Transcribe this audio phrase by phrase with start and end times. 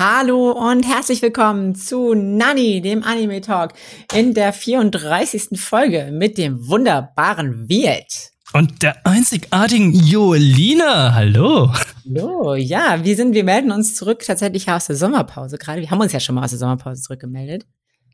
[0.00, 3.72] Hallo und herzlich willkommen zu Nani, dem Anime Talk,
[4.14, 5.60] in der 34.
[5.60, 8.30] Folge mit dem wunderbaren Wirt.
[8.52, 11.14] Und der einzigartigen Joelina.
[11.14, 11.74] Hallo.
[12.06, 15.80] Hallo, ja, wir sind, wir melden uns zurück tatsächlich aus der Sommerpause gerade.
[15.80, 17.66] Wir haben uns ja schon mal aus der Sommerpause zurückgemeldet.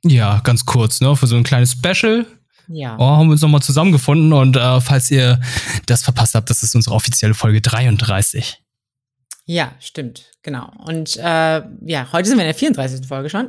[0.05, 2.25] Ja, ganz kurz, ne, für so ein kleines Special.
[2.67, 2.97] Ja.
[2.99, 5.39] Oh, haben wir uns nochmal zusammengefunden und äh, falls ihr
[5.85, 8.63] das verpasst habt, das ist unsere offizielle Folge 33.
[9.45, 10.71] Ja, stimmt, genau.
[10.87, 13.07] Und äh, ja, heute sind wir in der 34.
[13.09, 13.49] Folge schon.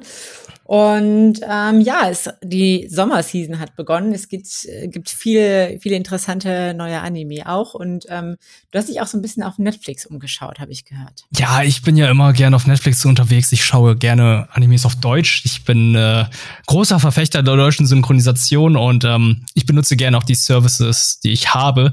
[0.67, 4.13] Und ähm, ja, es, die Sommerseason hat begonnen.
[4.13, 7.76] Es gibt, äh, gibt viele, viele interessante neue Anime auch.
[7.76, 8.38] Und ähm,
[8.71, 11.26] du hast dich auch so ein bisschen auf Netflix umgeschaut, habe ich gehört.
[11.38, 13.52] Ja, ich bin ja immer gerne auf Netflix unterwegs.
[13.52, 15.43] Ich schaue gerne Animes auf Deutsch.
[15.46, 16.26] Ich bin äh,
[16.66, 21.54] großer Verfechter der deutschen Synchronisation und ähm, ich benutze gerne auch die Services, die ich
[21.54, 21.91] habe.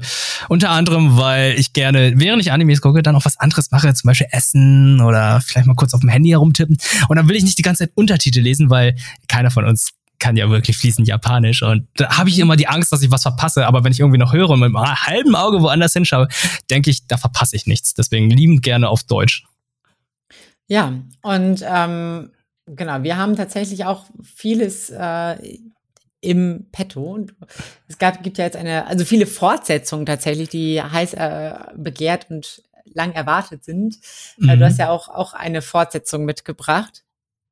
[0.49, 4.07] Unter anderem, weil ich gerne, während ich Animes gucke, dann auch was anderes mache, zum
[4.07, 6.77] Beispiel essen oder vielleicht mal kurz auf dem Handy herumtippen.
[7.07, 8.95] Und dann will ich nicht die ganze Zeit Untertitel lesen weil
[9.27, 12.93] keiner von uns kann ja wirklich fließend Japanisch und da habe ich immer die Angst,
[12.93, 13.67] dass ich was verpasse.
[13.67, 16.29] Aber wenn ich irgendwie noch höre und mit einem halben Auge woanders hinschaue,
[16.69, 17.93] denke ich, da verpasse ich nichts.
[17.93, 19.43] Deswegen liebend gerne auf Deutsch.
[20.67, 22.31] Ja, und ähm,
[22.65, 25.35] genau, wir haben tatsächlich auch vieles äh,
[26.21, 27.25] im Petto.
[27.89, 32.63] Es gab, gibt ja jetzt eine, also viele Fortsetzungen tatsächlich, die heiß äh, begehrt und
[32.85, 33.97] lang erwartet sind.
[34.37, 34.59] Mhm.
[34.59, 37.03] Du hast ja auch, auch eine Fortsetzung mitgebracht.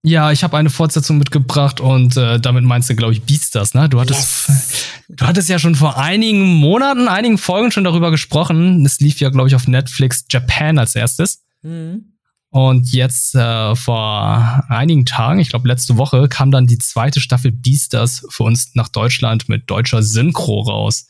[0.03, 3.87] Ja, ich habe eine Fortsetzung mitgebracht und äh, damit meinst du, glaube ich, Beastars, ne?
[3.87, 4.87] Du hattest, yes.
[5.09, 8.83] du hattest ja schon vor einigen Monaten, einigen Folgen schon darüber gesprochen.
[8.83, 11.43] Es lief ja, glaube ich, auf Netflix Japan als erstes.
[11.61, 12.13] Mhm.
[12.49, 17.51] Und jetzt äh, vor einigen Tagen, ich glaube letzte Woche, kam dann die zweite Staffel
[17.51, 21.07] Beastars für uns nach Deutschland mit deutscher Synchro raus.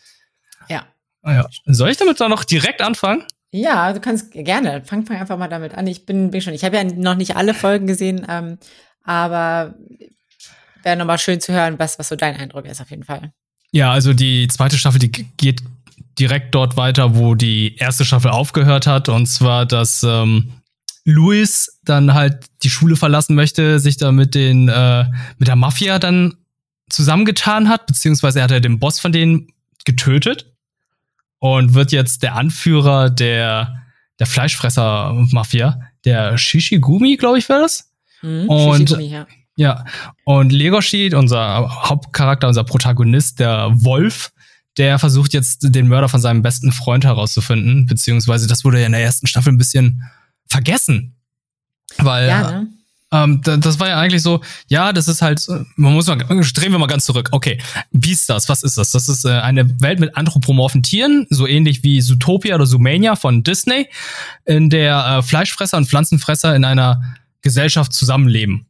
[0.69, 0.83] Ja.
[1.23, 1.50] Ah ja.
[1.66, 3.23] Soll ich damit dann noch direkt anfangen?
[3.52, 4.81] Ja, du kannst gerne.
[4.85, 5.85] Fang, fang einfach mal damit an.
[5.88, 6.53] Ich bin, bin schon.
[6.53, 8.57] Ich habe ja noch nicht alle Folgen gesehen, ähm,
[9.03, 9.75] aber
[10.83, 13.33] wäre nochmal schön zu hören, was, was so dein Eindruck ist, auf jeden Fall.
[13.72, 15.61] Ja, also die zweite Staffel, die geht
[16.17, 19.09] direkt dort weiter, wo die erste Staffel aufgehört hat.
[19.09, 20.53] Und zwar, dass ähm,
[21.03, 25.06] Louis dann halt die Schule verlassen möchte, sich da mit den, äh,
[25.38, 26.35] mit der Mafia dann
[26.90, 29.47] zusammengetan hat, beziehungsweise hat er den Boss von denen
[29.85, 30.51] getötet
[31.41, 33.84] und wird jetzt der Anführer der,
[34.19, 37.91] der Fleischfresser-Mafia, der Shishigumi, glaube ich, war das.
[38.22, 39.25] Mhm, und ja.
[39.56, 39.85] ja.
[40.24, 44.31] Und Legoshi, unser Hauptcharakter, unser Protagonist, der Wolf,
[44.78, 48.91] der versucht jetzt den Mörder von seinem besten Freund herauszufinden, beziehungsweise das wurde ja in
[48.91, 50.03] der ersten Staffel ein bisschen
[50.46, 51.16] vergessen.
[51.97, 52.68] Weil ja, ne?
[53.11, 55.45] Ähm, das war ja eigentlich so, ja, das ist halt,
[55.75, 57.29] man muss mal, drehen wir mal ganz zurück.
[57.31, 57.59] Okay,
[57.91, 58.91] Beastars, was ist das?
[58.91, 63.44] Das ist äh, eine Welt mit anthropomorphen Tieren, so ähnlich wie Zootopia oder Zoomania von
[63.44, 63.88] Disney,
[64.45, 67.01] in der äh, Fleischfresser und Pflanzenfresser in einer
[67.41, 68.66] Gesellschaft zusammenleben.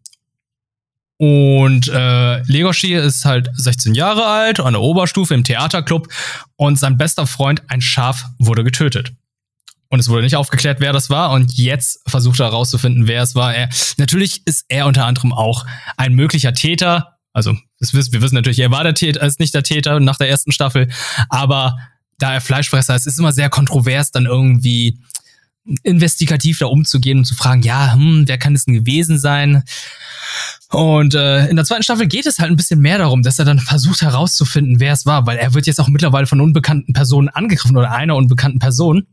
[1.17, 6.07] Und äh, Legoshi ist halt 16 Jahre alt, an der Oberstufe im Theaterclub
[6.55, 9.13] und sein bester Freund, ein Schaf, wurde getötet.
[9.91, 11.31] Und es wurde nicht aufgeklärt, wer das war.
[11.31, 13.53] Und jetzt versucht er herauszufinden, wer es war.
[13.53, 15.65] Er, natürlich ist er unter anderem auch
[15.97, 17.17] ein möglicher Täter.
[17.33, 20.15] Also, wissen, wir wissen natürlich, er war der Täter, er ist nicht der Täter nach
[20.15, 20.87] der ersten Staffel.
[21.27, 21.77] Aber
[22.17, 24.97] da er Fleischfresser ist, ist immer sehr kontrovers, dann irgendwie
[25.83, 29.63] investigativ da umzugehen und zu fragen, ja, hm, wer kann es denn gewesen sein?
[30.69, 33.45] Und äh, in der zweiten Staffel geht es halt ein bisschen mehr darum, dass er
[33.45, 37.27] dann versucht herauszufinden, wer es war, weil er wird jetzt auch mittlerweile von unbekannten Personen
[37.27, 39.05] angegriffen oder einer unbekannten Person.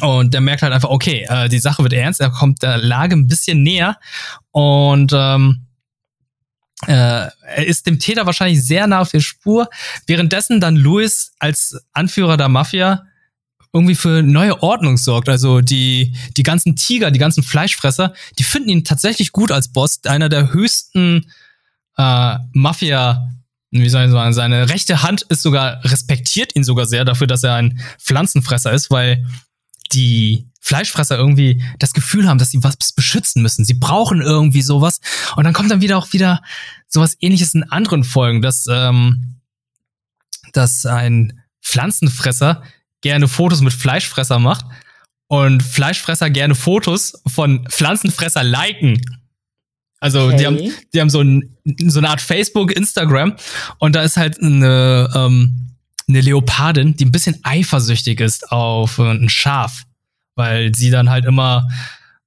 [0.00, 3.14] Und der merkt halt einfach, okay, äh, die Sache wird ernst, er kommt der Lage
[3.14, 3.98] ein bisschen näher
[4.50, 5.66] und ähm,
[6.86, 9.68] äh, er ist dem Täter wahrscheinlich sehr nah auf der Spur.
[10.06, 13.04] Währenddessen dann Louis als Anführer der Mafia
[13.72, 15.28] irgendwie für neue Ordnung sorgt.
[15.28, 20.00] Also die, die ganzen Tiger, die ganzen Fleischfresser, die finden ihn tatsächlich gut als Boss.
[20.04, 21.30] Einer der höchsten
[21.96, 23.30] äh, Mafia,
[23.70, 27.44] wie soll ich sagen, seine rechte Hand ist sogar, respektiert ihn sogar sehr dafür, dass
[27.44, 29.24] er ein Pflanzenfresser ist, weil
[29.92, 33.64] die Fleischfresser irgendwie das Gefühl haben, dass sie was beschützen müssen.
[33.64, 35.00] Sie brauchen irgendwie sowas.
[35.36, 36.42] Und dann kommt dann wieder auch wieder
[36.86, 39.40] sowas ähnliches in anderen Folgen, dass, ähm,
[40.52, 42.62] dass ein Pflanzenfresser
[43.00, 44.64] gerne Fotos mit Fleischfresser macht
[45.26, 49.00] und Fleischfresser gerne Fotos von Pflanzenfresser liken.
[49.98, 50.36] Also okay.
[50.36, 50.58] die haben,
[50.94, 51.56] die haben so, ein,
[51.86, 53.34] so eine Art Facebook, Instagram
[53.78, 55.71] und da ist halt eine, ähm,
[56.12, 59.82] eine Leopardin, die ein bisschen eifersüchtig ist auf äh, ein Schaf,
[60.34, 61.68] weil sie dann halt immer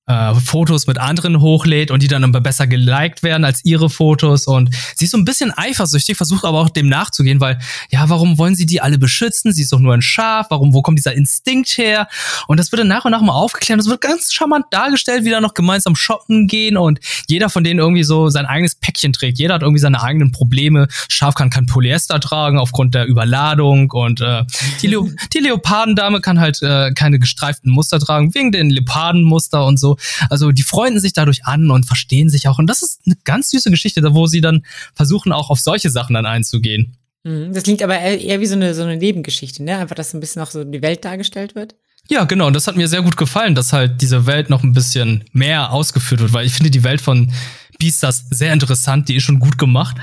[0.08, 4.46] äh, Fotos mit anderen hochlädt und die dann besser geliked werden als ihre Fotos.
[4.46, 7.60] Und sie ist so ein bisschen eifersüchtig, versucht aber auch dem nachzugehen, weil,
[7.90, 9.54] ja, warum wollen sie die alle beschützen?
[9.54, 12.08] Sie ist doch nur ein Schaf, warum, wo kommt dieser Instinkt her?
[12.48, 13.80] Und das wird dann nach und nach mal aufgeklärt.
[13.80, 17.80] Das wird ganz charmant dargestellt, wie da noch gemeinsam shoppen gehen und jeder von denen
[17.80, 19.40] irgendwie so sein eigenes Päckchen trägt.
[19.40, 20.88] Jeder hat irgendwie seine eigenen Probleme.
[21.10, 24.44] Schaf kann kein Polyester tragen aufgrund der Überladung und äh,
[24.82, 29.80] die, Leo die Leopardendame kann halt äh, keine gestreiften Muster tragen, wegen den Leopardenmuster und
[29.80, 29.95] so.
[30.30, 32.60] Also die freunden sich dadurch an und verstehen sich auch.
[32.60, 35.90] Und das ist eine ganz süße Geschichte, da wo sie dann versuchen, auch auf solche
[35.90, 36.98] Sachen dann einzugehen.
[37.24, 37.54] Mhm.
[37.54, 39.78] Das klingt aber eher wie so eine, so eine Nebengeschichte, ne?
[39.78, 41.76] Einfach, dass ein bisschen auch so die Welt dargestellt wird.
[42.08, 42.48] Ja, genau.
[42.48, 45.72] Und das hat mir sehr gut gefallen, dass halt diese Welt noch ein bisschen mehr
[45.72, 47.32] ausgeführt wird, weil ich finde die Welt von
[47.80, 49.98] Beastars sehr interessant, die ist schon gut gemacht.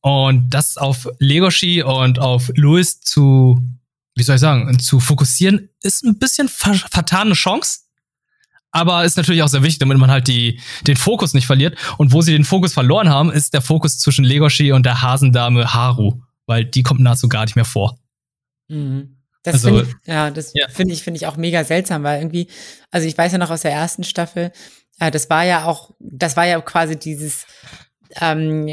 [0.00, 3.60] Und das auf Legoshi und auf Louis zu,
[4.14, 7.80] wie soll ich sagen, zu fokussieren, ist ein bisschen ver vertane Chance
[8.72, 11.76] aber ist natürlich auch sehr wichtig, damit man halt die, den Fokus nicht verliert.
[11.98, 15.74] Und wo sie den Fokus verloren haben, ist der Fokus zwischen Legoshi und der Hasendame
[15.74, 17.98] Haru, weil die kommt nahezu gar nicht mehr vor.
[18.68, 19.16] Mhm.
[19.42, 20.68] Das also, finde ich, ja, das ja.
[20.68, 22.48] finde ich, finde ich auch mega seltsam, weil irgendwie,
[22.90, 24.52] also ich weiß ja noch aus der ersten Staffel,
[24.98, 27.46] äh, das war ja auch, das war ja quasi dieses
[28.20, 28.68] ähm,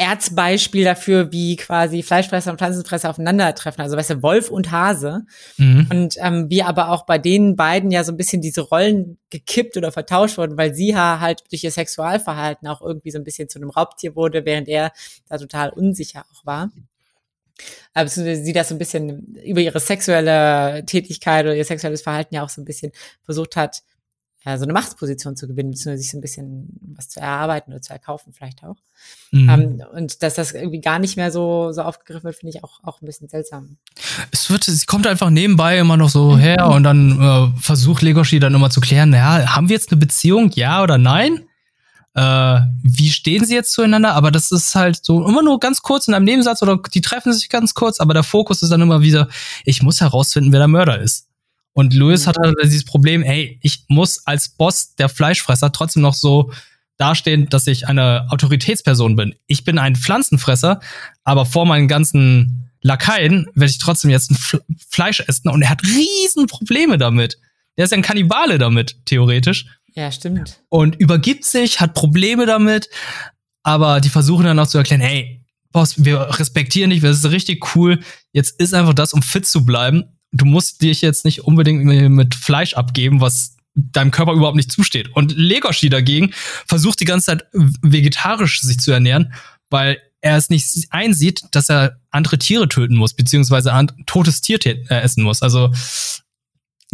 [0.00, 3.82] Erzbeispiel dafür, wie quasi Fleischfresser und Pflanzenfresser aufeinandertreffen.
[3.82, 5.26] Also weißt du, Wolf und Hase.
[5.56, 5.88] Mhm.
[5.90, 9.76] Und ähm, wie aber auch bei den beiden ja so ein bisschen diese Rollen gekippt
[9.76, 13.58] oder vertauscht wurden, weil sie halt durch ihr Sexualverhalten auch irgendwie so ein bisschen zu
[13.58, 14.92] einem Raubtier wurde, während er
[15.28, 16.70] da total unsicher auch war.
[17.92, 22.44] Aber sie das so ein bisschen über ihre sexuelle Tätigkeit oder ihr sexuelles Verhalten ja
[22.44, 22.92] auch so ein bisschen
[23.24, 23.82] versucht hat,
[24.48, 27.82] ja, so eine Machtsposition zu gewinnen, beziehungsweise sich so ein bisschen was zu erarbeiten oder
[27.82, 28.76] zu erkaufen, vielleicht auch.
[29.30, 29.48] Mhm.
[29.50, 32.82] Ähm, und dass das irgendwie gar nicht mehr so, so aufgegriffen wird, finde ich auch,
[32.82, 33.76] auch ein bisschen seltsam.
[34.30, 36.38] Es wird, sie kommt einfach nebenbei immer noch so mhm.
[36.38, 40.00] her und dann äh, versucht Legoshi dann immer zu klären, naja, haben wir jetzt eine
[40.00, 41.44] Beziehung, ja oder nein?
[42.14, 44.14] Äh, wie stehen sie jetzt zueinander?
[44.14, 47.34] Aber das ist halt so immer nur ganz kurz in einem Nebensatz oder die treffen
[47.34, 49.28] sich ganz kurz, aber der Fokus ist dann immer wieder,
[49.66, 51.27] ich muss herausfinden, wer der Mörder ist.
[51.78, 56.14] Und Louis hat halt dieses Problem, hey, ich muss als Boss der Fleischfresser trotzdem noch
[56.14, 56.50] so
[56.96, 59.36] dastehen, dass ich eine Autoritätsperson bin.
[59.46, 60.80] Ich bin ein Pflanzenfresser,
[61.22, 64.38] aber vor meinen ganzen Lakaien werde ich trotzdem jetzt ein
[64.90, 67.38] Fleisch essen und er hat riesen Probleme damit.
[67.76, 69.66] Der ist ja ein Kannibale damit, theoretisch.
[69.94, 70.60] Ja, stimmt.
[70.70, 72.88] Und übergibt sich, hat Probleme damit,
[73.62, 77.76] aber die versuchen dann auch zu erklären, hey, Boss, wir respektieren dich, das ist richtig
[77.76, 78.00] cool.
[78.32, 82.34] Jetzt ist einfach das, um fit zu bleiben du musst dich jetzt nicht unbedingt mit
[82.34, 85.08] Fleisch abgeben, was deinem Körper überhaupt nicht zusteht.
[85.14, 86.32] Und Legoshi dagegen
[86.66, 89.32] versucht die ganze Zeit vegetarisch sich zu ernähren,
[89.70, 94.58] weil er es nicht einsieht, dass er andere Tiere töten muss, beziehungsweise ein totes Tier
[94.64, 95.42] äh, essen muss.
[95.42, 95.72] Also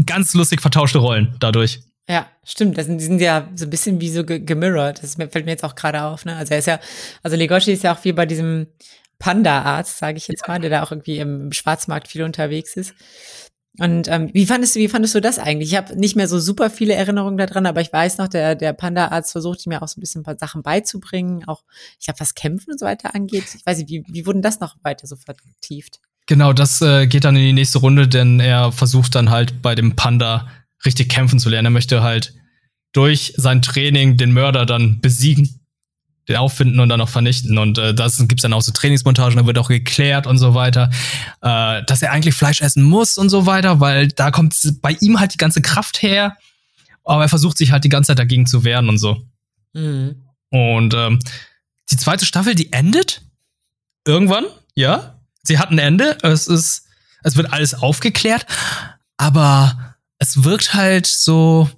[0.05, 1.81] ganz lustig vertauschte Rollen dadurch.
[2.07, 2.77] Ja, stimmt.
[2.77, 5.03] Das sind, die sind ja so ein bisschen wie so gemirrored.
[5.03, 6.27] Das fällt mir jetzt auch gerade auf.
[6.27, 6.37] Ne?
[6.37, 6.79] Also er ist ja,
[7.23, 8.67] also Legoshi ist ja auch wie bei diesem
[9.25, 12.95] Panda-Arzt, sage ich jetzt mal, der da auch irgendwie im Schwarzmarkt viel unterwegs ist.
[13.79, 15.71] Und ähm, wie fandest du, wie fandest du das eigentlich?
[15.71, 18.75] Ich habe nicht mehr so super viele Erinnerungen daran, aber ich weiß noch, der, der
[18.75, 21.63] Panda-Arzt versuchte mir auch so ein bisschen ein paar Sachen beizubringen, auch
[21.99, 23.45] ich habe was Kämpfen und so weiter angeht.
[23.57, 26.01] Ich weiß nicht, wie, wie wurden das noch weiter so vertieft?
[26.27, 29.75] Genau, das äh, geht dann in die nächste Runde, denn er versucht dann halt bei
[29.75, 30.49] dem Panda
[30.85, 31.69] richtig kämpfen zu lernen.
[31.69, 32.35] Er möchte halt
[32.93, 35.64] durch sein Training den Mörder dann besiegen
[36.29, 37.59] den auffinden und dann auch vernichten.
[37.59, 40.91] Und äh, das gibt's dann auch so Trainingsmontagen, da wird auch geklärt und so weiter,
[41.43, 45.21] äh, dass er eigentlich Fleisch essen muss und so weiter, weil da kommt bei ihm
[45.21, 46.37] halt die ganze Kraft her.
[47.05, 49.23] Aber er versucht sich halt die ganze Zeit dagegen zu wehren und so.
[49.75, 50.23] Mhm.
[50.51, 51.19] Und ähm,
[51.91, 53.23] die zweite Staffel, die endet
[54.07, 54.45] irgendwann,
[54.75, 55.21] ja.
[55.43, 56.17] Sie hat ein Ende.
[56.23, 56.87] Es ist,
[57.23, 58.47] es wird alles aufgeklärt,
[59.19, 61.69] aber es wirkt halt so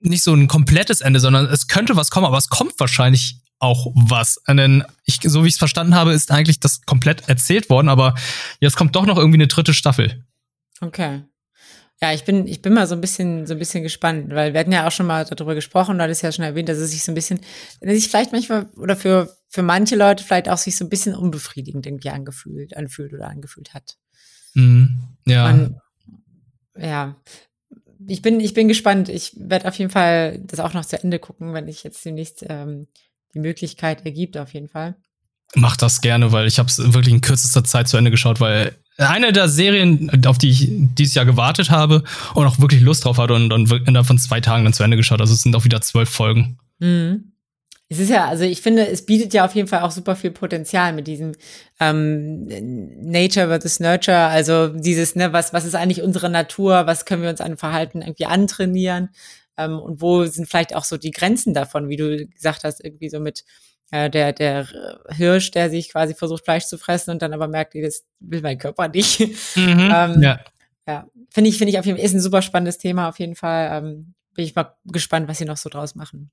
[0.00, 3.86] nicht so ein komplettes Ende, sondern es könnte was kommen, aber es kommt wahrscheinlich auch
[3.94, 4.40] was.
[4.48, 8.14] Denn ich, so wie ich es verstanden habe, ist eigentlich das komplett erzählt worden, aber
[8.60, 10.24] jetzt kommt doch noch irgendwie eine dritte Staffel.
[10.80, 11.22] Okay.
[12.02, 14.60] Ja, ich bin, ich bin mal so ein bisschen, so ein bisschen gespannt, weil wir
[14.60, 17.02] hatten ja auch schon mal darüber gesprochen, du hattest ja schon erwähnt, dass es sich
[17.02, 17.40] so ein bisschen,
[17.80, 21.14] dass sich vielleicht manchmal oder für, für manche Leute vielleicht auch sich so ein bisschen
[21.14, 23.96] unbefriedigend irgendwie angefühlt, anfühlt oder angefühlt hat.
[24.52, 25.16] Mhm.
[25.26, 25.44] Ja.
[25.44, 25.80] Man,
[26.78, 27.16] ja.
[28.06, 29.08] Ich bin, ich bin gespannt.
[29.08, 32.44] Ich werde auf jeden Fall das auch noch zu Ende gucken, wenn ich jetzt demnächst
[32.46, 32.88] ähm,
[33.34, 34.96] die Möglichkeit ergibt, auf jeden Fall.
[35.54, 38.76] Mach das gerne, weil ich habe es wirklich in kürzester Zeit zu Ende geschaut, weil
[38.98, 42.02] eine der Serien, auf die ich dieses Jahr gewartet habe
[42.34, 44.96] und auch wirklich Lust drauf hatte und dann innerhalb von zwei Tagen dann zu Ende
[44.96, 45.20] geschaut.
[45.20, 46.58] Also es sind auch wieder zwölf Folgen.
[46.78, 47.32] Mhm.
[47.88, 50.32] Es ist ja, also ich finde, es bietet ja auf jeden Fall auch super viel
[50.32, 51.32] Potenzial mit diesem
[51.78, 52.46] ähm,
[53.00, 57.30] Nature versus Nurture, also dieses, ne, was, was ist eigentlich unsere Natur, was können wir
[57.30, 59.10] uns an Verhalten irgendwie antrainieren
[59.56, 63.08] Ähm, und wo sind vielleicht auch so die Grenzen davon, wie du gesagt hast, irgendwie
[63.08, 63.44] so mit
[63.90, 64.66] äh, der, der
[65.10, 68.58] Hirsch, der sich quasi versucht, Fleisch zu fressen und dann aber merkt, das will mein
[68.58, 69.20] Körper nicht.
[69.20, 69.26] Mhm,
[69.94, 70.40] ähm, ja.
[70.88, 73.34] Ja, finde ich, finde ich auf jeden Fall, ist ein super spannendes Thema auf jeden
[73.34, 73.70] Fall.
[73.72, 76.30] Ähm, bin ich mal gespannt, was sie noch so draus machen.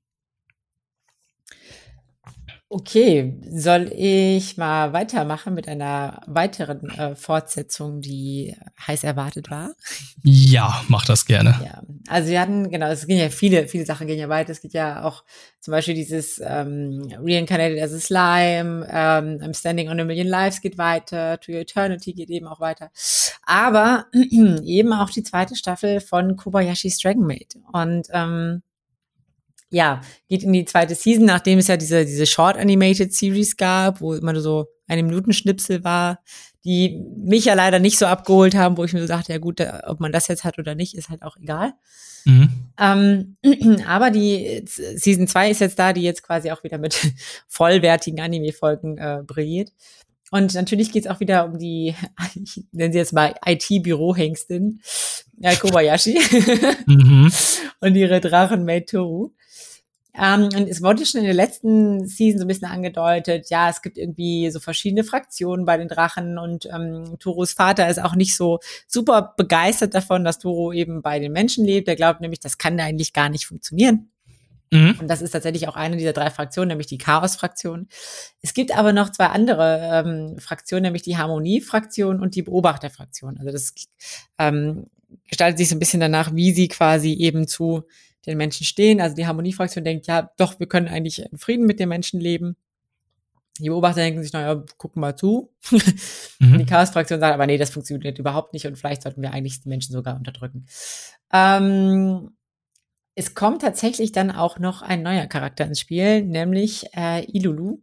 [2.76, 9.76] Okay, soll ich mal weitermachen mit einer weiteren äh, Fortsetzung, die heiß erwartet war?
[10.24, 11.54] Ja, mach das gerne.
[11.64, 14.50] Ja, also wir hatten, genau, es gehen ja viele, viele Sachen gehen ja weiter.
[14.50, 15.22] Es gibt ja auch
[15.60, 20.60] zum Beispiel dieses ähm, Reincarnated as a Slime, ähm, I'm Standing on a Million Lives
[20.60, 22.90] geht weiter, To Your Eternity geht eben auch weiter.
[23.44, 27.54] Aber eben auch die zweite Staffel von Kobayashi's Dragon Maid.
[27.72, 28.64] Und ähm,
[29.70, 34.00] ja, geht in die zweite Season, nachdem es ja diese, diese Short Animated Series gab,
[34.00, 36.20] wo immer so eine Minutenschnipsel war,
[36.64, 39.60] die mich ja leider nicht so abgeholt haben, wo ich mir so dachte, ja gut,
[39.86, 41.74] ob man das jetzt hat oder nicht, ist halt auch egal.
[42.24, 42.48] Mhm.
[42.78, 43.36] Ähm,
[43.86, 46.98] aber die Season 2 ist jetzt da, die jetzt quasi auch wieder mit
[47.48, 49.72] vollwertigen Anime-Folgen äh, brilliert.
[50.30, 51.94] Und natürlich geht es auch wieder um die,
[52.34, 54.80] ich nenne sie jetzt mal IT-Bürohengstin,
[55.42, 56.18] äh, Kobayashi
[56.86, 57.30] mhm.
[57.80, 59.32] und ihre Drachen Maid Toru.
[60.16, 63.82] Ähm, und es wurde schon in der letzten Season so ein bisschen angedeutet, ja, es
[63.82, 68.36] gibt irgendwie so verschiedene Fraktionen bei den Drachen und ähm, Toros Vater ist auch nicht
[68.36, 71.88] so super begeistert davon, dass Toro eben bei den Menschen lebt.
[71.88, 74.10] Er glaubt nämlich, das kann eigentlich gar nicht funktionieren.
[74.70, 74.96] Mhm.
[75.00, 77.88] Und das ist tatsächlich auch eine dieser drei Fraktionen, nämlich die Chaos-Fraktion.
[78.42, 83.38] Es gibt aber noch zwei andere ähm, Fraktionen, nämlich die Harmonie-Fraktion und die Beobachter-Fraktion.
[83.38, 83.74] Also das
[84.38, 84.86] ähm,
[85.28, 87.84] gestaltet sich so ein bisschen danach, wie sie quasi eben zu
[88.26, 89.00] den Menschen stehen.
[89.00, 92.56] Also die Harmoniefraktion denkt, ja, doch, wir können eigentlich in Frieden mit den Menschen leben.
[93.60, 95.52] Die Beobachter denken sich, naja, gucken mal zu.
[96.40, 96.58] Mhm.
[96.58, 99.68] Die Chaos-Fraktion sagt, aber nee, das funktioniert überhaupt nicht und vielleicht sollten wir eigentlich die
[99.68, 100.66] Menschen sogar unterdrücken.
[101.32, 102.36] Ähm,
[103.14, 107.78] es kommt tatsächlich dann auch noch ein neuer Charakter ins Spiel, nämlich äh, Ilulu,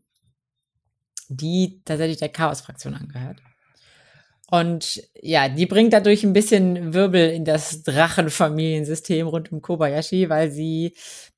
[1.30, 3.42] die tatsächlich der Chaos-Fraktion angehört.
[4.52, 10.52] Und ja, die bringt dadurch ein bisschen Wirbel in das Drachenfamiliensystem rund um Kobayashi, weil
[10.52, 10.94] sie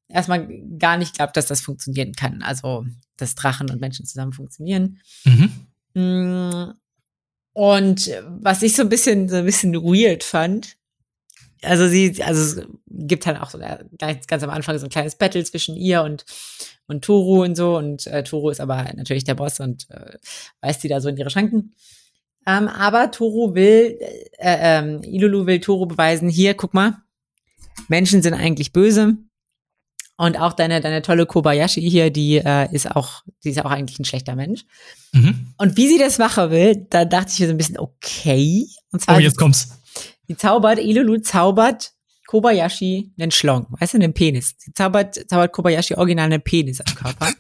[0.09, 0.47] erstmal
[0.79, 2.41] gar nicht glaubt, dass das funktionieren kann.
[2.41, 2.85] Also,
[3.17, 4.99] dass Drachen und Menschen zusammen funktionieren.
[5.25, 5.51] Mhm.
[5.93, 6.71] Mm,
[7.53, 10.75] und was ich so ein bisschen, so ein bisschen weird fand,
[11.61, 13.59] also sie, also es gibt halt auch so
[13.99, 16.25] ganz, ganz am Anfang so ein kleines Battle zwischen ihr und
[16.87, 20.17] und Toru und so und äh, Toru ist aber natürlich der Boss und äh,
[20.61, 21.75] weist sie da so in ihre Schranken.
[22.45, 23.97] Ähm, aber Toro will,
[24.37, 26.97] äh, ähm, Ilulu will Toro beweisen, hier, guck mal,
[27.87, 29.17] Menschen sind eigentlich böse.
[30.15, 33.99] Und auch deine, deine tolle Kobayashi hier, die äh, ist auch, die ist auch eigentlich
[33.99, 34.63] ein schlechter Mensch.
[35.11, 35.53] Mhm.
[35.57, 38.67] Und wie sie das machen will, da dachte ich mir so ein bisschen, okay.
[38.91, 39.69] Und zwar, oh, jetzt kommt's.
[40.29, 41.93] Die zaubert, Ilulu zaubert
[42.27, 44.55] Kobayashi einen Schlong, weißt du, einen Penis.
[44.57, 47.29] Sie zaubert, zaubert Kobayashi original einen Penis am Körper.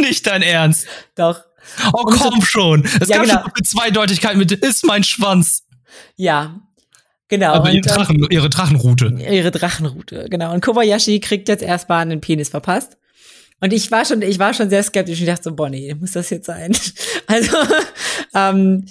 [0.00, 0.86] Nicht dein Ernst.
[1.14, 1.40] Doch.
[1.92, 2.84] Oh, komm schon.
[3.00, 3.40] Es ja, gab genau.
[3.40, 5.64] schon eine Zweideutigkeit mit ist mein Schwanz.
[6.16, 6.60] Ja,
[7.28, 7.54] Genau.
[7.54, 9.06] Aber ihre, Drachen, ihre Drachenroute.
[9.18, 10.52] Ihre Drachenroute, genau.
[10.52, 12.98] Und Kobayashi kriegt jetzt erstmal einen Penis verpasst.
[13.60, 16.30] Und ich war schon, ich war schon sehr skeptisch und dachte so, Bonnie, muss das
[16.30, 16.76] jetzt sein?
[17.26, 17.56] Also,
[18.34, 18.84] ähm,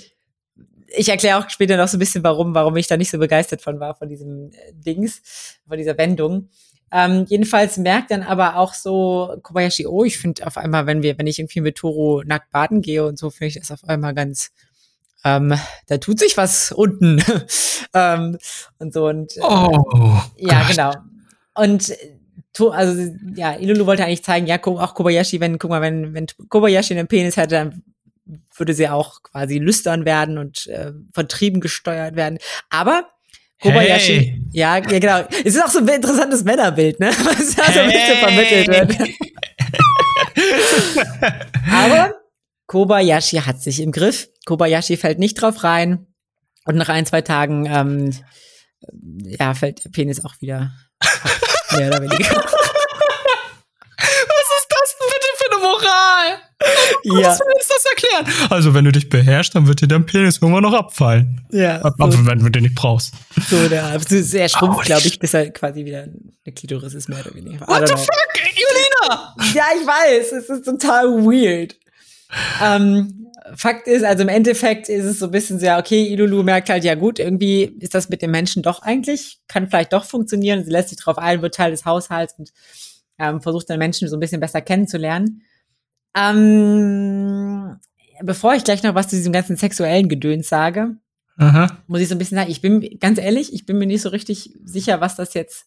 [0.88, 3.62] ich erkläre auch später noch so ein bisschen, warum, warum ich da nicht so begeistert
[3.62, 5.22] von war, von diesem äh, Dings,
[5.68, 6.50] von dieser Wendung.
[6.96, 11.18] Ähm, jedenfalls merkt dann aber auch so Kobayashi, oh, ich finde auf einmal, wenn wir,
[11.18, 14.14] wenn ich irgendwie mit Toro nackt baden gehe und so, finde ich das auf einmal
[14.14, 14.52] ganz,
[15.26, 15.56] ähm,
[15.88, 17.20] da tut sich was unten.
[17.96, 18.38] ähm,
[18.78, 20.70] und so und äh, oh, ja, Gott.
[20.70, 20.94] genau.
[21.56, 21.98] Und
[22.60, 26.94] also ja, Ilulu wollte eigentlich zeigen, ja, auch Kobayashi, wenn, guck mal, wenn, wenn Kobayashi
[26.94, 27.84] einen Penis hätte, dann
[28.56, 32.38] würde sie auch quasi lüstern werden und äh, vertrieben gesteuert werden.
[32.70, 33.08] Aber
[33.64, 34.14] Kobayashi.
[34.14, 34.42] Hey.
[34.52, 35.26] Ja, ja, genau.
[35.44, 37.08] Es ist auch so ein interessantes Männerbild, ne?
[37.24, 39.10] Was da so ein bisschen vermittelt wird.
[41.72, 42.14] Aber
[42.68, 44.28] Kobayashi hat sich im Griff.
[44.46, 46.08] Kobayashi fällt nicht drauf rein.
[46.66, 48.12] Und nach ein, zwei Tagen, ähm,
[49.40, 50.72] ja, fällt der Penis auch wieder
[51.76, 52.46] mehr oder weniger.
[55.84, 56.40] Moral.
[57.10, 57.28] Oh, ja.
[57.28, 58.50] Was du uns das erklären?
[58.50, 61.46] Also, wenn du dich beherrschst, dann wird dir dein Penis irgendwann noch abfallen.
[61.52, 61.82] Ja.
[61.82, 62.26] Ab, so.
[62.26, 63.14] wenn du den nicht brauchst.
[63.50, 67.20] So, der, er schrumpft, oh, glaube ich, bis er quasi wieder eine Klitoris ist, mehr
[67.20, 67.68] oder weniger.
[67.68, 69.36] What the fuck, Julina?
[69.54, 71.76] Ja, ich weiß, es ist total weird.
[72.62, 73.24] Ähm,
[73.56, 76.70] Fakt ist, also im Endeffekt ist es so ein bisschen so, ja, okay, Ilulu merkt
[76.70, 80.64] halt, ja gut, irgendwie ist das mit den Menschen doch eigentlich, kann vielleicht doch funktionieren.
[80.64, 82.52] Sie lässt sich drauf ein, wird Teil des Haushalts und
[83.20, 85.44] ähm, versucht dann Menschen so ein bisschen besser kennenzulernen.
[86.16, 87.78] Ähm,
[88.22, 90.96] bevor ich gleich noch was zu diesem ganzen sexuellen Gedöns sage,
[91.38, 91.78] Aha.
[91.88, 94.10] Muss ich so ein bisschen sagen, ich bin ganz ehrlich, ich bin mir nicht so
[94.10, 95.66] richtig sicher, was das jetzt,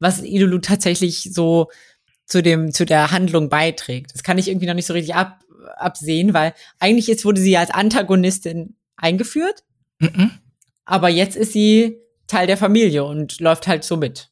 [0.00, 1.70] was Idolu tatsächlich so
[2.26, 4.12] zu dem, zu der Handlung beiträgt.
[4.14, 5.40] Das kann ich irgendwie noch nicht so richtig ab,
[5.76, 9.64] absehen, weil eigentlich jetzt wurde sie als Antagonistin eingeführt,
[9.98, 10.30] mhm.
[10.84, 14.30] aber jetzt ist sie Teil der Familie und läuft halt so mit.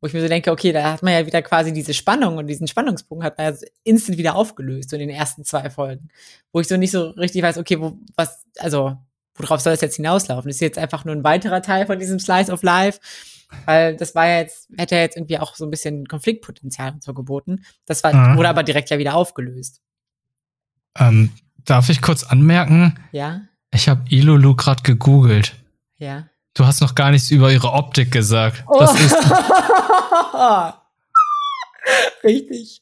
[0.00, 2.46] Wo ich mir so denke, okay, da hat man ja wieder quasi diese Spannung und
[2.46, 6.08] diesen Spannungspunkt hat man ja instant wieder aufgelöst, so in den ersten zwei Folgen.
[6.52, 8.96] Wo ich so nicht so richtig weiß, okay, wo, was, also,
[9.36, 10.50] worauf soll das jetzt hinauslaufen?
[10.50, 13.00] Ist jetzt einfach nur ein weiterer Teil von diesem Slice of Life?
[13.64, 17.02] Weil das war ja jetzt, hätte ja jetzt irgendwie auch so ein bisschen Konfliktpotenzial und
[17.02, 17.64] so geboten.
[17.86, 18.36] Das war, mhm.
[18.36, 19.80] wurde aber direkt ja wieder aufgelöst.
[20.98, 21.30] Ähm,
[21.64, 22.98] darf ich kurz anmerken?
[23.12, 23.42] Ja.
[23.72, 25.54] Ich habe Ilulu gerade gegoogelt.
[25.98, 26.28] Ja.
[26.56, 28.64] Du hast noch gar nichts über ihre Optik gesagt.
[28.66, 28.78] Oh.
[28.80, 29.14] Das ist
[32.24, 32.80] Richtig.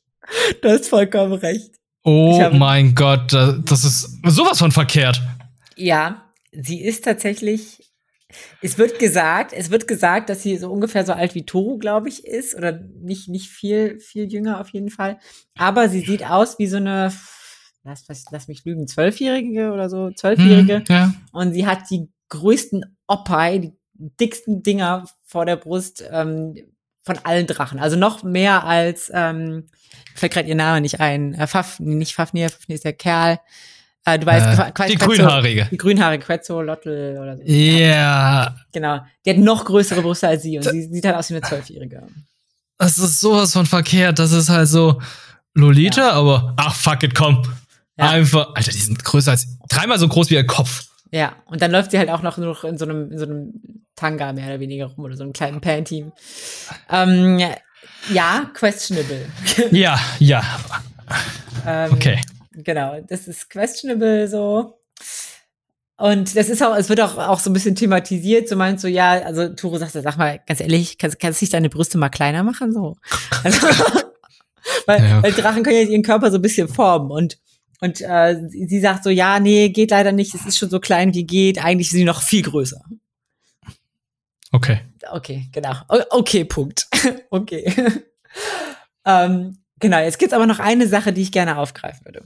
[0.62, 1.73] Du hast vollkommen recht.
[2.04, 5.21] Oh mein Gott, das ist sowas von verkehrt.
[5.75, 7.81] Ja, sie ist tatsächlich.
[8.62, 12.09] Es wird gesagt, es wird gesagt, dass sie so ungefähr so alt wie Toru, glaube
[12.09, 12.54] ich, ist.
[12.54, 15.19] Oder nicht, nicht viel, viel jünger auf jeden Fall.
[15.57, 17.12] Aber sie sieht aus wie so eine,
[17.83, 20.76] lass, lass mich lügen, Zwölfjährige oder so, Zwölfjährige.
[20.76, 21.14] Hm, ja.
[21.33, 26.57] Und sie hat die größten Oppai, die dicksten Dinger vor der Brust ähm,
[27.03, 27.79] von allen Drachen.
[27.79, 29.67] Also noch mehr als, ähm,
[30.15, 31.35] fällt gerade ihr Name nicht ein.
[31.35, 33.39] Äh, Faf, nicht Fafnir, Fafnir ist der Kerl.
[34.07, 35.69] Äh, du weißt, äh, Quatsch, die grünhaarige.
[35.71, 37.43] Die grünhaarige, Quetzo, Lottel oder so.
[37.45, 37.55] Ja.
[37.55, 38.57] Yeah.
[38.73, 39.01] Genau.
[39.25, 42.07] Die hat noch größere Brüste als sie und sie sieht halt aus wie eine Zwölfjährige.
[42.79, 44.19] Das ist sowas von verkehrt.
[44.19, 45.01] Das ist halt so
[45.55, 46.13] Lolita, ja.
[46.13, 47.43] aber ach fuck it, komm.
[47.97, 48.11] Ja.
[48.11, 50.87] Einfach, Alter, die sind größer als, dreimal so groß wie ihr Kopf.
[51.11, 54.33] Ja, und dann läuft sie halt auch noch in so einem, in so einem Tanga
[54.33, 56.07] mehr oder weniger rum oder so einem kleinen Panty.
[56.91, 57.39] Ähm,
[58.11, 59.27] ja, questionable.
[59.71, 60.43] Ja, ja.
[61.67, 62.21] ähm, okay.
[62.53, 64.79] Genau, das ist questionable so.
[65.97, 68.89] Und das ist auch, es wird auch, auch so ein bisschen thematisiert, so meinst du,
[68.89, 72.09] ja, also Turo sagt, sag mal, ganz ehrlich, kannst, kannst du nicht deine Brüste mal
[72.09, 72.97] kleiner machen, so?
[73.45, 73.67] Also,
[74.87, 75.23] weil, ja.
[75.23, 77.39] weil Drachen können ja ihren Körper so ein bisschen formen und
[77.81, 81.14] und äh, sie sagt so, ja, nee, geht leider nicht, es ist schon so klein
[81.14, 82.83] wie geht, eigentlich ist sie noch viel größer.
[84.52, 84.81] Okay.
[85.11, 85.75] Okay, genau.
[86.11, 86.87] Okay, Punkt.
[87.31, 87.75] okay.
[89.04, 92.22] ähm, genau, jetzt gibt's aber noch eine Sache, die ich gerne aufgreifen würde.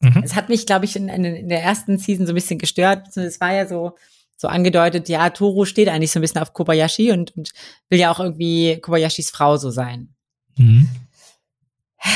[0.00, 0.22] Mhm.
[0.22, 3.16] Es hat mich, glaube ich, in, in, der ersten Season so ein bisschen gestört.
[3.16, 3.96] Es war ja so,
[4.36, 7.52] so angedeutet, ja, Toru steht eigentlich so ein bisschen auf Kobayashi und, und
[7.88, 10.14] will ja auch irgendwie Kobayashis Frau so sein.
[10.56, 10.88] Mhm.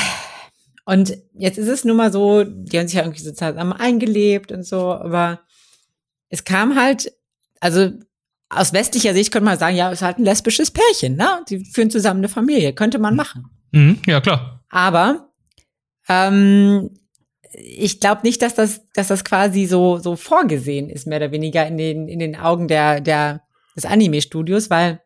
[0.85, 4.51] Und jetzt ist es nun mal so, die haben sich ja irgendwie so zusammen eingelebt
[4.51, 5.41] und so, aber
[6.29, 7.11] es kam halt,
[7.59, 7.91] also
[8.49, 11.43] aus westlicher Sicht könnte man sagen, ja, es ist halt ein lesbisches Pärchen, ne?
[11.49, 13.45] Die führen zusammen eine Familie, könnte man machen.
[13.71, 14.63] Mhm, ja, klar.
[14.69, 15.31] Aber
[16.07, 16.91] ähm,
[17.51, 21.65] ich glaube nicht, dass das, dass das quasi so, so vorgesehen ist, mehr oder weniger
[21.65, 23.41] in den, in den Augen der, der,
[23.75, 25.01] des Anime-Studios, weil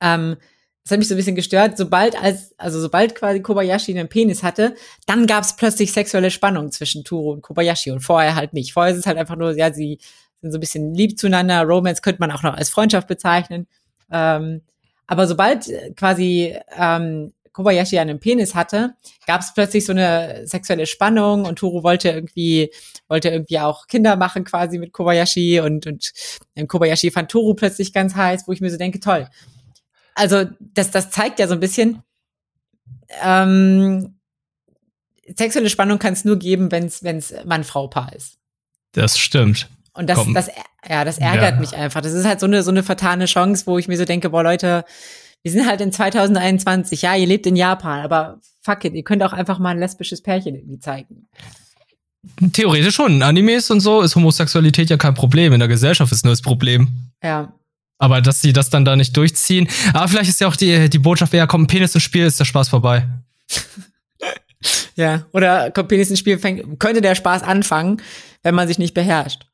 [0.00, 0.36] ähm,
[0.84, 4.42] das hat mich so ein bisschen gestört, sobald als, also sobald quasi Kobayashi einen Penis
[4.42, 4.74] hatte,
[5.06, 8.74] dann gab es plötzlich sexuelle Spannung zwischen Turo und Kobayashi und vorher halt nicht.
[8.74, 9.98] Vorher ist es halt einfach nur, ja, sie
[10.42, 13.66] sind so ein bisschen lieb zueinander, Romance könnte man auch noch als Freundschaft bezeichnen.
[14.12, 14.60] Ähm,
[15.06, 18.94] aber sobald quasi ähm, Kobayashi einen Penis hatte,
[19.26, 22.70] gab es plötzlich so eine sexuelle Spannung und Turo wollte irgendwie
[23.08, 26.12] wollte irgendwie auch Kinder machen quasi mit Kobayashi und und
[26.68, 29.28] Kobayashi fand Toro plötzlich ganz heiß, wo ich mir so denke, toll
[30.14, 32.02] also das, das zeigt ja so ein bisschen,
[33.22, 34.16] ähm,
[35.36, 38.38] sexuelle Spannung kann es nur geben, wenn es Mann-Frau-Paar ist.
[38.92, 39.68] Das stimmt.
[39.94, 40.50] Und das, das,
[40.88, 41.60] ja, das ärgert ja.
[41.60, 42.00] mich einfach.
[42.00, 44.42] Das ist halt so eine, so eine vertane Chance, wo ich mir so denke, boah,
[44.42, 44.84] Leute,
[45.42, 49.22] wir sind halt in 2021, ja, ihr lebt in Japan, aber fuck it, ihr könnt
[49.22, 51.28] auch einfach mal ein lesbisches Pärchen irgendwie zeigen.
[52.52, 53.16] Theoretisch schon.
[53.16, 55.52] In Animes und so ist Homosexualität ja kein Problem.
[55.52, 56.88] In der Gesellschaft ist nur das Problem.
[57.22, 57.52] Ja.
[57.98, 59.68] Aber dass sie das dann da nicht durchziehen.
[59.92, 62.40] Aber vielleicht ist ja auch die, die Botschaft, ja, kommt ein Penis ins Spiel, ist
[62.40, 63.08] der Spaß vorbei.
[64.96, 68.02] ja, oder kommt Penis ins Spiel, fängt, könnte der Spaß anfangen,
[68.42, 69.46] wenn man sich nicht beherrscht.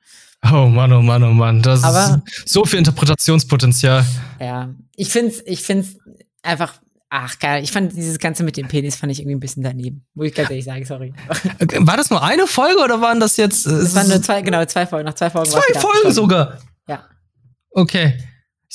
[0.50, 1.61] Oh Mann, oh Mann, oh Mann.
[1.61, 4.05] Das Aber, ist so viel Interpretationspotenzial.
[4.40, 5.98] Ja, ich find's, ich find's
[6.42, 9.62] einfach, ach geil, ich fand dieses Ganze mit dem Penis fand ich irgendwie ein bisschen
[9.62, 10.07] daneben.
[10.14, 11.12] Muss ich ganz ehrlich sagen, sorry.
[11.81, 13.66] War das nur eine Folge oder waren das jetzt?
[13.66, 15.50] Es waren nur zwei, genau, zwei Folgen, nach zwei Folgen.
[15.50, 16.59] Zwei Folgen sogar?
[16.88, 17.05] Ja.
[17.72, 18.14] Okay.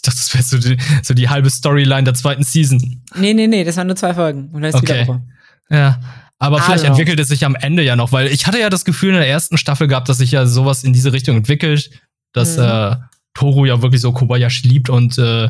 [0.07, 3.01] Ich dachte, das wäre so die, so die halbe Storyline der zweiten Season.
[3.15, 4.49] Nee, nee, nee, das waren nur zwei Folgen.
[4.49, 5.03] Und dann ist okay.
[5.03, 5.21] wieder
[5.69, 5.99] Ja.
[6.37, 6.87] Aber vielleicht also.
[6.87, 9.27] entwickelt es sich am Ende ja noch, weil ich hatte ja das Gefühl in der
[9.27, 11.89] ersten Staffel gehabt, dass sich ja sowas in diese Richtung entwickelt,
[12.33, 12.63] dass mhm.
[12.63, 12.95] äh,
[13.33, 15.49] Toru ja wirklich so Kobayashi liebt und äh,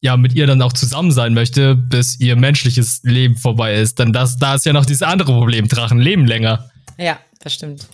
[0.00, 3.98] ja mit ihr dann auch zusammen sein möchte, bis ihr menschliches Leben vorbei ist.
[3.98, 6.68] Denn das, da ist ja noch dieses andere Problem, Drachen leben länger.
[6.98, 7.88] Ja, das stimmt.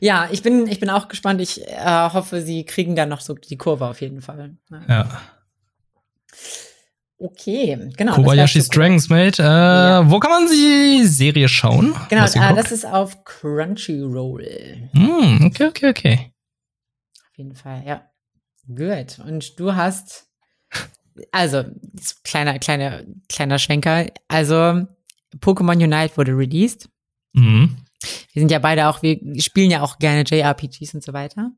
[0.00, 1.40] Ja, ich bin, ich bin auch gespannt.
[1.40, 4.56] Ich äh, hoffe, sie kriegen dann noch so die Kurve auf jeden Fall.
[4.70, 4.82] Ja.
[4.88, 5.22] ja.
[7.18, 8.14] Okay, genau.
[8.14, 9.40] Kobayashi's Dragons Mate.
[9.42, 10.10] Äh, ja.
[10.10, 11.94] Wo kann man die Serie schauen?
[12.08, 14.90] Genau, äh, das ist auf Crunchyroll.
[14.92, 16.32] Mm, okay, okay, okay.
[17.30, 18.02] Auf jeden Fall, ja.
[18.66, 19.20] Gut.
[19.24, 20.26] Und du hast,
[21.30, 21.64] also,
[22.24, 24.06] kleiner, kleiner, kleiner Schwenker.
[24.26, 24.86] Also,
[25.38, 26.88] Pokémon Unite wurde released.
[27.34, 27.76] Mhm.
[28.32, 31.50] Wir sind ja beide auch, wir spielen ja auch gerne JRPGs und so weiter.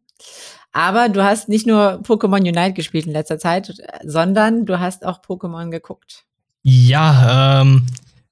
[0.73, 3.73] Aber du hast nicht nur Pokémon Unite gespielt in letzter Zeit,
[4.05, 6.25] sondern du hast auch Pokémon geguckt.
[6.63, 7.87] Ja, ähm,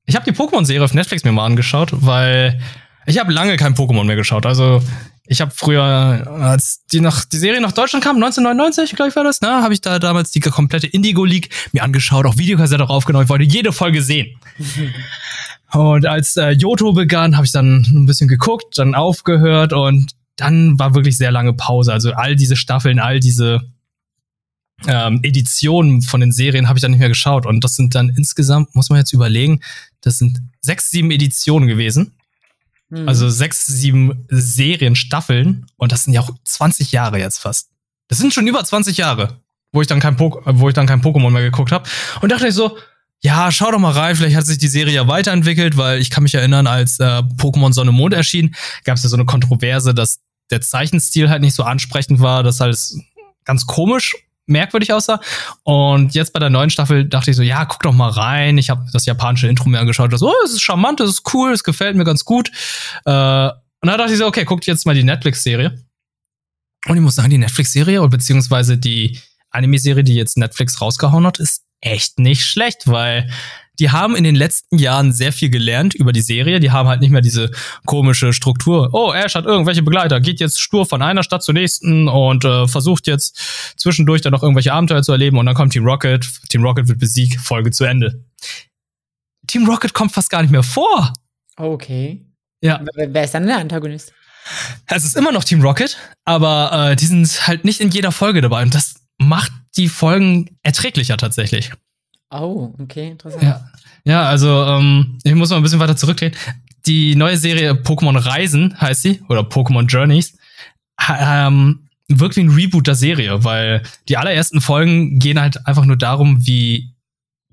[0.07, 2.61] ich habe die Pokémon-Serie auf Netflix mir mal angeschaut, weil
[3.07, 4.47] ich habe lange kein Pokémon mehr geschaut.
[4.47, 4.83] Also
[5.27, 9.25] ich habe früher, als die, nach, die Serie nach Deutschland kam, 1999, glaube ich, war
[9.25, 13.25] das, ne, habe ich da damals die komplette Indigo League mir angeschaut, auch Videokassette aufgenommen.
[13.25, 14.39] Ich wollte jede Folge sehen.
[15.73, 20.79] und als äh, Yoto begann, habe ich dann ein bisschen geguckt, dann aufgehört und dann
[20.79, 21.93] war wirklich sehr lange Pause.
[21.93, 23.61] Also all diese Staffeln, all diese
[24.87, 27.47] ähm, Editionen von den Serien habe ich dann nicht mehr geschaut.
[27.47, 29.61] Und das sind dann insgesamt, muss man jetzt überlegen,
[30.01, 32.13] das sind sechs, sieben Editionen gewesen.
[32.91, 33.09] Mhm.
[33.09, 35.67] Also sechs, sieben Serienstaffeln.
[35.77, 37.71] Und das sind ja auch 20 Jahre jetzt fast.
[38.09, 39.41] Das sind schon über 20 Jahre,
[39.73, 41.89] wo ich dann kein, po wo ich dann kein Pokémon mehr geguckt habe.
[42.21, 42.77] Und dachte ich so,
[43.23, 46.25] ja, schau doch mal rein, vielleicht hat sich die Serie ja weiterentwickelt, weil ich kann
[46.25, 48.55] mich erinnern, als äh, Pokémon Sonne Mond erschien,
[48.85, 52.61] gab es ja so eine Kontroverse, dass der Zeichenstil halt nicht so ansprechend war, das
[52.61, 52.77] halt
[53.45, 55.21] ganz komisch merkwürdig aussah.
[55.63, 58.59] Und jetzt bei der neuen Staffel dachte ich so, ja, guck doch mal rein.
[58.59, 60.13] Ich habe das japanische Intro mir angeschaut.
[60.13, 62.51] Das, oh, es ist charmant, es ist cool, es gefällt mir ganz gut.
[63.05, 65.83] Äh, und da dachte ich so, okay, guckt jetzt mal die Netflix-Serie.
[66.87, 69.19] Und ich muss sagen, die Netflix-Serie, beziehungsweise die
[69.51, 73.29] Anime-Serie, die jetzt Netflix rausgehauen hat, ist echt nicht schlecht, weil
[73.79, 76.61] die haben in den letzten Jahren sehr viel gelernt über die Serie.
[76.61, 77.51] Die haben halt nicht mehr diese
[77.85, 78.91] komische Struktur.
[78.93, 82.69] Oh, Ash hat irgendwelche Begleiter, geht jetzt stur von einer Stadt zur nächsten und äh,
[82.69, 83.41] versucht jetzt
[83.77, 86.29] zwischendurch dann noch irgendwelche Abenteuer zu erleben und dann kommt Team Rocket.
[86.49, 88.25] Team Rocket wird besiegt, Folge zu Ende.
[89.47, 91.13] Team Rocket kommt fast gar nicht mehr vor.
[91.57, 92.25] Okay.
[92.61, 92.81] Ja.
[92.95, 94.13] Wer ist dann der Antagonist?
[94.87, 98.41] Es ist immer noch Team Rocket, aber äh, die sind halt nicht in jeder Folge
[98.41, 101.71] dabei und das macht die Folgen erträglicher tatsächlich.
[102.31, 103.43] Oh, okay, interessant.
[103.43, 103.71] Ja,
[104.05, 106.35] ja also ähm, ich muss mal ein bisschen weiter zurückgehen.
[106.87, 110.37] Die neue Serie Pokémon Reisen heißt sie, oder Pokémon Journeys,
[111.09, 115.97] ähm, wirkt wie ein Reboot der Serie, weil die allerersten Folgen gehen halt einfach nur
[115.97, 116.95] darum, wie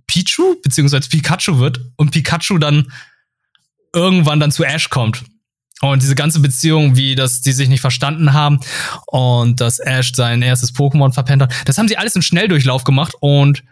[0.08, 1.02] Pichu bzw.
[1.02, 2.92] Pikachu wird und Pikachu dann
[3.94, 5.24] irgendwann dann zu Ash kommt.
[5.82, 8.60] Und diese ganze Beziehung, wie das, die sich nicht verstanden haben
[9.08, 13.16] und dass Ash sein erstes Pokémon verpennt hat, das haben sie alles im Schnelldurchlauf gemacht
[13.22, 13.64] und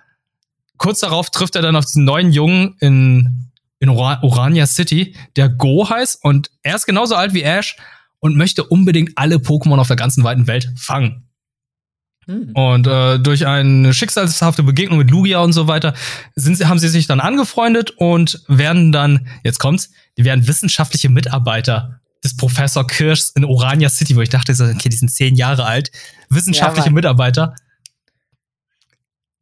[0.78, 5.90] kurz darauf trifft er dann auf diesen neuen Jungen in, in Orania City, der Go
[5.90, 7.76] heißt und er ist genauso alt wie Ash
[8.20, 11.27] und möchte unbedingt alle Pokémon auf der ganzen weiten Welt fangen.
[12.28, 12.52] Hm.
[12.54, 15.94] Und äh, durch eine schicksalshafte Begegnung mit Lugia und so weiter
[16.36, 22.02] sind, haben sie sich dann angefreundet und werden dann, jetzt kommt's, die werden wissenschaftliche Mitarbeiter
[22.24, 25.92] des Professor Kirschs in Orania City, wo ich dachte, okay, die sind zehn Jahre alt,
[26.30, 27.56] wissenschaftliche ja, Mitarbeiter.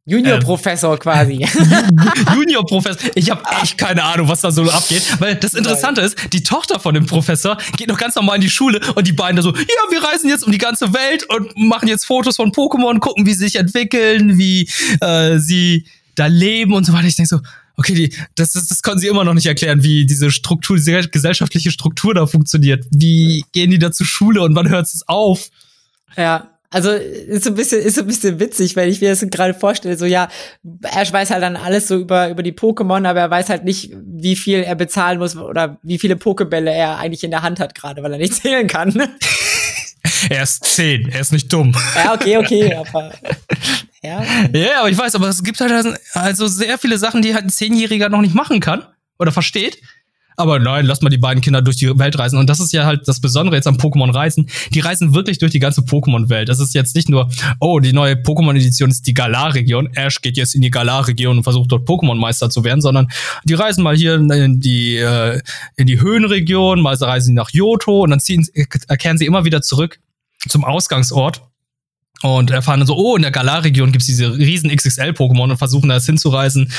[0.06, 1.34] Junior-Professor ähm, quasi.
[2.34, 3.10] Junior-Professor.
[3.16, 5.02] Ich habe echt keine Ahnung, was da so abgeht.
[5.18, 8.50] Weil das Interessante ist, die Tochter von dem Professor geht noch ganz normal in die
[8.50, 11.56] Schule und die beiden da so, ja, wir reisen jetzt um die ganze Welt und
[11.56, 16.72] machen jetzt Fotos von Pokémon, gucken, wie sie sich entwickeln, wie äh, sie da leben
[16.72, 17.08] und so weiter.
[17.08, 17.40] Ich denke so,
[17.76, 21.08] okay, die, das, das, das können sie immer noch nicht erklären, wie diese Struktur, diese
[21.08, 22.86] gesellschaftliche Struktur da funktioniert.
[22.90, 25.50] Wie gehen die da zur Schule und wann hört es auf?
[26.16, 29.20] Ja, also ist so ein bisschen, ist so ein bisschen witzig, weil ich mir das
[29.30, 30.28] gerade vorstelle, so ja,
[30.82, 33.92] Ash weiß halt dann alles so über, über die Pokémon, aber er weiß halt nicht,
[34.04, 37.74] wie viel er bezahlen muss oder wie viele Pokebälle er eigentlich in der Hand hat
[37.74, 38.92] gerade, weil er nicht zählen kann.
[40.30, 41.74] er ist zehn, er ist nicht dumm.
[41.96, 43.12] Ja, okay, okay, aber
[44.02, 44.24] ja.
[44.52, 47.50] Ja, aber ich weiß, aber es gibt halt also sehr viele Sachen, die halt ein
[47.50, 48.86] Zehnjähriger noch nicht machen kann
[49.18, 49.78] oder versteht.
[50.36, 52.38] Aber nein, lass mal die beiden Kinder durch die Welt reisen.
[52.38, 54.48] Und das ist ja halt das Besondere jetzt am Pokémon Reisen.
[54.72, 56.48] Die reisen wirklich durch die ganze Pokémon-Welt.
[56.48, 59.90] Das ist jetzt nicht nur, oh, die neue Pokémon-Edition ist die Galar-Region.
[59.94, 63.08] Ash geht jetzt in die Galar-Region und versucht dort Pokémon-Meister zu werden, sondern
[63.44, 65.40] die reisen mal hier in die, äh,
[65.76, 68.46] in die Höhenregion, mal reisen sie nach Johto und dann ziehen,
[68.88, 69.98] erkennen sie immer wieder zurück
[70.48, 71.42] zum Ausgangsort
[72.22, 76.00] und erfahren dann so, oh, in der Galar-Region gibt's diese riesen XXL-Pokémon und versuchen da
[76.00, 76.72] hinzureisen,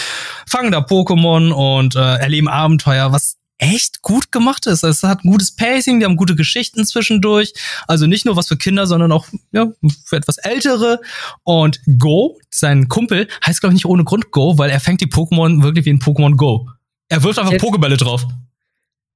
[0.48, 4.84] fangen da Pokémon und äh, erleben Abenteuer, was echt gut gemacht ist.
[4.84, 7.54] Es hat ein gutes Pacing, die haben gute Geschichten zwischendurch.
[7.88, 9.72] Also nicht nur was für Kinder, sondern auch ja,
[10.06, 11.02] für etwas Ältere.
[11.44, 15.08] Und Go, sein Kumpel, heißt glaube ich nicht ohne Grund Go, weil er fängt die
[15.08, 16.70] Pokémon wirklich wie in Pokémon Go.
[17.10, 18.26] Er wirft einfach Pokebälle drauf.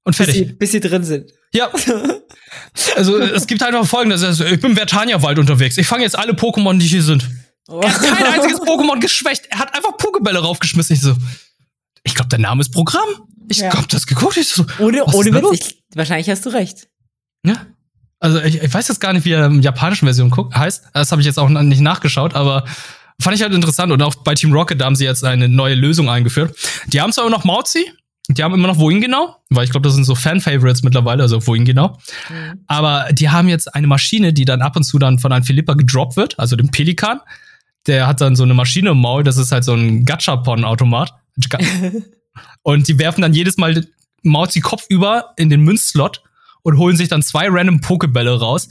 [0.04, 0.36] Und fertig.
[0.36, 1.32] Bis sie, bis sie drin sind.
[1.54, 1.70] Ja.
[2.98, 4.24] Also es gibt halt noch folgendes.
[4.24, 5.78] Also, ich bin im Vertania-Wald unterwegs.
[5.78, 7.30] Ich fange jetzt alle Pokémon, die hier sind.
[7.70, 7.80] Oh.
[7.80, 9.46] Er hat kein einziges Pokémon geschwächt.
[9.50, 10.96] Er hat einfach Pokebälle raufgeschmissen.
[10.96, 11.16] Ich so,
[12.04, 13.08] ich glaube, der Name ist Programm.
[13.50, 13.74] Ich Ja.
[13.74, 14.38] hab das geguckt.
[14.38, 15.36] Ich so, Ohne, ohne ist?
[15.52, 16.88] Witz, ich, wahrscheinlich hast du recht.
[17.46, 17.56] Ja.
[18.20, 20.86] Also ich, ich weiß jetzt gar nicht, wie er im japanischen Version guckt, heißt.
[20.94, 22.66] Das habe ich jetzt auch noch nicht nachgeschaut, aber
[23.20, 23.92] fand ich halt interessant.
[23.92, 26.56] Und auch bei Team Rocket, da haben sie jetzt eine neue Lösung eingeführt.
[26.88, 27.92] Die haben zwar immer noch Mauzi,
[28.30, 31.46] die haben immer noch Wohin genau, weil ich glaube, das sind so Fan-Favorites mittlerweile, also
[31.48, 31.98] Wohin genau.
[32.30, 32.60] Mhm.
[32.68, 35.74] Aber die haben jetzt eine Maschine, die dann ab und zu dann von einem Philippa
[35.74, 37.20] gedroppt wird, also dem Pelikan.
[37.88, 41.12] Der hat dann so eine Maschine im Maul, das ist halt so ein Gachapon-Automat.
[42.64, 43.86] Und die werfen dann jedes Mal
[44.24, 46.22] Mauzi Kopf über in den Münzslot
[46.64, 48.70] und holen sich dann zwei random Pokebälle raus.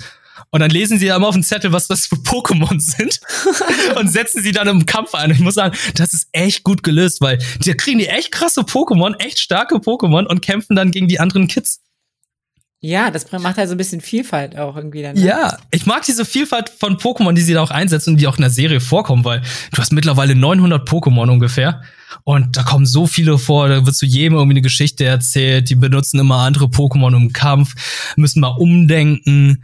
[0.50, 3.20] Und dann lesen sie ja immer auf den Zettel, was das für Pokémon sind
[3.96, 5.30] und setzen sie dann im Kampf ein.
[5.30, 9.18] Ich muss sagen, das ist echt gut gelöst, weil da kriegen die echt krasse Pokémon,
[9.20, 11.82] echt starke Pokémon und kämpfen dann gegen die anderen Kids.
[12.82, 15.14] Ja, das macht halt so ein bisschen Vielfalt auch irgendwie dann.
[15.14, 15.20] ne?
[15.22, 18.36] Ja, ich mag diese Vielfalt von Pokémon, die sie da auch einsetzen und die auch
[18.36, 21.82] in der Serie vorkommen, weil du hast mittlerweile 900 Pokémon ungefähr
[22.24, 25.74] und da kommen so viele vor, da wird zu jedem irgendwie eine Geschichte erzählt, die
[25.74, 27.74] benutzen immer andere Pokémon im Kampf,
[28.16, 29.62] müssen mal umdenken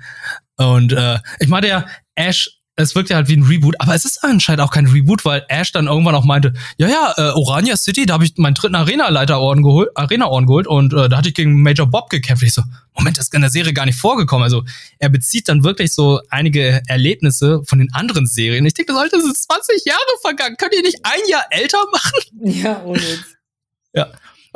[0.58, 4.04] und äh, ich meinte ja, Ash, es wirkt ja halt wie ein Reboot, aber es
[4.04, 7.76] ist anscheinend auch kein Reboot, weil Ash dann irgendwann auch meinte, ja, ja, äh, Orania
[7.76, 11.34] City, da habe ich meinen dritten Arena-Leiterorden geholt, Arena-Orden geholt und äh, da hatte ich
[11.34, 12.42] gegen Major Bob gekämpft.
[12.42, 12.62] Ich so,
[12.94, 14.44] Moment, das ist in der Serie gar nicht vorgekommen.
[14.44, 14.62] Also
[14.98, 18.66] er bezieht dann wirklich so einige Erlebnisse von den anderen Serien.
[18.66, 20.56] Ich denke, Alter, das sind 20 Jahre vergangen.
[20.58, 22.20] Könnt ihr nicht ein Jahr älter machen?
[22.42, 23.36] Ja, ohne Witz.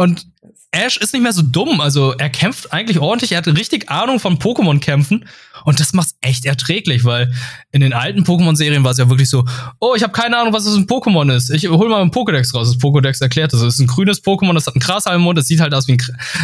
[0.01, 0.27] Und
[0.71, 1.83] Ash ist nicht mehr so dumm.
[1.83, 3.33] Also er kämpft eigentlich ordentlich.
[3.33, 5.27] Er hat richtig Ahnung von Pokémon-Kämpfen.
[5.65, 7.35] Und das macht's echt erträglich, weil
[7.71, 9.45] in den alten Pokémon-Serien war es ja wirklich so,
[9.79, 11.51] oh, ich habe keine Ahnung, was das ein Pokémon ist.
[11.51, 12.73] Ich hol mal einen Pokédex raus.
[12.73, 13.61] Das Pokédex erklärt das.
[13.61, 15.39] Es ist ein grünes Pokémon, das hat einen Grashalm im Mund.
[15.39, 16.01] Es sieht halt aus wie ein,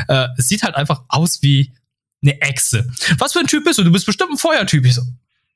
[0.08, 1.72] äh, es sieht halt einfach aus wie
[2.22, 2.86] eine Echse.
[3.16, 3.84] Was für ein Typ bist du?
[3.84, 4.84] Du bist bestimmt ein Feuertyp.
[4.84, 5.02] Ich so,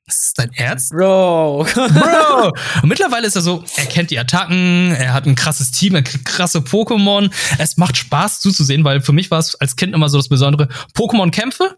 [0.07, 0.91] ist das dein Ernst?
[0.91, 1.65] Bro.
[1.73, 2.51] Bro!
[2.81, 6.03] Und mittlerweile ist er so, er kennt die Attacken, er hat ein krasses Team, er
[6.03, 7.31] kriegt krasse Pokémon.
[7.57, 10.67] Es macht Spaß zuzusehen, weil für mich war es als Kind immer so das Besondere.
[10.95, 11.77] Pokémon-Kämpfe,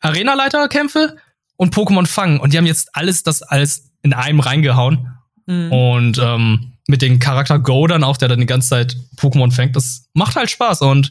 [0.00, 1.16] Arenaleiter-Kämpfe
[1.56, 2.40] und Pokémon fangen.
[2.40, 5.08] Und die haben jetzt alles das alles in einem reingehauen.
[5.46, 5.72] Mhm.
[5.72, 9.74] Und ähm, mit dem Charakter Go dann auch, der dann die ganze Zeit Pokémon fängt,
[9.74, 11.10] das macht halt Spaß und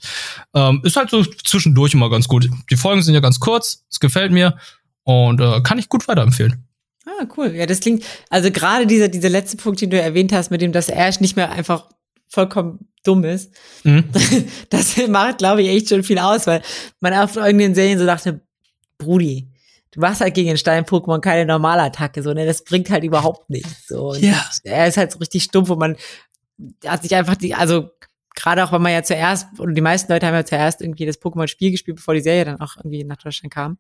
[0.54, 2.50] ähm, ist halt so zwischendurch immer ganz gut.
[2.70, 4.58] Die Folgen sind ja ganz kurz, es gefällt mir
[5.04, 6.68] und äh, kann ich gut weiterempfehlen.
[7.06, 7.54] Ah, cool.
[7.56, 10.72] Ja, das klingt, also gerade dieser, dieser letzte Punkt, den du erwähnt hast, mit dem,
[10.72, 11.90] dass Ash nicht mehr einfach
[12.30, 14.06] vollkommen dumm ist, Mhm.
[14.70, 16.62] das macht, glaube ich, echt schon viel aus, weil
[17.02, 18.40] man auf irgendeinen Serien so dachte,
[18.98, 19.50] Brudi,
[19.92, 23.50] du machst halt gegen den Stein-Pokémon keine normale Attacke, so, ne, das bringt halt überhaupt
[23.50, 24.12] nichts, so.
[24.12, 24.44] Und Ja.
[24.64, 25.98] Er ist halt so richtig stumpf und man
[26.86, 27.90] hat sich einfach die, also,
[28.36, 31.22] gerade auch, weil man ja zuerst, oder die meisten Leute haben ja zuerst irgendwie das
[31.22, 33.78] Pokémon-Spiel gespielt, bevor die Serie dann auch irgendwie nach Deutschland kam.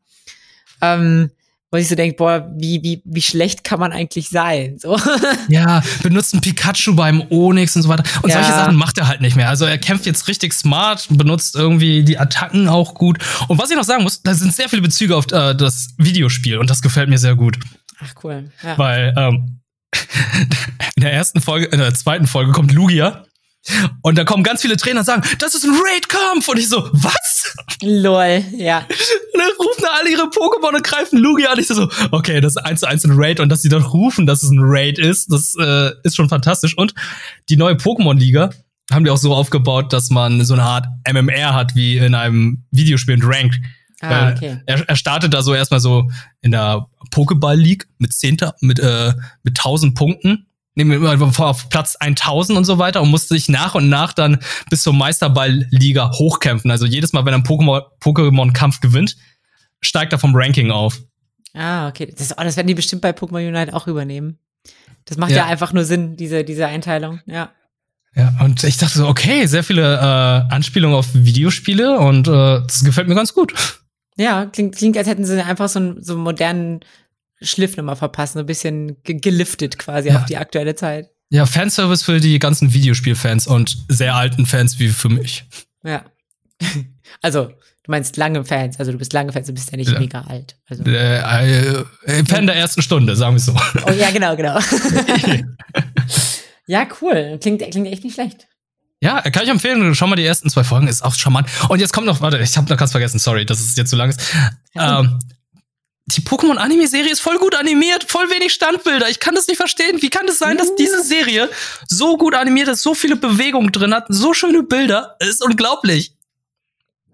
[0.83, 1.29] Ähm,
[1.71, 4.77] wo ich so denke, boah, wie, wie, wie schlecht kann man eigentlich sein?
[4.79, 4.95] So.
[5.49, 8.03] Ja, benutzt ein Pikachu beim Onyx und so weiter.
[8.21, 8.35] Und Ja.
[8.35, 9.49] solche Sachen macht er halt nicht mehr.
[9.49, 13.17] Also er kämpft jetzt richtig smart, benutzt irgendwie die Attacken auch gut.
[13.47, 16.59] Und was ich noch sagen muss, da sind sehr viele Bezüge auf äh, das Videospiel
[16.59, 17.57] und das gefällt mir sehr gut.
[17.99, 18.51] Ach, cool.
[18.63, 18.77] Ja.
[18.77, 19.59] Weil ähm,
[20.95, 23.25] in der ersten Folge, in der zweiten Folge kommt Lugia.
[24.01, 26.47] Und da kommen ganz viele Trainer und sagen, das ist ein Raid-Kampf.
[26.49, 27.55] Und ich so, was?
[27.81, 28.79] Lol, ja.
[28.79, 31.59] Und dann rufen alle ihre Pokémon und greifen Lugia an.
[31.59, 33.39] Ich so, okay, das ist eins zu eins ein Raid.
[33.39, 36.77] Und dass sie dann rufen, dass es ein Raid ist, das äh, ist schon fantastisch.
[36.77, 36.93] Und
[37.49, 38.49] die neue Pokémon-Liga
[38.91, 42.65] haben die auch so aufgebaut, dass man so eine Art MMR hat, wie in einem
[42.71, 43.61] Videospiel in Ranked.
[44.01, 44.57] Ah, okay.
[44.65, 46.09] er, er startet da so erstmal so
[46.41, 50.47] in der Pokéball League mit 10, mit, äh, mit 1000 Punkten.
[50.75, 54.11] Nehmen wir immer auf Platz 1000 und so weiter und musste sich nach und nach
[54.13, 56.71] dann bis zur Meisterball-Liga hochkämpfen.
[56.71, 59.15] Also jedes Mal, wenn er einen Pokémon- Pokémon-Kampf gewinnt,
[59.81, 60.99] steigt er vom Ranking auf.
[61.53, 62.11] Ah, okay.
[62.17, 64.39] Das, oh, das werden die bestimmt bei Pokémon Unite auch übernehmen.
[65.05, 65.45] Das macht ja, Ja.
[65.45, 67.19] einfach nur Sinn, diese, diese Einteilung.
[67.25, 67.51] Ja.
[68.15, 72.83] Ja, und ich dachte so, okay, sehr viele äh, Anspielungen auf Videospiele und äh, das
[72.83, 73.53] gefällt mir ganz gut.
[74.17, 76.81] Ja, klingt, klingt, als hätten sie einfach so einen, so einen modernen
[77.43, 80.19] Schliff nochmal verpasst, so ein bisschen ge geliftet quasi Ja.
[80.19, 81.09] auf die aktuelle Zeit.
[81.29, 85.45] Ja, Fanservice für die ganzen Videospielfans und sehr alten Fans wie für mich.
[85.83, 86.03] Ja.
[87.21, 89.99] Also, du meinst lange Fans, also du bist lange Fans, du bist ja nicht Ja.
[89.99, 90.57] mega alt.
[90.67, 90.83] Also.
[90.83, 93.55] Äh, äh, äh, Fan der ersten Stunde, sagen wir so.
[93.85, 94.57] Oh ja, genau, genau.
[96.67, 97.37] ja, cool.
[97.41, 98.47] Klingt, klingt echt nicht schlecht.
[99.01, 99.93] Ja, kann ich empfehlen.
[99.95, 101.47] Schau mal die ersten zwei Folgen, ist auch charmant.
[101.69, 103.97] Und jetzt kommt noch, warte, ich habe noch ganz vergessen, sorry, dass es jetzt so
[103.97, 104.21] lang ist.
[104.75, 105.19] Ähm,
[106.05, 109.09] die Pokémon-Anime-Serie ist voll gut animiert, voll wenig Standbilder.
[109.09, 110.01] Ich kann das nicht verstehen.
[110.01, 111.49] Wie kann das sein, dass diese Serie
[111.87, 115.15] so gut animiert ist, so viele Bewegungen drin hat, so schöne Bilder?
[115.19, 116.13] Das ist unglaublich.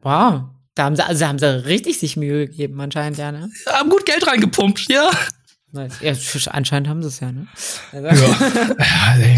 [0.02, 0.45] Wow.
[0.73, 3.49] Da haben sie, also haben sie richtig sich Mühe gegeben, anscheinend, ja, ne?
[3.67, 5.12] Haben gut Geld reingepumpt, ja.
[5.71, 6.13] Ja,
[6.47, 7.47] anscheinend haben sie es ja, ne?
[7.91, 8.25] Also.
[8.25, 9.36] Ja.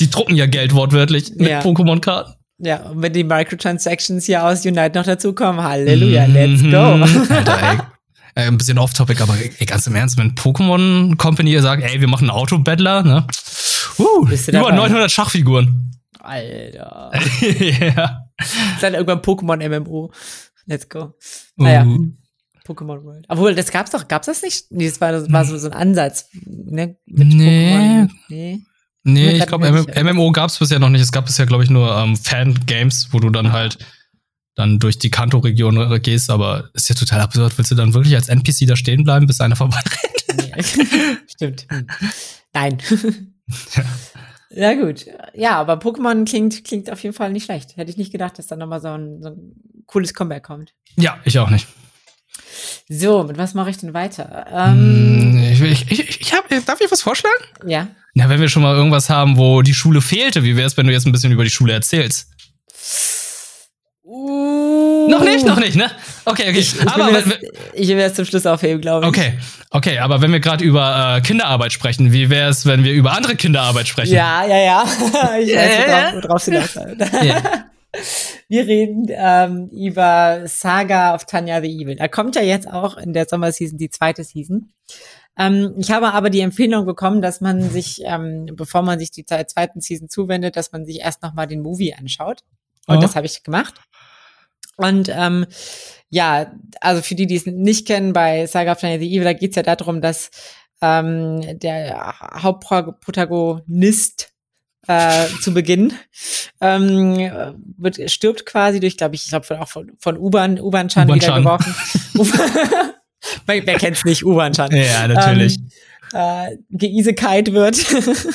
[0.00, 1.60] Die drucken ja Geld wortwörtlich mit ja.
[1.60, 2.34] Pokémon-Karten.
[2.58, 7.02] Ja, und wenn die Microtransactions hier aus Unite noch dazukommen, Halleluja, mm -hmm.
[7.04, 7.34] let's go.
[7.34, 7.78] Alter, ey.
[8.34, 12.08] Äh, ein bisschen off-topic, aber ey, ganz im Ernst, wenn Pokémon Company sagt, ey, wir
[12.08, 13.26] machen einen Auto-Battler, ne?
[13.98, 15.90] Uh, über 900 Schachfiguren.
[16.18, 17.12] Alter.
[17.50, 18.26] ja.
[18.80, 20.12] Dann irgendwann Pokémon MMO.
[20.66, 21.14] Let's go.
[21.56, 21.84] Naja.
[21.84, 22.12] Uh.
[22.64, 23.26] Pokémon World.
[23.28, 24.66] Obwohl, das gab's doch, gab's das nicht?
[24.70, 26.96] Nee, das war, das war so, so ein Ansatz, ne?
[27.06, 27.74] Mit nee.
[27.74, 28.10] Pokémon.
[28.28, 28.62] Nee.
[29.04, 31.00] Nee, ich glaube, MMO gab es bisher noch nicht.
[31.00, 33.78] Es gab bisher, glaube ich, nur ähm, Fan-Games, wo du dann halt
[34.54, 37.56] dann durch die Kanto-Region gehst, aber ist ja total absurd.
[37.56, 39.98] Willst du dann wirklich als NPC da stehen bleiben, bis einer vorbeirennt?
[40.36, 40.62] Nee.
[41.26, 41.66] Stimmt.
[42.52, 42.78] Nein.
[43.74, 43.84] ja.
[44.54, 45.06] Ja, gut.
[45.34, 47.76] Ja, aber Pokémon klingt, klingt auf jeden Fall nicht schlecht.
[47.76, 49.52] Hätte ich nicht gedacht, dass da nochmal so ein, so ein
[49.86, 50.74] cooles Comeback kommt.
[50.96, 51.66] Ja, ich auch nicht.
[52.88, 54.46] So, mit was mache ich denn weiter?
[54.52, 57.44] Ähm, hm, ich, ich, ich, ich hab, darf ich was vorschlagen?
[57.66, 57.88] Ja.
[58.14, 60.86] Na, wenn wir schon mal irgendwas haben, wo die Schule fehlte, wie wäre es, wenn
[60.86, 62.28] du jetzt ein bisschen über die Schule erzählst?
[64.14, 65.08] Uh.
[65.08, 65.90] Noch nicht, noch nicht, ne?
[66.26, 66.58] Okay, okay.
[66.58, 67.22] Ich, ich aber
[67.72, 69.08] ich will es zum Schluss aufheben, glaube ich.
[69.08, 69.38] Okay,
[69.70, 73.12] okay, aber wenn wir gerade über äh, Kinderarbeit sprechen, wie wäre es, wenn wir über
[73.12, 74.12] andere Kinderarbeit sprechen?
[74.12, 74.84] Ja, ja, ja.
[75.40, 77.42] ich weiß, worauf, sie das ja.
[78.48, 81.96] Wir reden ähm, über Saga of Tanya the Evil.
[81.96, 84.72] Da kommt ja jetzt auch in der Sommerseason die zweite Season.
[85.38, 89.24] Ähm, ich habe aber die Empfehlung bekommen, dass man sich, ähm, bevor man sich die
[89.24, 92.44] zweiten Season zuwendet, dass man sich erst nochmal den Movie anschaut.
[92.86, 93.00] Und oh.
[93.00, 93.74] das habe ich gemacht.
[94.76, 95.46] Und ähm,
[96.10, 99.32] ja, also für die, die es nicht kennen, bei Saga of Tanya the Evil, da
[99.32, 100.30] geht es ja darum, dass
[100.80, 104.32] ähm, der Hauptprotagonist
[104.88, 105.92] äh, zu Beginn
[106.60, 111.38] ähm, wird, stirbt quasi durch, glaube ich, ich glaube auch von, von U-Bahn, U-Bahn-Chan wieder
[111.38, 111.74] geworfen.
[113.46, 114.74] wer, wer kennt's nicht, U-Bahn-Chan.
[114.74, 115.58] Ja, natürlich.
[115.58, 115.68] Ähm,
[116.12, 117.76] äh, geisekite wird.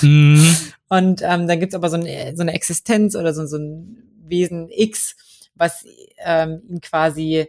[0.02, 0.42] mm.
[0.90, 4.70] Und ähm, dann gibt's aber so eine, so eine Existenz oder so, so ein Wesen
[4.72, 5.16] X,
[5.58, 5.86] was
[6.24, 7.48] ähm, ihn quasi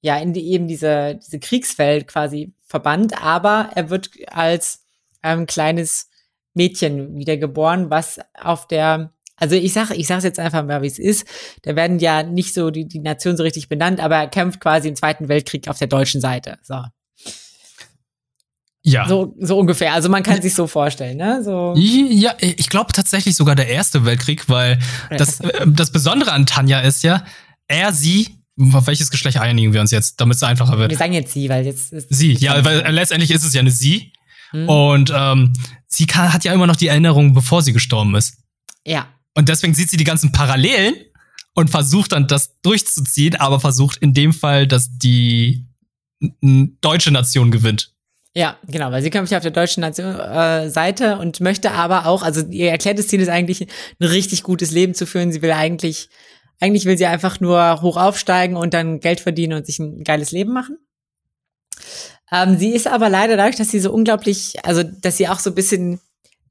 [0.00, 4.84] ja in die, eben diese, diese Kriegswelt quasi verbannt, aber er wird als
[5.22, 6.08] ähm, kleines
[6.54, 10.98] Mädchen wiedergeboren, was auf der also ich sage ich sage jetzt einfach mal, wie es
[10.98, 11.26] ist.
[11.62, 14.88] Da werden ja nicht so die, die Nationen so richtig benannt, aber er kämpft quasi
[14.88, 16.58] im Zweiten Weltkrieg auf der deutschen Seite.
[16.62, 16.84] So.
[18.82, 19.08] Ja.
[19.08, 19.94] So, so ungefähr.
[19.94, 21.42] Also man kann sich so vorstellen, ne?
[21.42, 21.74] So.
[21.76, 24.78] Ja, ich glaube tatsächlich sogar der Erste Weltkrieg, weil
[25.10, 27.24] das, äh, das Besondere an Tanja ist ja,
[27.70, 28.28] er, sie,
[28.72, 30.90] auf welches Geschlecht einigen wir uns jetzt, damit es einfacher wird?
[30.90, 33.70] Wir sagen jetzt sie, weil jetzt ist Sie, ja, weil letztendlich ist es ja eine
[33.70, 34.12] sie.
[34.50, 34.68] Hm.
[34.68, 35.52] Und ähm,
[35.86, 38.38] sie kann, hat ja immer noch die Erinnerung, bevor sie gestorben ist.
[38.84, 39.06] Ja.
[39.34, 40.94] Und deswegen sieht sie die ganzen Parallelen
[41.54, 45.66] und versucht dann das durchzuziehen, aber versucht in dem Fall, dass die
[46.80, 47.94] deutsche Nation gewinnt.
[48.34, 52.06] Ja, genau, weil sie kämpft ja auf der deutschen Nation, äh, Seite und möchte aber
[52.06, 55.32] auch, also ihr erklärtes Ziel ist eigentlich, ein richtig gutes Leben zu führen.
[55.32, 56.08] Sie will eigentlich,
[56.60, 60.30] eigentlich will sie einfach nur hoch aufsteigen und dann Geld verdienen und sich ein geiles
[60.30, 60.78] Leben machen.
[62.30, 65.50] Ähm, sie ist aber leider dadurch, dass sie so unglaublich, also dass sie auch so
[65.50, 66.00] ein bisschen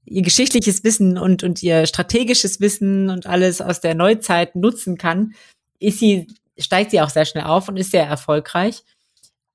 [0.06, 5.34] ihr geschichtliches Wissen und, und ihr strategisches Wissen und alles aus der Neuzeit nutzen kann,
[5.80, 8.84] ist sie, steigt sie auch sehr schnell auf und ist sehr erfolgreich.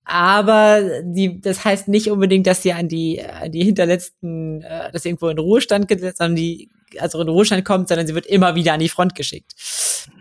[0.04, 5.02] Aber die, das heißt nicht unbedingt, dass sie an die, an die hinterletzten, äh, dass
[5.02, 8.54] sie irgendwo in Ruhestand gesetzt, sondern die, also in Ruhestand kommt, sondern sie wird immer
[8.54, 9.54] wieder an die Front geschickt.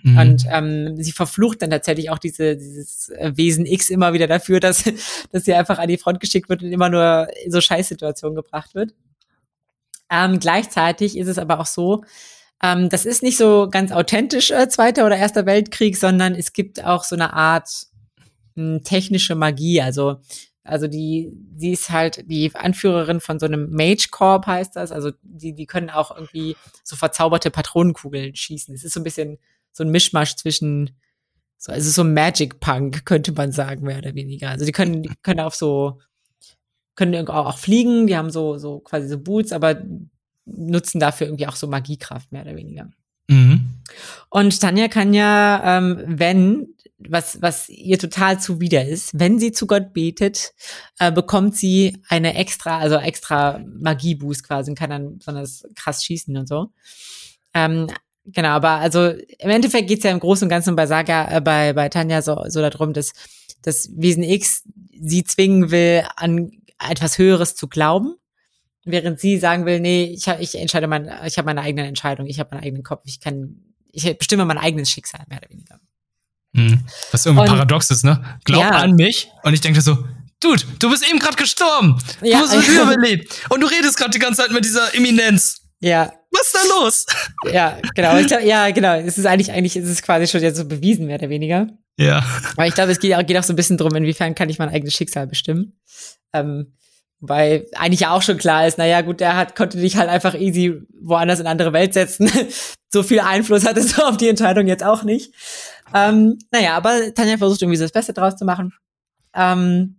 [0.04, 0.18] Mhm.
[0.18, 4.84] Und ähm, sie verflucht dann tatsächlich auch diese, dieses Wesen X immer wieder dafür, dass,
[5.32, 8.76] dass sie einfach an die Front geschickt wird und immer nur in so Scheißsituationen gebracht
[8.76, 8.94] wird.
[10.10, 12.04] Ähm, gleichzeitig ist es aber auch so,
[12.62, 16.84] ähm, das ist nicht so ganz authentisch äh, Zweiter oder Erster Weltkrieg, sondern es gibt
[16.86, 17.88] auch so eine Art
[18.56, 19.82] mh, hm, technische Magie.
[19.82, 20.18] Also,
[20.64, 24.92] also die, sie ist halt die Anführerin von so einem Mage Corp heißt das.
[24.92, 28.74] Also die, die können auch irgendwie so verzauberte Patronenkugeln schießen.
[28.74, 29.38] Es ist so ein bisschen
[29.72, 30.92] so ein Mischmasch zwischen
[31.58, 34.50] so, also so Magic Punk, könnte man sagen, mehr oder weniger.
[34.50, 36.00] Also die können, die können auf so
[36.96, 39.82] können auch fliegen, die haben so, so quasi so Boots, aber
[40.46, 42.90] nutzen dafür irgendwie auch so Magiekraft, mehr oder weniger.
[43.28, 43.62] Mhm.
[44.30, 46.73] Und Tanja kann ja, ähm, wenn,
[47.10, 50.54] was, was ihr total zuwider ist, wenn sie zu Gott betet,
[51.00, 56.36] äh, bekommt sie eine extra, also extra Magieboost quasi und kann dann besonders krass schießen
[56.38, 56.68] und so.
[57.54, 57.88] Ähm,
[58.26, 61.74] genau, aber also im Endeffekt geht's ja im Großen und Ganzen bei Saga, äh, bei,
[61.74, 63.14] bei Tanja so, so darum, dass
[63.62, 64.64] das Wesen X
[65.00, 66.52] sie zwingen will, an
[66.90, 68.16] etwas Höheres zu glauben,
[68.84, 72.40] während sie sagen will, nee, ich, ich entscheide mein, ich habe meine eigene Entscheidung, ich
[72.40, 75.80] habe meinen eigenen Kopf, ich kann, ich bestimme mein eigenes Schicksal, mehr oder weniger.
[76.54, 76.80] Mhm.
[77.12, 78.24] Was irgendwie und, paradox ist, ne?
[78.46, 78.70] Glaub ja.
[78.72, 79.98] an mich und ich denke so,
[80.40, 81.98] Dude, du bist eben gerade gestorben.
[82.22, 83.42] Ja, du hast mich überlebt.
[83.50, 85.62] Und du redest gerade die ganze Zeit mit dieser Eminenz.
[85.80, 86.12] Ja.
[86.32, 87.06] Was ist da los?
[87.54, 88.18] Ja, genau.
[88.18, 88.96] Ich ja, genau.
[88.96, 91.68] Es ist eigentlich, eigentlich ist es quasi schon jetzt so bewiesen, mehr oder weniger.
[91.98, 92.26] Ja.
[92.58, 94.60] Aber ich glaube, es geht auch, geht auch so ein bisschen drum, inwiefern kann ich
[94.60, 95.80] mein eigenes Schicksal bestimmen.
[96.34, 96.74] Ähm,
[97.20, 100.36] weil eigentlich ja auch schon klar ist, naja, gut, der hat, konnte dich halt einfach
[100.36, 102.30] easy woanders in eine andere Welt setzen.
[102.92, 105.34] so viel Einfluss hat es auf die Entscheidung jetzt auch nicht.
[105.94, 108.74] Ähm, naja, aber Tanja versucht irgendwie so das Beste draus zu machen.
[109.34, 109.98] Ähm,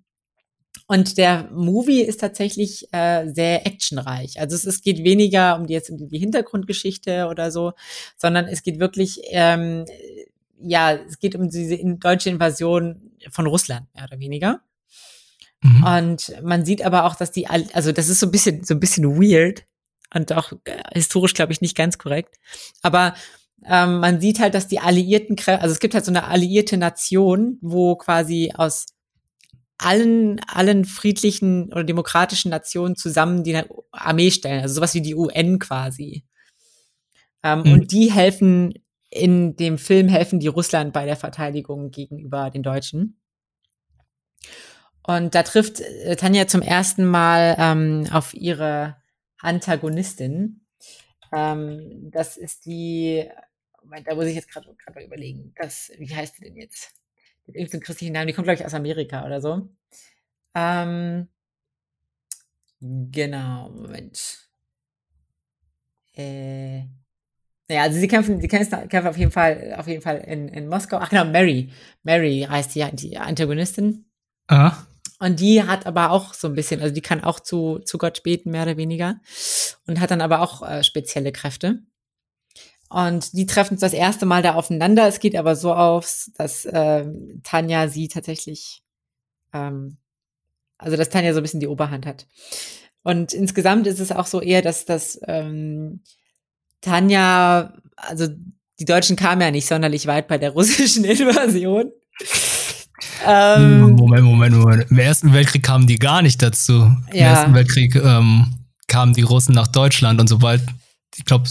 [0.87, 4.39] und der Movie ist tatsächlich äh, sehr actionreich.
[4.39, 7.73] Also es, es geht weniger um die jetzt um die Hintergrundgeschichte oder so,
[8.17, 9.87] sondern es geht wirklich, ähm,
[10.61, 14.61] ja, es geht um diese deutsche Invasion von Russland mehr oder weniger.
[15.63, 15.85] Mhm.
[15.85, 18.81] Und man sieht aber auch, dass die, also das ist so ein bisschen, so ein
[18.81, 19.65] bisschen weird
[20.15, 22.37] und auch äh, historisch, glaube ich, nicht ganz korrekt.
[22.83, 23.15] Aber
[23.67, 26.77] ähm, man sieht halt, dass die alliierten Kräfte, also es gibt halt so eine alliierte
[26.77, 28.87] Nation, wo quasi aus
[29.79, 33.61] allen, allen friedlichen oder demokratischen Nationen zusammen die
[33.91, 36.25] Armee stellen, also sowas wie die UN quasi.
[37.43, 37.73] Ähm, mhm.
[37.73, 38.75] Und die helfen
[39.15, 43.21] in dem Film helfen die Russland bei der Verteidigung gegenüber den Deutschen.
[45.07, 48.97] Und da trifft äh, Tanja zum ersten Mal ähm, auf ihre
[49.39, 50.63] Antagonistin.
[51.33, 53.29] Ähm, das ist die,
[53.85, 54.75] Moment, da muss ich jetzt gerade
[55.05, 56.93] überlegen, das, wie heißt die denn jetzt?
[57.47, 59.69] Die hat irgendeinen christlichen Namen, die kommt, glaube ich, aus Amerika oder so.
[60.55, 61.29] Ähm,
[62.81, 64.49] genau, Moment.
[66.15, 66.85] Äh,
[67.69, 70.69] naja, also sie kämpfen, sie kämpfen, kämpfen auf jeden Fall, auf jeden Fall in, in
[70.69, 70.99] Moskau.
[70.99, 71.71] Ach genau, Mary.
[72.03, 74.07] Mary heißt die, die Antagonistin.
[74.47, 74.87] Aha.
[75.19, 78.23] Und die hat aber auch so ein bisschen, also die kann auch zu, zu Gott
[78.23, 79.21] beten, mehr oder weniger.
[79.87, 81.83] Und hat dann aber auch äh, spezielle Kräfte.
[82.95, 85.09] Und die treffen das erste Mal da aufeinander.
[85.09, 87.05] Es geht aber so aus, dass äh,
[87.43, 88.85] Tanja sie tatsächlich,
[89.53, 89.97] ähm,
[90.79, 92.29] also dass Tanja so ein bisschen die Oberhand hat.
[93.03, 96.03] Und insgesamt ist es auch so eher, dass das ähm,
[96.83, 98.29] Tanja, also
[98.79, 101.91] die Deutschen kamen ja nicht sonderlich weit bei der russischen Invasion.
[103.27, 104.89] Ähm, Moment, Moment, Moment.
[104.89, 106.75] Im Ersten Weltkrieg kamen die gar nicht dazu.
[106.75, 107.33] Im ja.
[107.33, 108.55] Ersten Weltkrieg ähm,
[108.87, 110.63] kamen die Russen nach Deutschland und sobald,
[111.17, 111.49] ich glaube,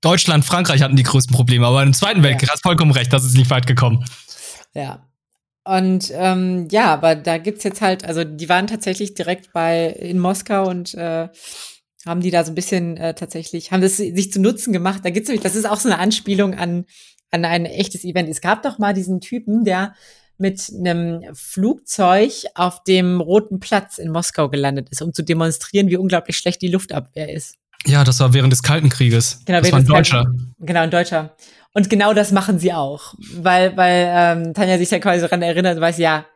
[0.00, 2.54] Deutschland, Frankreich hatten die größten Probleme, aber im Zweiten Weltkrieg ja.
[2.54, 4.04] hast vollkommen recht, das ist nicht weit gekommen.
[4.74, 5.04] Ja.
[5.64, 10.18] Und ähm, ja, aber da gibt's jetzt halt, also die waren tatsächlich direkt bei in
[10.18, 11.28] Moskau und äh,
[12.06, 15.00] haben die da so ein bisschen äh, tatsächlich, haben das sich zu Nutzen gemacht.
[15.04, 16.86] Da gibt's nämlich, das ist auch so eine Anspielung an,
[17.30, 18.30] an ein echtes Event.
[18.30, 19.94] Es gab doch mal diesen Typen, der
[20.38, 25.96] mit einem Flugzeug auf dem Roten Platz in Moskau gelandet ist, um zu demonstrieren, wie
[25.96, 27.57] unglaublich schlecht die Luftabwehr ist.
[27.86, 29.42] Ja, das war während des Kalten Krieges.
[29.44, 30.24] Genau, das war ein Deutscher.
[30.24, 31.36] Kalten, genau, ein Deutscher.
[31.74, 35.76] Und genau das machen sie auch, weil weil ähm, Tanja sich ja quasi daran erinnert
[35.76, 36.26] und weiß, ja,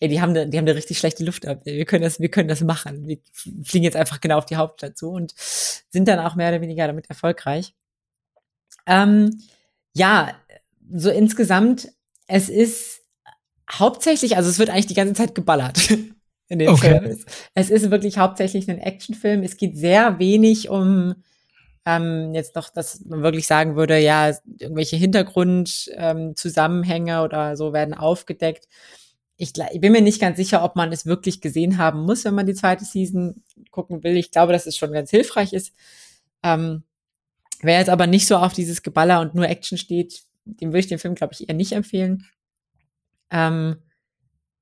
[0.00, 1.74] ey, die haben eine, die haben eine richtig schlechte Luftabwehr.
[1.74, 3.06] Wir können das, wir können das machen.
[3.06, 3.18] Wir
[3.64, 6.86] fliegen jetzt einfach genau auf die Hauptstadt zu und sind dann auch mehr oder weniger
[6.86, 7.74] damit erfolgreich.
[8.86, 9.40] Ähm,
[9.94, 10.34] ja,
[10.92, 11.88] so insgesamt,
[12.26, 13.00] es ist
[13.70, 15.78] hauptsächlich, also es wird eigentlich die ganze Zeit geballert
[16.48, 17.00] in dem okay.
[17.00, 17.18] Film.
[17.54, 19.42] Es ist wirklich hauptsächlich ein Actionfilm.
[19.42, 21.14] Es geht sehr wenig um
[21.86, 27.94] ähm, jetzt noch, dass man wirklich sagen würde, ja, irgendwelche Hintergrundzusammenhänge ähm, oder so werden
[27.94, 28.68] aufgedeckt.
[29.36, 32.34] Ich, ich, bin mir nicht ganz sicher, ob man es wirklich gesehen haben muss, wenn
[32.34, 34.16] man die zweite Season gucken will.
[34.16, 35.72] Ich glaube, dass es schon ganz hilfreich ist.
[36.42, 36.82] Ähm,
[37.60, 40.88] wer jetzt aber nicht so auf dieses Geballer und nur Action steht, dem würde ich
[40.88, 42.26] den Film, glaube ich, eher nicht empfehlen.
[43.30, 43.76] Ähm,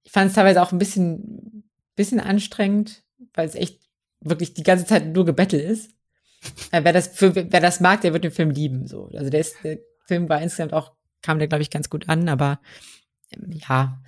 [0.02, 1.63] ich fand es teilweise auch ein bisschen,
[1.96, 3.02] bisschen anstrengend,
[3.34, 3.80] weil es echt
[4.20, 5.90] wirklich die ganze Zeit nur Gebettel ist.
[6.70, 8.86] Äh, wer das für, wer das mag, der wird den Film lieben.
[8.86, 10.92] So, also der, ist, der Film war insgesamt auch
[11.24, 12.60] kam der glaube ich ganz gut an, aber
[13.30, 14.00] ähm, ja,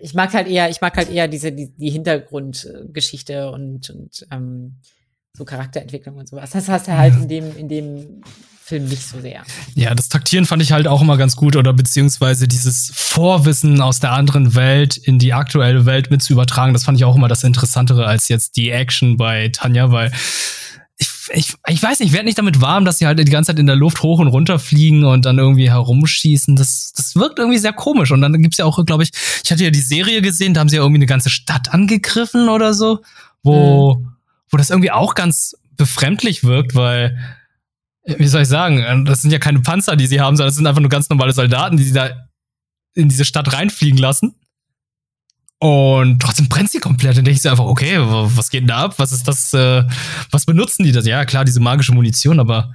[0.00, 4.76] ich mag halt eher, ich mag halt eher diese die, die Hintergrundgeschichte und und ähm,
[5.32, 6.50] so Charakterentwicklung und sowas.
[6.50, 8.20] Das hast du halt in dem in dem
[8.66, 9.44] Film nicht so sehr.
[9.76, 14.00] Ja, das Taktieren fand ich halt auch immer ganz gut oder beziehungsweise dieses Vorwissen aus
[14.00, 17.28] der anderen Welt in die aktuelle Welt mit zu übertragen, das fand ich auch immer
[17.28, 20.10] das Interessantere als jetzt die Action bei Tanja, weil
[20.98, 23.52] ich, ich, ich weiß nicht, ich werde nicht damit warm, dass sie halt die ganze
[23.52, 26.56] Zeit in der Luft hoch und runter fliegen und dann irgendwie herumschießen.
[26.56, 28.10] Das, das wirkt irgendwie sehr komisch.
[28.10, 29.10] Und dann gibt's ja auch, glaube ich,
[29.44, 32.48] ich hatte ja die Serie gesehen, da haben sie ja irgendwie eine ganze Stadt angegriffen
[32.48, 33.02] oder so,
[33.44, 34.08] wo, mhm.
[34.50, 37.16] wo das irgendwie auch ganz befremdlich wirkt, weil
[38.06, 40.56] wie soll ich sagen, ähm, das sind ja keine Panzer, die sie haben, sondern das
[40.56, 42.28] sind einfach nur ganz normale Soldaten, die sie da
[42.94, 44.34] in diese Stadt reinfliegen lassen.
[45.58, 47.16] Und trotzdem brennt sie komplett.
[47.16, 48.98] Und denke ich so einfach, okay, was geht denn da ab?
[48.98, 49.84] Was ist das, äh,
[50.30, 51.06] was benutzen die das?
[51.06, 52.74] Ja, klar, diese magische Munition, aber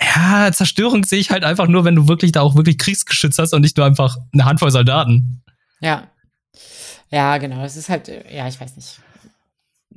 [0.00, 3.54] ja, Zerstörung sehe ich halt einfach nur, wenn du wirklich da auch wirklich Kriegsgeschütz hast
[3.54, 5.42] und nicht nur einfach eine Handvoll Soldaten.
[5.80, 6.08] Ja.
[7.10, 7.64] Ja, genau.
[7.64, 9.00] Es ist halt, ja, ich weiß nicht.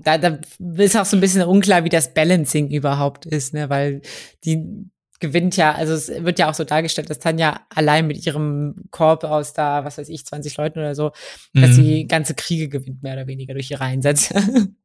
[0.01, 0.39] Da, da
[0.77, 4.01] ist auch so ein bisschen unklar, wie das Balancing überhaupt ist, ne, weil
[4.45, 4.89] die
[5.19, 9.23] gewinnt ja, also es wird ja auch so dargestellt, dass Tanja allein mit ihrem Korb
[9.25, 11.11] aus da, was weiß ich, 20 Leuten oder so,
[11.53, 11.73] dass mhm.
[11.73, 14.41] sie ganze Kriege gewinnt, mehr oder weniger durch ihre Einsätze.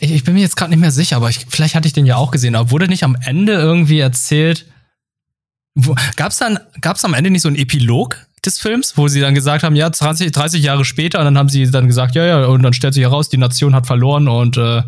[0.00, 2.16] Ich bin mir jetzt gerade nicht mehr sicher, aber ich, vielleicht hatte ich den ja
[2.16, 2.54] auch gesehen.
[2.54, 4.66] Aber wurde nicht am Ende irgendwie erzählt,
[6.16, 9.34] gab es dann, gab's am Ende nicht so einen Epilog des Films, wo sie dann
[9.34, 12.46] gesagt haben, ja, 20, 30 Jahre später, und dann haben sie dann gesagt, ja, ja,
[12.46, 14.82] und dann stellt sich heraus, die Nation hat verloren und äh,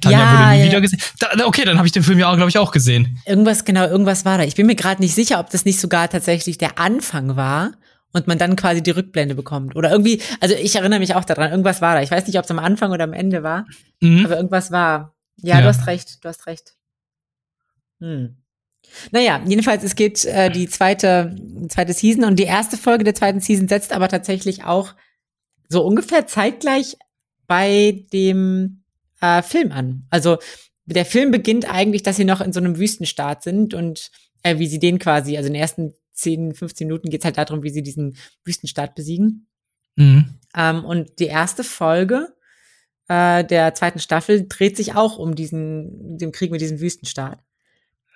[0.00, 0.64] Tanja ja, wurde nie ja.
[0.66, 1.00] wieder gesehen.
[1.18, 3.18] Da, okay, dann habe ich den Film ja, glaube ich, auch gesehen.
[3.26, 4.44] Irgendwas, genau, irgendwas war da.
[4.44, 7.72] Ich bin mir gerade nicht sicher, ob das nicht sogar tatsächlich der Anfang war
[8.12, 9.76] und man dann quasi die Rückblende bekommt.
[9.76, 12.02] Oder irgendwie, also ich erinnere mich auch daran, irgendwas war da.
[12.02, 13.66] Ich weiß nicht, ob es am Anfang oder am Ende war,
[14.00, 14.24] mhm.
[14.24, 15.14] aber irgendwas war.
[15.36, 16.74] Ja, ja, du hast recht, du hast recht.
[18.00, 18.36] Hm.
[19.10, 21.36] Naja, jedenfalls, es geht äh, die zweite,
[21.68, 24.94] zweite Season und die erste Folge der zweiten Season setzt aber tatsächlich auch
[25.68, 26.96] so ungefähr zeitgleich
[27.46, 28.82] bei dem
[29.20, 30.06] äh, Film an.
[30.10, 30.38] Also
[30.86, 34.10] der Film beginnt eigentlich, dass sie noch in so einem Wüstenstaat sind und
[34.42, 37.38] äh, wie sie den quasi, also in den ersten 10, 15 Minuten geht es halt
[37.38, 39.46] darum, wie sie diesen Wüstenstaat besiegen.
[39.96, 40.38] Mhm.
[40.56, 42.34] Ähm, und die erste Folge
[43.08, 47.42] äh, der zweiten Staffel dreht sich auch um diesen, den Krieg mit diesem Wüstenstaat.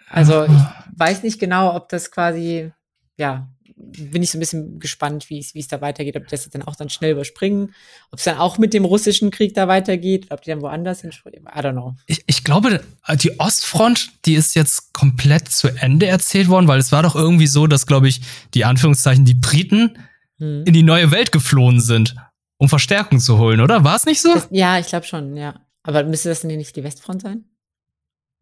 [0.08, 0.52] Also ich
[0.96, 2.72] weiß nicht genau, ob das quasi,
[3.16, 6.30] ja, bin ich so ein bisschen gespannt, wie es, wie es da weitergeht, ob die
[6.30, 7.74] das dann auch dann schnell überspringen,
[8.10, 11.10] ob es dann auch mit dem russischen Krieg da weitergeht, ob die dann woanders hin,
[11.10, 11.94] I don't know.
[12.06, 12.80] Ich, ich glaube,
[13.14, 17.46] die Ostfront, die ist jetzt komplett zu Ende erzählt worden, weil es war doch irgendwie
[17.46, 18.20] so, dass, glaube ich,
[18.54, 19.98] die Anführungszeichen, die Briten
[20.38, 20.64] hm.
[20.66, 22.14] in die neue Welt geflohen sind,
[22.58, 23.82] um Verstärkung zu holen, oder?
[23.82, 24.32] War es nicht so?
[24.32, 25.60] Das, ja, ich glaube schon, ja.
[25.82, 27.44] Aber müsste das denn nicht die Westfront sein?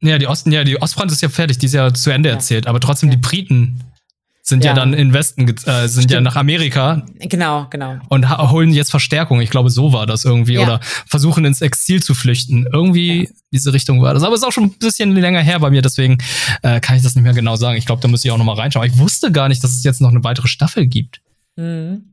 [0.03, 2.35] Ja, die Osten, ja, die Ostfront ist ja fertig, die ist ja zu Ende ja.
[2.35, 3.17] erzählt, aber trotzdem okay.
[3.17, 3.81] die Briten
[4.45, 5.55] sind ja, ja dann in Westen, äh,
[5.87, 6.11] sind Stimmt.
[6.11, 7.07] ja nach Amerika.
[7.21, 7.99] Genau, genau.
[8.09, 9.41] Und holen jetzt Verstärkung.
[9.41, 10.55] Ich glaube, so war das irgendwie.
[10.55, 10.63] Ja.
[10.63, 12.67] Oder versuchen ins Exil zu flüchten.
[12.73, 13.31] Irgendwie ja.
[13.53, 14.25] diese Richtung war das.
[14.25, 16.19] Aber es ist auch schon ein bisschen länger her bei mir, deswegen
[16.63, 17.79] äh, kann ich das nicht mehr genau sagen.
[17.79, 18.91] Ich glaube, da müsste ich auch noch mal reinschauen.
[18.91, 21.21] Ich wusste gar nicht, dass es jetzt noch eine weitere Staffel gibt.
[21.55, 22.12] Mhm.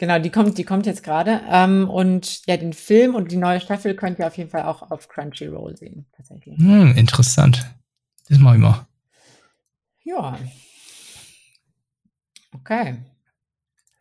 [0.00, 1.42] Genau, die kommt, die kommt jetzt gerade.
[1.50, 4.90] Ähm, und ja, den Film und die neue Staffel könnt ihr auf jeden Fall auch
[4.90, 6.56] auf Crunchyroll sehen, tatsächlich.
[6.56, 7.66] Hm, interessant.
[8.26, 8.86] Das mache ich mal.
[10.02, 10.38] Ja.
[12.54, 12.96] Okay.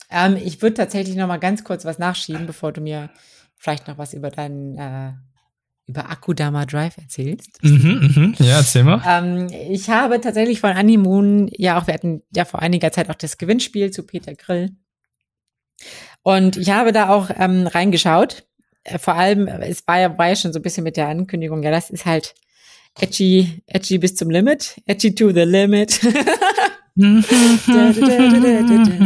[0.09, 3.09] Ähm, ich würde tatsächlich noch mal ganz kurz was nachschieben, bevor du mir
[3.57, 5.11] vielleicht noch was über deinen äh,
[5.85, 7.61] über Akudama Drive erzählst.
[7.61, 8.35] Mhm, mhm.
[8.39, 9.03] Ja, erzähl mal.
[9.05, 13.15] Ähm, ich habe tatsächlich von Animoon, ja auch, wir hatten ja vor einiger Zeit auch
[13.15, 14.77] das Gewinnspiel zu Peter Grill.
[16.23, 18.43] Und ich habe da auch ähm, reingeschaut.
[18.83, 21.63] Äh, vor allem, es war ja, war ja schon so ein bisschen mit der Ankündigung,
[21.63, 22.35] ja, das ist halt
[22.99, 26.01] edgy, edgy bis zum Limit, edgy to the limit.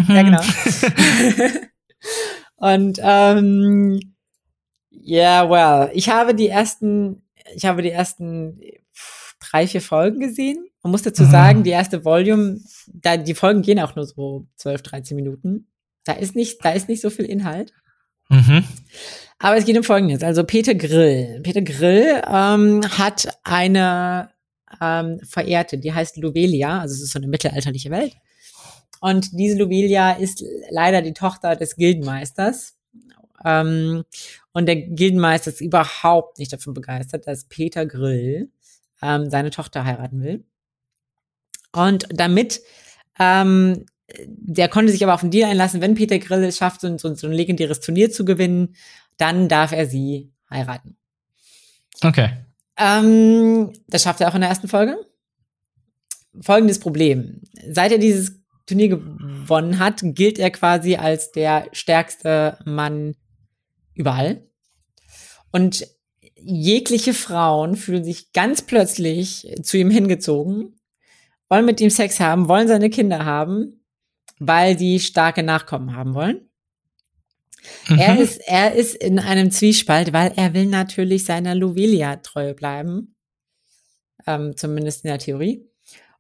[0.08, 0.42] ja, genau.
[2.56, 4.00] Und ähm,
[4.90, 7.24] ja, yeah, well, ich habe die ersten,
[7.56, 8.60] ich habe die ersten
[9.40, 10.66] drei, vier Folgen gesehen.
[10.82, 14.82] Man muss dazu sagen, die erste Volume, da, die Folgen gehen auch nur so 12,
[14.82, 15.68] 13 Minuten.
[16.06, 17.74] Da ist nicht, da ist nicht so viel Inhalt.
[18.30, 18.64] Mhm.
[19.40, 20.24] Aber es geht um Folgendes.
[20.24, 21.42] Also Peter Grill.
[21.44, 24.30] Peter Grill ähm, hat eine
[24.82, 28.16] ähm, Verehrte, die heißt Lovelia, also es ist so eine mittelalterliche Welt.
[29.02, 32.78] Und diese Lovelia ist leider die Tochter des Gildenmeisters.
[33.44, 34.06] Ähm,
[34.54, 38.50] und der Gildenmeister ist überhaupt nicht davon begeistert, dass Peter Grill
[39.02, 40.46] ähm, seine Tochter heiraten will.
[41.74, 42.62] Und damit,
[43.20, 43.86] ähm,
[44.26, 47.14] der konnte sich aber auf den Deal einlassen, wenn Peter Grill es schafft, so, so,
[47.16, 48.76] so ein legendäres Turnier zu gewinnen,
[49.18, 50.98] dann darf er sie heiraten.
[52.04, 52.30] Okay.
[52.78, 54.98] Ähm, das schafft er auch in der ersten Folge.
[56.42, 57.42] Folgendes Problem.
[57.70, 63.16] Seit er dieses Turnier gewonnen hat, gilt er quasi als der stärkste Mann
[63.94, 64.48] überall.
[65.52, 65.88] Und
[66.36, 70.76] jegliche Frauen fühlen sich ganz plötzlich zu ihm hingezogen,
[71.50, 73.83] wollen mit ihm Sex haben, wollen seine Kinder haben,
[74.48, 76.50] weil sie starke Nachkommen haben wollen.
[77.88, 78.00] Mhm.
[78.00, 83.16] Er, ist, er ist in einem Zwiespalt, weil er will natürlich seiner Lovelia treu bleiben.
[84.26, 85.68] Ähm, zumindest in der Theorie.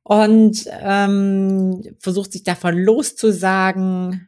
[0.03, 4.27] Und ähm, versucht sich davon loszusagen,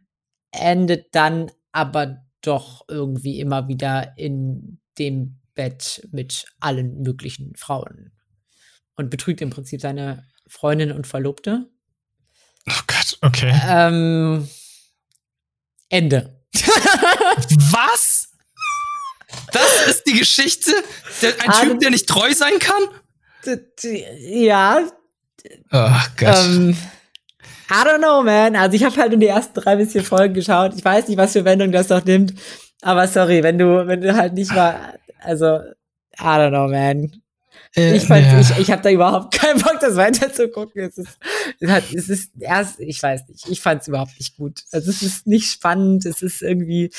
[0.51, 8.11] endet dann aber doch irgendwie immer wieder in dem Bett mit allen möglichen Frauen.
[8.95, 11.69] Und betrügt im Prinzip seine Freundin und Verlobte.
[12.69, 13.53] Oh Gott, okay.
[13.67, 14.47] Ähm,
[15.89, 16.41] Ende.
[17.71, 18.29] Was?
[19.51, 20.71] Das ist die Geschichte?
[21.21, 22.83] ein Typ, der nicht treu sein kann?
[24.19, 24.81] Ja,
[25.71, 26.45] Oh Gott.
[26.45, 26.75] Ähm,
[27.69, 28.55] I don't know, man.
[28.55, 30.73] Also ich habe halt in die ersten drei bis vier Folgen geschaut.
[30.75, 32.33] Ich weiß nicht, was für Wendung das noch nimmt.
[32.81, 35.57] Aber sorry, wenn du, wenn du halt nicht mal, also,
[36.17, 37.11] I don't know, man.
[37.75, 38.39] Äh, ich fand, ja.
[38.39, 40.83] ich, ich habe da überhaupt keinen Bock, das weiter zu gucken.
[40.83, 41.17] Es ist,
[41.59, 44.63] es, ist erst, ich weiß nicht, ich fand es überhaupt nicht gut.
[44.71, 46.91] Also es ist nicht spannend, es ist irgendwie,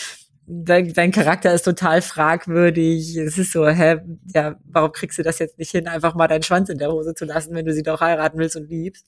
[0.46, 3.16] dein, dein Charakter ist total fragwürdig.
[3.16, 3.98] Es ist so, hä,
[4.34, 7.14] ja, warum kriegst du das jetzt nicht hin, einfach mal deinen Schwanz in der Hose
[7.14, 9.06] zu lassen, wenn du sie doch heiraten willst und liebst?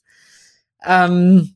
[0.84, 1.55] Ähm,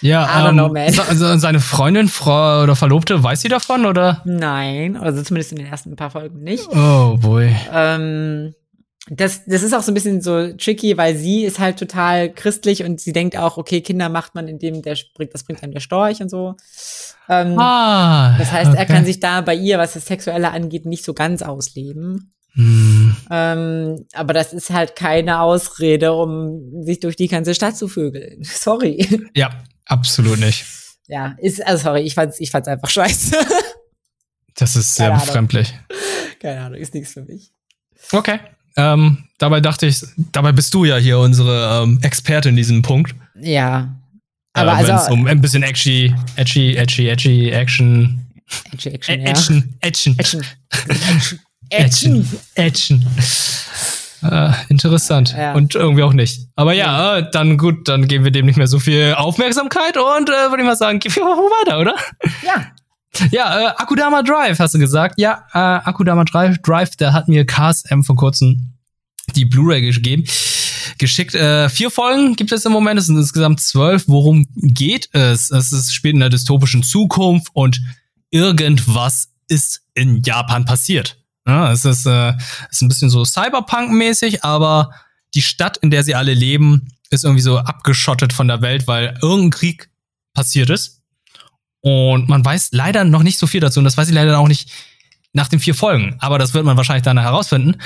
[0.00, 0.72] ja, ähm, know,
[1.08, 4.22] also seine Freundin, Frau oder Verlobte, weiß sie davon oder?
[4.24, 6.68] Nein, also zumindest in den ersten paar Folgen nicht.
[6.68, 7.54] Oh boy.
[7.72, 8.54] Ähm,
[9.10, 12.84] das, das ist auch so ein bisschen so tricky, weil sie ist halt total christlich
[12.84, 15.80] und sie denkt auch, okay, Kinder macht man, indem der bringt, das bringt dann der
[15.80, 16.54] Storch und so.
[17.28, 18.78] Ähm, ah, das heißt, okay.
[18.78, 22.34] er kann sich da bei ihr, was das Sexuelle angeht, nicht so ganz ausleben.
[22.54, 23.16] Hm.
[23.30, 28.38] Ähm, aber das ist halt keine Ausrede, um sich durch die ganze Stadt zu vögeln.
[28.42, 29.28] Sorry.
[29.34, 29.50] Ja,
[29.84, 30.64] absolut nicht.
[31.06, 33.36] Ja, ist, also sorry, ich fand's, ich fand's einfach scheiße.
[34.54, 35.74] Das ist sehr Keine befremdlich.
[36.40, 37.52] Keine Ahnung, ist nichts für mich.
[38.12, 38.40] Okay.
[38.78, 40.02] Ähm, dabei dachte ich,
[40.32, 43.14] dabei bist du ja hier unsere ähm, Expertin in diesem Punkt.
[43.40, 43.92] Ja.
[44.54, 48.24] Äh, aber äh, also, wenn es um ein bisschen edgy, edgy, edgy, edgy, Action.
[48.72, 49.26] Edgy, Action, ja.
[49.26, 50.16] Action, Action.
[50.16, 51.40] Action.
[51.70, 52.26] Action.
[52.54, 53.06] Action.
[54.22, 55.34] Äh, interessant.
[55.36, 55.54] Ja.
[55.54, 56.48] Und irgendwie auch nicht.
[56.56, 60.28] Aber ja, äh, dann gut, dann geben wir dem nicht mehr so viel Aufmerksamkeit und
[60.28, 61.94] äh, würde ich mal sagen, gehen wir weiter, oder?
[62.44, 62.66] Ja.
[63.30, 65.14] Ja, äh, Akudama Drive, hast du gesagt?
[65.18, 68.74] Ja, äh, Akudama Drive, Drive, der hat mir KSM vor kurzem
[69.34, 70.24] die Blu-ray gegeben.
[70.98, 71.34] Geschickt.
[71.34, 74.04] Äh, vier Folgen gibt es im Moment, es sind insgesamt zwölf.
[74.06, 75.50] Worum geht es?
[75.50, 77.80] Es ist, spielt in der dystopischen Zukunft und
[78.30, 81.18] irgendwas ist in Japan passiert.
[81.46, 82.34] Ja, es ist, äh,
[82.70, 84.90] es ist ein bisschen so Cyberpunk-mäßig, aber
[85.34, 89.18] die Stadt, in der sie alle leben, ist irgendwie so abgeschottet von der Welt, weil
[89.22, 89.90] irgendein Krieg
[90.34, 90.97] passiert ist.
[91.80, 93.80] Und man weiß leider noch nicht so viel dazu.
[93.80, 94.70] Und das weiß ich leider auch nicht
[95.32, 96.16] nach den vier Folgen.
[96.18, 97.76] Aber das wird man wahrscheinlich dann herausfinden.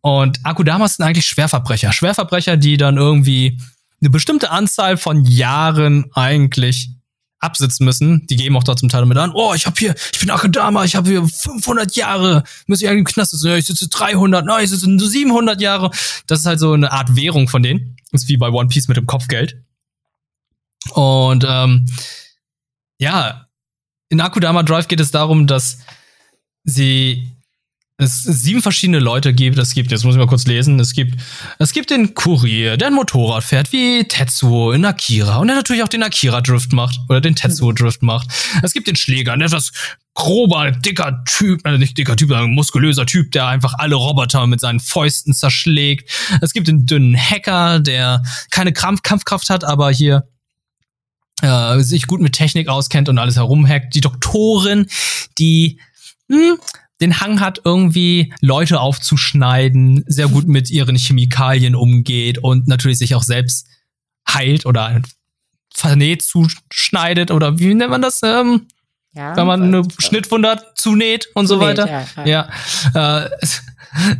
[0.00, 1.92] Und Akudamas sind eigentlich Schwerverbrecher.
[1.92, 3.60] Schwerverbrecher, die dann irgendwie
[4.00, 6.90] eine bestimmte Anzahl von Jahren eigentlich
[7.38, 8.26] absitzen müssen.
[8.26, 10.84] Die geben auch da zum Teil damit an, oh, ich habe hier, ich bin Akadama,
[10.84, 14.44] ich habe hier 500 Jahre, muss ich eigentlich im Knast sitzen, ja, ich sitze 300,
[14.44, 15.90] nein, ich sitze 700 Jahre.
[16.26, 17.96] Das ist halt so eine Art Währung von denen.
[18.10, 19.56] Das ist wie bei One Piece mit dem Kopfgeld.
[20.92, 21.86] Und ähm,
[22.98, 23.46] ja,
[24.08, 25.78] in Akudama Drive geht es darum, dass
[26.64, 27.36] sie
[27.98, 29.56] es sieben verschiedene Leute gibt.
[29.58, 31.18] Es gibt, jetzt muss ich mal kurz lesen, es gibt,
[31.58, 35.38] es gibt den Kurier, der ein Motorrad fährt, wie Tetsuo in Akira.
[35.38, 36.98] Und der natürlich auch den Akira-Drift macht.
[37.08, 38.28] Oder den Tetsuo-Drift macht.
[38.62, 39.72] Es gibt den Schläger, ein etwas
[40.14, 44.60] grober, dicker Typ, also nicht dicker Typ, sondern muskulöser Typ, der einfach alle Roboter mit
[44.60, 46.10] seinen Fäusten zerschlägt.
[46.42, 50.28] Es gibt den dünnen Hacker, der keine Kampfkraft hat, aber hier
[51.42, 53.94] äh, sich gut mit Technik auskennt und alles herumhackt.
[53.94, 54.86] Die Doktorin,
[55.38, 55.80] die
[56.30, 56.58] hm,
[57.00, 63.14] den Hang hat, irgendwie Leute aufzuschneiden, sehr gut mit ihren Chemikalien umgeht und natürlich sich
[63.14, 63.66] auch selbst
[64.28, 65.02] heilt oder
[65.74, 68.22] vernäht zuschneidet oder wie nennt man das?
[68.22, 68.66] Ähm,
[69.12, 71.88] ja, wenn man eine Schnittwunde zunäht und so weiter.
[71.88, 72.48] Ja, ja.
[72.94, 73.24] ja.
[73.24, 73.62] Äh, es,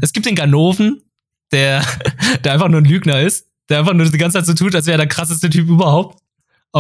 [0.01, 1.03] es, gibt den Ganoven,
[1.53, 1.83] der,
[2.45, 4.87] der einfach nur ein Lügner ist, der einfach nur die ganze Zeit so tut, als
[4.87, 6.23] wäre er der krasseste Typ überhaupt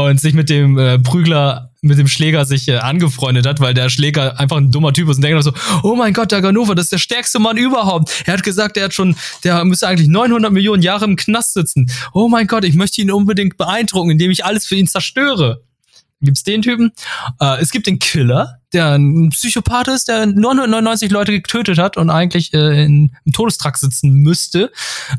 [0.04, 3.88] und sich mit dem äh, Prügler, mit dem Schläger sich äh, angefreundet hat, weil der
[3.88, 6.86] Schläger einfach ein dummer Typ ist und denkt so, oh mein Gott, der Ganova, das
[6.86, 8.24] ist der stärkste Mann überhaupt.
[8.26, 11.90] Er hat gesagt, er hat schon, der müsste eigentlich 900 Millionen Jahre im Knast sitzen.
[12.12, 15.62] Oh mein Gott, ich möchte ihn unbedingt beeindrucken, indem ich alles für ihn zerstöre.
[16.20, 16.92] Gibt's den Typen?
[17.40, 22.10] Äh, es gibt den Killer, der ein Psychopath ist, der 999 Leute getötet hat und
[22.10, 24.70] eigentlich äh, in, im Todestrakt sitzen müsste.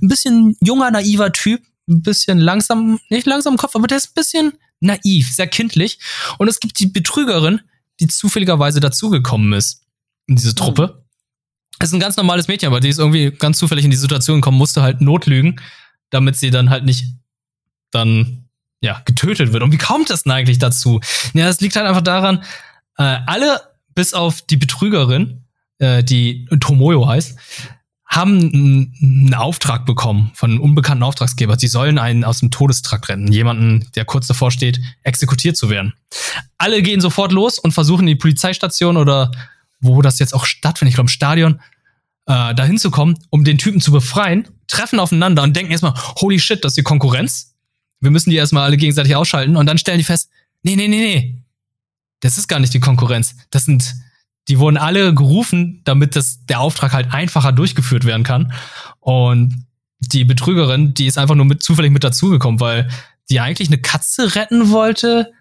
[0.01, 4.09] Ein bisschen junger, naiver Typ, ein bisschen langsam, nicht langsam im Kopf, aber der ist
[4.09, 5.99] ein bisschen naiv, sehr kindlich.
[6.37, 7.61] Und es gibt die Betrügerin,
[7.99, 9.83] die zufälligerweise dazugekommen ist
[10.27, 10.95] in diese Truppe.
[10.95, 11.03] Mhm.
[11.79, 14.41] Es ist ein ganz normales Mädchen, aber die ist irgendwie ganz zufällig in die Situation
[14.41, 15.61] gekommen, musste halt notlügen,
[16.09, 17.05] damit sie dann halt nicht
[17.91, 18.45] dann
[18.81, 19.63] ja getötet wird.
[19.63, 20.99] Und wie kommt das denn eigentlich dazu?
[21.33, 22.43] Ja, das liegt halt einfach daran,
[22.97, 23.61] äh, alle
[23.93, 25.43] bis auf die Betrügerin,
[25.79, 27.37] äh, die Tomoyo heißt,
[28.07, 31.59] haben einen Auftrag bekommen von einem unbekannten Auftragsgeber.
[31.59, 33.31] Sie sollen einen aus dem Todestrakt rennen.
[33.31, 35.93] Jemanden, der kurz davor steht, exekutiert zu werden.
[36.57, 39.31] Alle gehen sofort los und versuchen die Polizeistation oder
[39.81, 41.59] wo das jetzt auch stattfindet, ich glaube im Stadion,
[42.27, 46.39] äh, dahin zu kommen, um den Typen zu befreien, treffen aufeinander und denken erstmal, holy
[46.39, 47.55] shit, das ist die Konkurrenz.
[47.99, 50.29] Wir müssen die erstmal alle gegenseitig ausschalten und dann stellen die fest,
[50.63, 51.43] nee, nee, nee, nee.
[52.21, 53.35] Das ist gar nicht die Konkurrenz.
[53.51, 53.95] Das sind
[54.47, 58.53] die wurden alle gerufen, damit das, der Auftrag halt einfacher durchgeführt werden kann.
[58.99, 59.65] Und
[59.99, 62.87] die Betrügerin, die ist einfach nur mit zufällig mit dazugekommen, weil
[63.29, 65.31] die eigentlich eine Katze retten wollte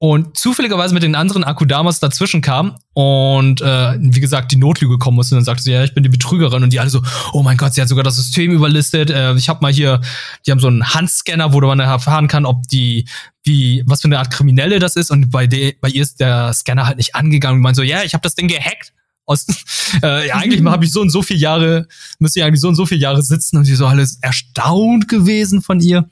[0.00, 5.16] und zufälligerweise mit den anderen Akudamas dazwischen kam und äh, wie gesagt die Notlüge kommen
[5.16, 7.42] musste und dann sagte sie, ja, ich bin die Betrügerin und die alle so, oh
[7.42, 9.10] mein Gott, sie hat sogar das System überlistet.
[9.10, 10.00] Äh, ich habe mal hier,
[10.46, 13.08] die haben so einen Handscanner, wo man erfahren kann, ob die
[13.42, 16.52] wie was für eine Art Kriminelle das ist und bei de, bei ihr ist der
[16.52, 18.92] Scanner halt nicht angegangen und man so, ja, ich habe das Ding gehackt.
[19.26, 19.46] Aus,
[20.02, 21.88] äh, ja, eigentlich habe ich so und so viele Jahre,
[22.20, 25.60] müsste ich eigentlich so und so viele Jahre sitzen und die so alles erstaunt gewesen
[25.60, 26.08] von ihr.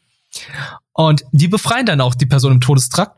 [0.93, 3.17] Und die befreien dann auch die Person im Todestrakt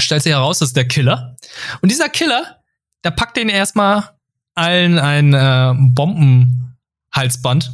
[0.00, 1.36] stellt sich heraus, das ist der Killer.
[1.80, 2.60] Und dieser Killer,
[3.04, 4.10] der packt den erstmal
[4.54, 7.72] allen ein äh, Bombenhalsband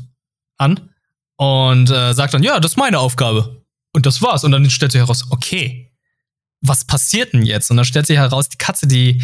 [0.56, 0.90] an
[1.36, 3.62] und äh, sagt dann, ja, das ist meine Aufgabe.
[3.92, 4.44] Und das war's.
[4.44, 5.90] Und dann stellt sich heraus, okay,
[6.60, 7.70] was passiert denn jetzt?
[7.70, 9.22] Und dann stellt sich heraus, die Katze, die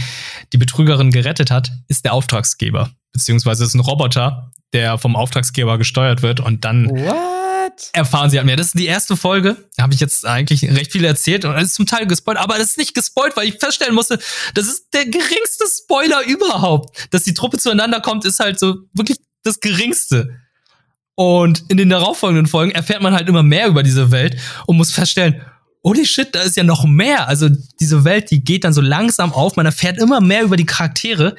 [0.52, 2.90] die Betrügerin gerettet hat, ist der Auftragsgeber.
[3.12, 7.45] Beziehungsweise ist ein Roboter, der vom Auftragsgeber gesteuert wird und dann What?
[7.92, 8.56] Erfahren sie halt mehr.
[8.56, 9.56] Das ist die erste Folge.
[9.76, 12.58] Da habe ich jetzt eigentlich recht viel erzählt und es ist zum Teil gespoilt, aber
[12.58, 14.18] das ist nicht gespoilt, weil ich feststellen musste,
[14.54, 17.08] das ist der geringste Spoiler überhaupt.
[17.12, 20.40] Dass die Truppe zueinander kommt, ist halt so wirklich das geringste.
[21.14, 24.36] Und in den darauffolgenden Folgen erfährt man halt immer mehr über diese Welt
[24.66, 25.40] und muss feststellen,
[25.82, 27.28] holy shit, da ist ja noch mehr.
[27.28, 27.48] Also
[27.80, 31.36] diese Welt, die geht dann so langsam auf, man erfährt immer mehr über die Charaktere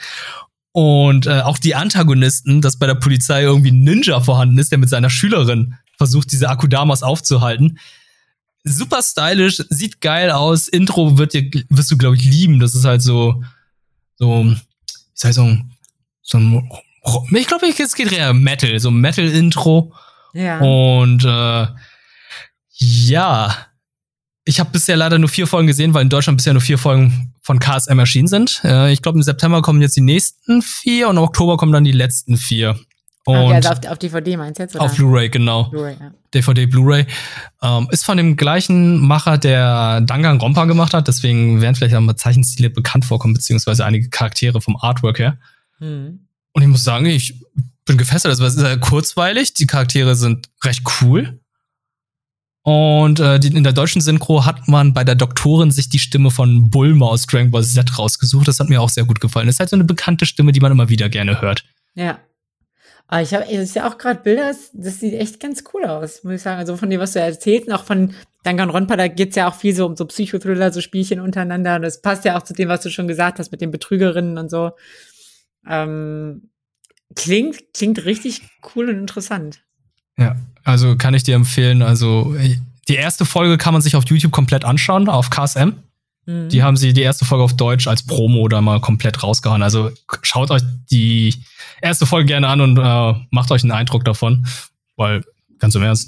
[0.72, 4.78] und äh, auch die Antagonisten, dass bei der Polizei irgendwie ein Ninja vorhanden ist, der
[4.78, 7.80] mit seiner Schülerin versucht, diese Akudamas aufzuhalten.
[8.64, 10.68] Super stylisch, sieht geil aus.
[10.68, 12.60] Intro wird dir, wirst du, glaube ich, lieben.
[12.60, 13.44] Das ist halt so,
[14.16, 15.72] so, ich sagen,
[16.22, 16.70] so ein,
[17.32, 19.94] ich glaube, es geht eher Metal, so Metal-Intro.
[20.34, 20.60] Ja.
[20.60, 21.68] Und äh,
[22.80, 23.56] ja,
[24.44, 27.34] ich habe bisher leider nur vier Folgen gesehen, weil in Deutschland bisher nur vier Folgen
[27.42, 28.62] von KSM erschienen sind.
[28.64, 31.84] Äh, ich glaube, im September kommen jetzt die nächsten vier und im Oktober kommen dann
[31.84, 32.80] die letzten vier.
[33.28, 34.76] Und okay, also auf, auf DVD meinst du jetzt?
[34.76, 34.86] Oder?
[34.86, 35.66] Auf Blu-ray, genau.
[35.66, 36.14] Blu-ray, ja.
[36.34, 37.06] DVD, Blu-ray.
[37.62, 42.16] Ähm, ist von dem gleichen Macher, der Danganronpa gemacht hat, deswegen werden vielleicht auch mal
[42.16, 45.38] Zeichenstile bekannt vorkommen, beziehungsweise einige Charaktere vom Artwork her.
[45.80, 46.22] Hm.
[46.54, 47.44] Und ich muss sagen, ich
[47.84, 48.32] bin gefesselt.
[48.32, 51.38] Also es ist sehr kurzweilig, die Charaktere sind recht cool.
[52.64, 56.32] Und äh, die, in der deutschen Synchro hat man bei der Doktorin sich die Stimme
[56.32, 58.48] von Bulma aus Dragon Ball Z rausgesucht.
[58.48, 59.48] Das hat mir auch sehr gut gefallen.
[59.48, 61.66] Das ist halt so eine bekannte Stimme, die man immer wieder gerne hört.
[61.94, 62.20] Ja.
[63.08, 66.34] Aber ich habe, ich sehe auch gerade Bilder, das sieht echt ganz cool aus, muss
[66.34, 66.60] ich sagen.
[66.60, 69.74] Also von dem, was du erzählst, und auch von Danganronpa, da geht's ja auch viel
[69.74, 71.78] so um so Psychothriller, so Spielchen untereinander.
[71.78, 74.38] Und das passt ja auch zu dem, was du schon gesagt hast mit den Betrügerinnen
[74.38, 74.72] und so.
[75.66, 76.50] Ähm,
[77.16, 78.42] klingt, klingt richtig
[78.76, 79.62] cool und interessant.
[80.18, 81.82] Ja, also kann ich dir empfehlen.
[81.82, 82.36] Also
[82.88, 85.74] die erste Folge kann man sich auf YouTube komplett anschauen, auf KSM.
[86.28, 86.50] Mhm.
[86.50, 89.64] Die haben sie die erste Folge auf Deutsch als Promo da mal komplett rausgehauen.
[89.64, 90.62] Also schaut euch
[90.92, 91.34] die
[91.82, 94.46] erste Folge gerne an und äh, macht euch einen Eindruck davon.
[94.96, 95.24] Weil,
[95.58, 96.08] ganz im Ernst,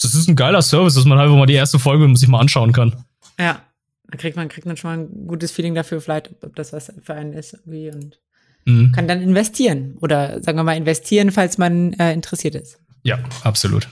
[0.00, 2.72] das ist ein geiler Service, dass man einfach mal die erste Folge sich mal anschauen
[2.72, 3.04] kann.
[3.38, 3.60] Ja,
[4.08, 6.92] da kriegt man, kriegt man schon mal ein gutes Feeling dafür, vielleicht, ob das was
[7.02, 8.18] für einen ist irgendwie und
[8.64, 8.92] Mhm.
[8.92, 9.96] kann dann investieren.
[10.00, 12.78] Oder sagen wir mal investieren, falls man äh, interessiert ist.
[13.02, 13.88] Ja, absolut.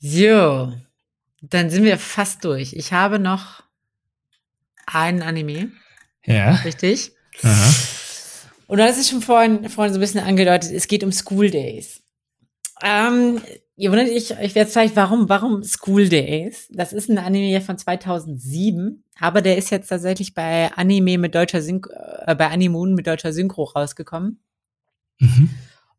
[0.00, 0.72] So,
[1.40, 2.72] dann sind wir fast durch.
[2.72, 3.62] Ich habe noch
[4.92, 5.72] einen Anime,
[6.24, 6.52] Ja.
[6.64, 7.12] richtig?
[7.42, 7.74] Aha.
[8.66, 12.02] Und das ist schon vorhin, vorhin so ein bisschen angedeutet, es geht um School Days.
[12.82, 13.40] Ähm,
[13.76, 16.68] ihr wundert euch, ich werde vielleicht, warum, warum School Days?
[16.70, 21.62] Das ist ein Anime von 2007, aber der ist jetzt tatsächlich bei Anime mit deutscher
[21.62, 21.90] Synchro,
[22.26, 24.40] äh, bei Animoon mit deutscher Synchro rausgekommen.
[25.18, 25.50] Mhm.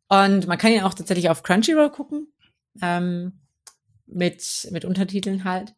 [0.08, 2.28] Und man kann ihn auch tatsächlich auf Crunchyroll gucken.
[2.82, 3.32] Ähm,
[4.12, 5.74] mit, mit Untertiteln halt.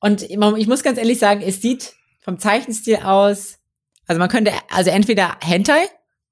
[0.00, 0.36] Und ich
[0.66, 3.58] muss ganz ehrlich sagen, es sieht vom Zeichenstil aus,
[4.06, 5.82] also man könnte, also entweder Hentai,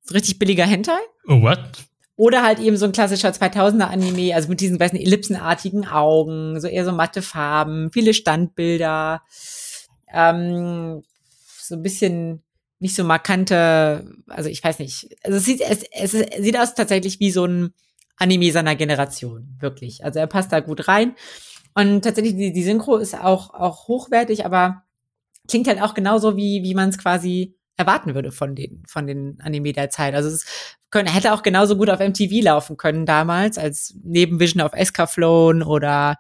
[0.03, 1.61] so richtig billiger Hentai, Oh, what?
[2.17, 6.61] oder halt eben so ein klassischer 2000er Anime, also mit diesen, weiß nicht, ellipsenartigen Augen,
[6.61, 9.23] so eher so matte Farben, viele Standbilder,
[10.13, 11.03] ähm,
[11.61, 12.43] so ein bisschen
[12.81, 17.21] nicht so markante, also ich weiß nicht, also es sieht, es, es sieht aus tatsächlich
[17.21, 17.75] wie so ein
[18.17, 20.05] Anime seiner Generation, wirklich.
[20.05, 21.15] Also er passt da gut rein.
[21.75, 24.83] Und tatsächlich, die, die Synchro ist auch, auch hochwertig, aber
[25.49, 29.41] klingt halt auch genauso, wie, wie man es quasi erwarten würde von den, von den
[29.41, 30.15] Anime der Zeit.
[30.15, 30.45] Also es
[30.91, 36.17] können, hätte auch genauso gut auf MTV laufen können damals, als Nebenvision auf Escaflown oder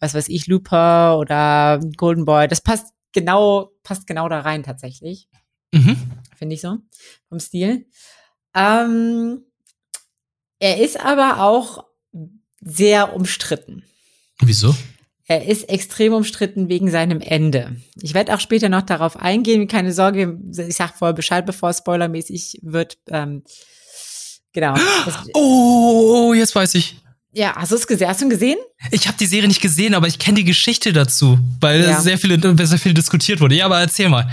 [0.00, 2.48] was weiß ich, Looper oder Golden Boy.
[2.48, 5.28] Das passt genau, passt genau da rein tatsächlich
[5.72, 5.96] Mhm.
[6.36, 6.78] finde ich so,
[7.28, 7.86] vom Stil.
[8.54, 9.44] Ähm,
[10.58, 11.84] er ist aber auch
[12.60, 13.84] sehr umstritten.
[14.40, 14.74] Wieso?
[15.30, 17.76] Er ist extrem umstritten wegen seinem Ende.
[18.00, 19.68] Ich werde auch später noch darauf eingehen.
[19.68, 22.96] Keine Sorge, ich sage vorher Bescheid, bevor es spoilermäßig wird.
[23.08, 23.42] Ähm,
[24.54, 24.74] genau.
[25.04, 26.96] Das, Oh, jetzt weiß ich.
[27.30, 28.08] Ja, hast du es gesehen?
[28.08, 28.56] Hast du ihn gesehen?
[28.90, 32.00] Ich habe die Serie nicht gesehen, aber ich kenne die Geschichte dazu, weil ja.
[32.00, 33.54] sehr viele sehr viel diskutiert wurde.
[33.54, 34.30] Ja, aber erzähl mal.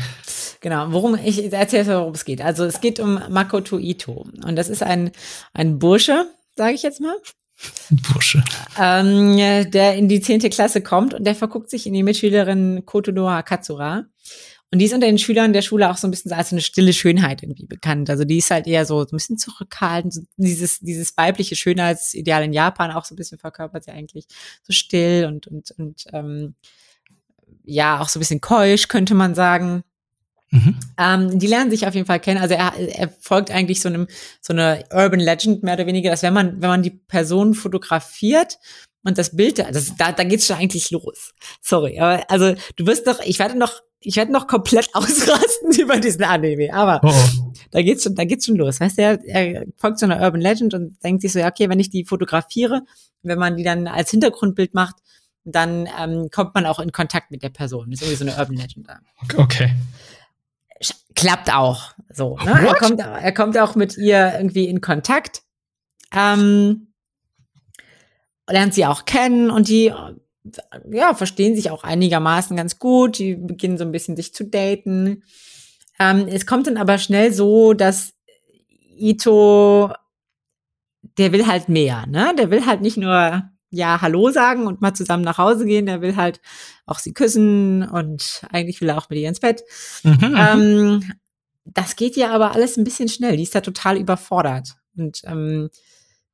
[0.62, 2.42] Genau, worum ich erzähle, worum es geht.
[2.42, 5.12] Also es geht um Makoto Ito und das ist ein
[5.54, 7.16] ein Bursche, sage ich jetzt mal.
[8.12, 8.44] Bursche.
[8.80, 9.38] Ähm,
[9.72, 14.06] der in die zehnte Klasse kommt und der verguckt sich in die Mitschülerin Kotonoha Katsura.
[14.72, 16.92] Und die ist unter den Schülern der Schule auch so ein bisschen als eine stille
[16.92, 18.10] Schönheit irgendwie bekannt.
[18.10, 20.28] Also die ist halt eher so, ein bisschen zurückhaltend.
[20.38, 24.26] Dieses, dieses weibliche Schönheitsideal in Japan auch so ein bisschen verkörpert sie eigentlich.
[24.64, 26.56] So still und, und, und ähm,
[27.64, 29.84] ja, auch so ein bisschen keusch, könnte man sagen.
[30.56, 30.80] Mhm.
[30.98, 32.42] Ähm, die lernen sich auf jeden Fall kennen.
[32.42, 34.08] Also er, er folgt eigentlich so einem
[34.42, 38.58] so einer Urban Legend mehr oder weniger, dass wenn man wenn man die Person fotografiert
[39.04, 41.34] und das Bild, das, da da geht's schon eigentlich los.
[41.62, 45.98] Sorry, aber also du wirst doch, ich werde noch ich werde noch komplett ausrasten über
[45.98, 47.54] diesen Anime, aber oh oh.
[47.72, 48.80] da geht's schon, da geht's schon los.
[48.80, 51.70] Weißt du, er, er folgt so einer Urban Legend und denkt sich so, ja, okay,
[51.70, 52.84] wenn ich die fotografiere,
[53.24, 54.96] wenn man die dann als Hintergrundbild macht,
[55.44, 57.92] dann ähm, kommt man auch in Kontakt mit der Person.
[57.92, 59.00] Das ist irgendwie so eine Urban Legend da.
[59.38, 59.72] Okay
[61.16, 62.38] klappt auch so.
[62.38, 62.68] Ne?
[62.68, 65.42] Er, kommt, er kommt auch mit ihr irgendwie in Kontakt.
[66.14, 66.94] Ähm,
[68.48, 69.92] lernt sie auch kennen und die
[70.92, 73.18] ja, verstehen sich auch einigermaßen ganz gut.
[73.18, 75.24] Die beginnen so ein bisschen sich zu daten.
[76.00, 78.14] Ähm, es kommt dann aber schnell so, dass
[78.98, 79.92] Ito,
[81.18, 82.34] der will halt mehr, ne?
[82.38, 85.86] Der will halt nicht nur ja Hallo sagen und mal zusammen nach Hause gehen.
[85.86, 86.42] Der will halt
[86.86, 89.64] auch sie küssen und eigentlich will er auch mit ihr ins Bett.
[90.04, 91.14] Mhm, ähm,
[91.66, 93.38] das geht ja aber alles ein bisschen schnell.
[93.38, 94.76] Die ist da total überfordert.
[94.96, 95.70] Und ähm,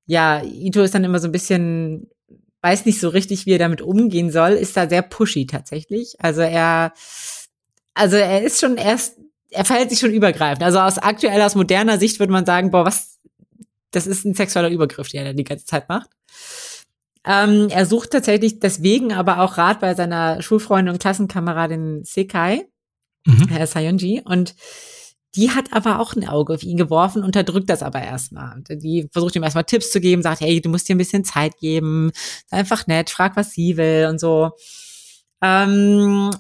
[0.05, 2.09] ja, Ito ist dann immer so ein bisschen,
[2.61, 6.15] weiß nicht so richtig, wie er damit umgehen soll, ist da sehr pushy tatsächlich.
[6.19, 6.93] Also er,
[7.93, 9.17] also er ist schon erst,
[9.49, 10.63] er verhält sich schon übergreifend.
[10.63, 13.19] Also aus aktueller, aus moderner Sicht würde man sagen, boah, was,
[13.91, 16.09] das ist ein sexueller Übergriff, den er die ganze Zeit macht.
[17.25, 22.65] Ähm, er sucht tatsächlich deswegen aber auch Rat bei seiner Schulfreundin und Klassenkameradin Sekai,
[23.25, 23.47] mhm.
[23.47, 24.21] Herr Sayonji.
[24.25, 24.55] Und
[25.35, 28.61] die hat aber auch ein Auge auf ihn geworfen, unterdrückt das aber erstmal.
[28.69, 31.57] Die versucht ihm erstmal Tipps zu geben, sagt, hey, du musst dir ein bisschen Zeit
[31.57, 32.11] geben,
[32.47, 34.51] sei einfach nett, frag, was sie will und so.
[35.41, 36.31] Ähm,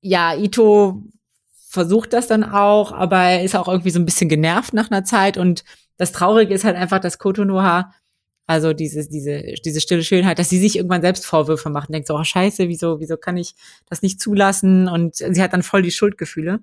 [0.00, 1.02] ja, Ito
[1.68, 5.04] versucht das dann auch, aber er ist auch irgendwie so ein bisschen genervt nach einer
[5.04, 5.64] Zeit und
[5.98, 7.92] das Traurige ist halt einfach, dass Kotonoha
[8.46, 12.08] also diese, diese, diese stille Schönheit, dass sie sich irgendwann selbst Vorwürfe macht und denkt
[12.08, 13.54] so, oh scheiße, wieso, wieso kann ich
[13.88, 14.88] das nicht zulassen?
[14.88, 16.60] Und sie hat dann voll die Schuldgefühle.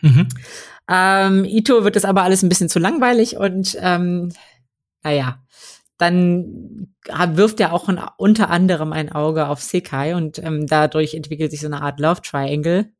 [0.00, 0.28] Mhm.
[0.88, 4.32] Ähm, Ito wird das aber alles ein bisschen zu langweilig und ähm,
[5.02, 5.42] naja,
[5.98, 6.94] dann
[7.32, 11.60] wirft er auch ein, unter anderem ein Auge auf Sekai und ähm, dadurch entwickelt sich
[11.60, 12.92] so eine Art Love Triangle.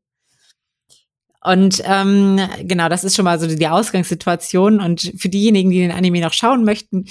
[1.41, 4.81] Und ähm, genau, das ist schon mal so die Ausgangssituation.
[4.81, 7.05] Und für diejenigen, die den Anime noch schauen möchten,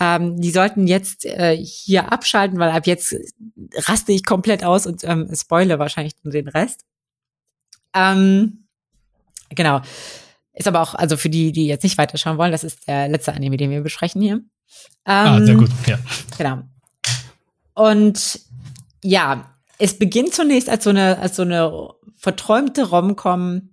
[0.00, 3.14] ähm, die sollten jetzt äh, hier abschalten, weil ab jetzt
[3.74, 6.84] raste ich komplett aus und ähm, spoile wahrscheinlich den Rest.
[7.94, 8.66] Ähm,
[9.50, 9.82] genau.
[10.52, 13.32] Ist aber auch, also für die, die jetzt nicht weiterschauen wollen, das ist der letzte
[13.32, 14.40] Anime, den wir besprechen hier.
[15.04, 15.98] ah, sehr gut, ja.
[16.36, 16.62] Genau.
[17.74, 18.40] Und
[19.02, 23.70] ja, es beginnt zunächst als so eine, als so eine verträumte Romcom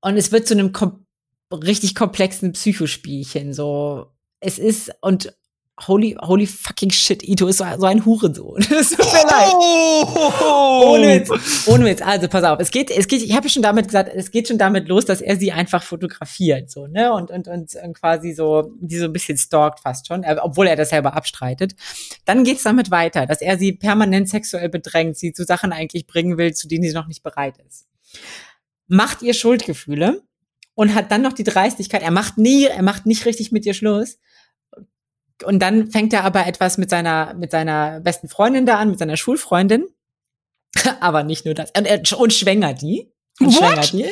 [0.00, 1.06] und es wird zu einem kom
[1.52, 3.52] richtig komplexen Psychospielchen.
[3.52, 5.36] So, es ist und
[5.80, 8.64] holy, holy fucking shit, Ito ist so, so ein Hurensohn.
[8.70, 9.52] Es tut mir leid.
[9.52, 10.94] Oh.
[10.94, 11.66] Ohne Witz.
[11.66, 12.00] Ohne Witz.
[12.00, 14.58] Also pass auf, es geht, es geht, ich habe schon damit gesagt, es geht schon
[14.58, 17.12] damit los, dass er sie einfach fotografiert, so, ne?
[17.12, 20.76] Und, und, und, und quasi so, die so ein bisschen stalkt fast schon, obwohl er
[20.76, 21.74] das selber abstreitet.
[22.24, 26.38] Dann geht's damit weiter, dass er sie permanent sexuell bedrängt, sie zu Sachen eigentlich bringen
[26.38, 27.86] will, zu denen sie noch nicht bereit ist.
[28.86, 30.22] Macht ihr Schuldgefühle
[30.74, 33.74] und hat dann noch die Dreistigkeit, er macht nie, er macht nicht richtig mit ihr
[33.74, 34.18] Schluss
[35.42, 38.98] und dann fängt er aber etwas mit seiner, mit seiner besten Freundin da an, mit
[38.98, 39.86] seiner Schulfreundin.
[41.00, 41.70] aber nicht nur das.
[41.76, 43.12] Und, er, und schwängert die.
[43.40, 43.54] Und What?
[43.54, 44.10] schwängert die.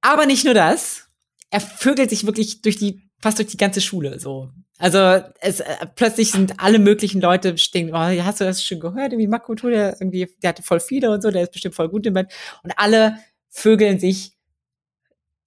[0.00, 1.08] Aber nicht nur das.
[1.50, 4.50] Er vögelt sich wirklich durch die, fast durch die ganze Schule, so.
[4.78, 4.98] Also,
[5.40, 9.12] es, äh, plötzlich sind alle möglichen Leute stehen, oh, hast du das schon gehört?
[9.12, 12.06] Irgendwie Makoto, der irgendwie, der hatte voll viele und so, der ist bestimmt voll gut
[12.06, 12.32] im Bett.
[12.64, 13.18] Und alle
[13.50, 14.32] vögeln sich,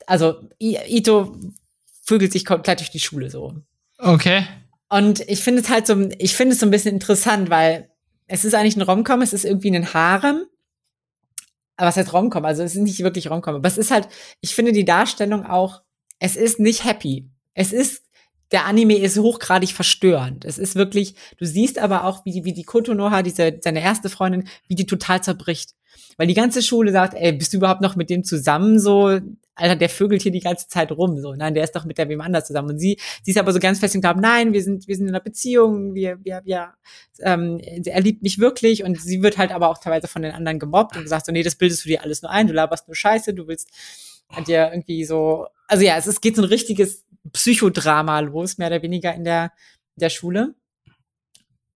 [0.05, 1.38] also, Ito
[2.03, 3.55] vögelt sich komplett durch die Schule, so.
[3.97, 4.45] Okay.
[4.89, 7.89] Und ich finde es halt so, ich finde es so ein bisschen interessant, weil
[8.27, 10.45] es ist eigentlich ein Romcom, es ist irgendwie ein Harem.
[11.77, 12.45] Aber was heißt Romcom?
[12.45, 13.55] Also es ist nicht wirklich Romcom.
[13.55, 14.07] Aber es ist halt,
[14.41, 15.81] ich finde die Darstellung auch,
[16.19, 17.29] es ist nicht happy.
[17.53, 18.03] Es ist,
[18.51, 20.45] der Anime ist hochgradig verstörend.
[20.45, 24.09] Es ist wirklich, du siehst aber auch, wie die, wie die Kotonoha, diese, seine erste
[24.09, 25.71] Freundin, wie die total zerbricht.
[26.18, 29.20] Weil die ganze Schule sagt, ey, bist du überhaupt noch mit dem zusammen so?
[29.57, 31.34] Alter, der vögelt hier die ganze Zeit rum, so.
[31.34, 32.72] Nein, der ist doch mit der wem anders zusammen.
[32.72, 35.07] Und sie, sie ist aber so ganz fest im Glauben, nein, wir sind, wir sind
[35.07, 36.74] in einer Beziehung, wir, wir, wir,
[37.20, 40.59] ähm, er liebt mich wirklich und sie wird halt aber auch teilweise von den anderen
[40.59, 42.95] gemobbt und gesagt so, nee, das bildest du dir alles nur ein, du laberst nur
[42.95, 43.70] Scheiße, du willst
[44.45, 48.82] dir irgendwie so, also ja, es, es geht so ein richtiges Psychodrama los, mehr oder
[48.82, 49.51] weniger in der,
[49.95, 50.55] der Schule.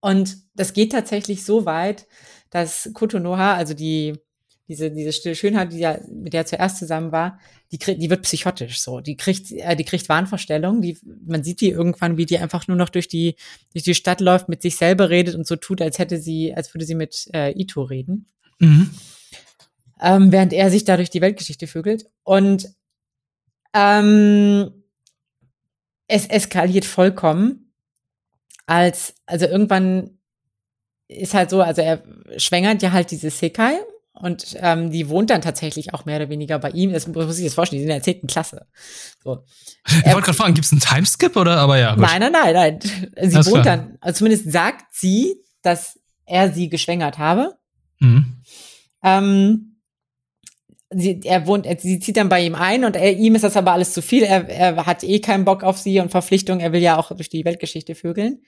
[0.01, 2.07] Und das geht tatsächlich so weit,
[2.49, 4.17] dass Kotonoha, also die,
[4.69, 7.39] diese, diese stille Schönheit, die ja, mit der er zuerst zusammen war,
[7.71, 9.01] die, kriegt, die wird psychotisch so.
[9.01, 10.81] Die kriegt, äh, die kriegt Wahnvorstellungen.
[10.81, 13.35] Die, man sieht die irgendwann, wie die einfach nur noch durch die,
[13.73, 16.73] durch die Stadt läuft, mit sich selber redet und so tut, als hätte sie, als
[16.73, 18.27] würde sie mit äh, Ito reden.
[18.59, 18.91] Mhm.
[20.01, 22.05] Ähm, während er sich da durch die Weltgeschichte vögelt.
[22.23, 22.69] Und
[23.73, 24.71] ähm,
[26.07, 27.73] es eskaliert vollkommen,
[28.67, 30.19] als, also irgendwann
[31.07, 32.03] ist halt so, also er
[32.37, 33.79] schwängert ja halt diese Sekai
[34.21, 36.91] und ähm, die wohnt dann tatsächlich auch mehr oder weniger bei ihm.
[36.91, 38.67] Das muss ich jetzt vorstellen, die sind in der zehnten Klasse.
[39.23, 39.43] So.
[39.87, 41.57] Ich wollte gerade fragen, gibt es einen Timeskip oder?
[41.57, 41.95] Aber ja.
[41.95, 42.01] Gut.
[42.01, 42.79] Nein, nein, nein, nein.
[42.81, 43.77] Sie Alles wohnt klar.
[43.77, 47.57] dann, also zumindest sagt sie, dass er sie geschwängert habe.
[47.99, 48.43] Mhm.
[49.03, 49.77] Ähm,
[50.89, 53.71] sie, er wohnt, sie zieht dann bei ihm ein und er, ihm ist das aber
[53.71, 54.23] alles zu viel.
[54.23, 56.59] Er, er hat eh keinen Bock auf sie und Verpflichtung.
[56.59, 58.41] Er will ja auch durch die Weltgeschichte vögeln.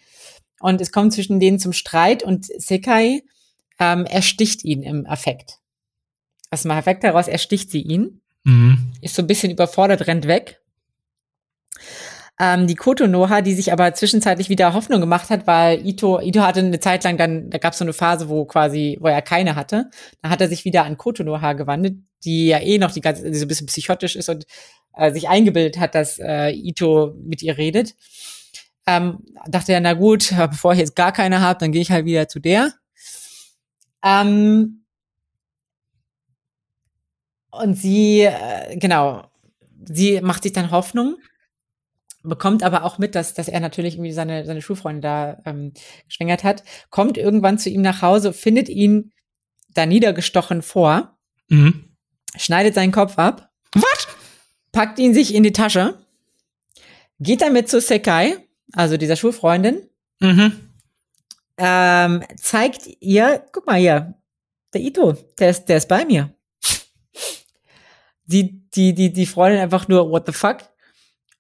[0.60, 3.24] Und es kommt zwischen denen zum Streit und Sekai
[3.80, 5.61] ähm, ersticht ihn im Affekt.
[6.52, 8.22] Aus dem Affekt heraus ersticht sie ihn.
[8.44, 8.92] Mhm.
[9.02, 10.62] Ist so ein bisschen überfordert, rennt weg.
[12.40, 16.60] Ähm, die Kotonoha, die sich aber zwischenzeitlich wieder Hoffnung gemacht hat, weil Ito, Ito hatte
[16.62, 19.56] eine Zeit lang dann, da gab es so eine Phase, wo quasi, wo er keine
[19.56, 19.90] hatte.
[20.22, 23.38] Da hat er sich wieder an Kotonoha gewandt, die ja eh noch die ganze, die
[23.38, 24.46] so ein bisschen psychotisch ist und
[24.96, 27.96] äh, sich eingebildet hat, dass äh, Ito mit ihr redet.
[28.88, 32.06] Ähm, dachte er, na gut, bevor ich jetzt gar keine habe, dann gehe ich halt
[32.06, 32.74] wieder zu der.
[34.04, 34.81] Ähm,
[37.52, 39.30] und sie, äh, genau,
[39.86, 41.18] sie macht sich dann Hoffnung,
[42.24, 45.74] bekommt aber auch mit, dass, dass er natürlich irgendwie seine, seine Schulfreunde da ähm,
[46.08, 49.12] geschwängert hat, kommt irgendwann zu ihm nach Hause, findet ihn
[49.74, 51.18] da niedergestochen vor,
[51.50, 51.96] mhm.
[52.36, 53.50] schneidet seinen Kopf ab.
[53.74, 54.08] Was?
[54.72, 56.06] Packt ihn sich in die Tasche,
[57.20, 58.38] geht damit zu Sekai,
[58.74, 59.90] also dieser Schulfreundin,
[60.20, 60.54] mhm.
[61.58, 64.16] ähm, zeigt ihr, guck mal hier,
[64.74, 66.34] der Ito, der ist, der ist bei mir.
[68.32, 70.58] Die, die, die, die Freundin einfach nur, what the fuck?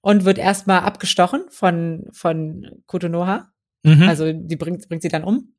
[0.01, 3.51] Und wird erstmal abgestochen von, von Kotonoha.
[3.83, 4.03] Mhm.
[4.03, 5.53] Also die bringt, bringt sie dann um.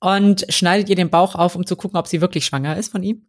[0.00, 3.02] Und schneidet ihr den Bauch auf, um zu gucken, ob sie wirklich schwanger ist von
[3.02, 3.26] ihm.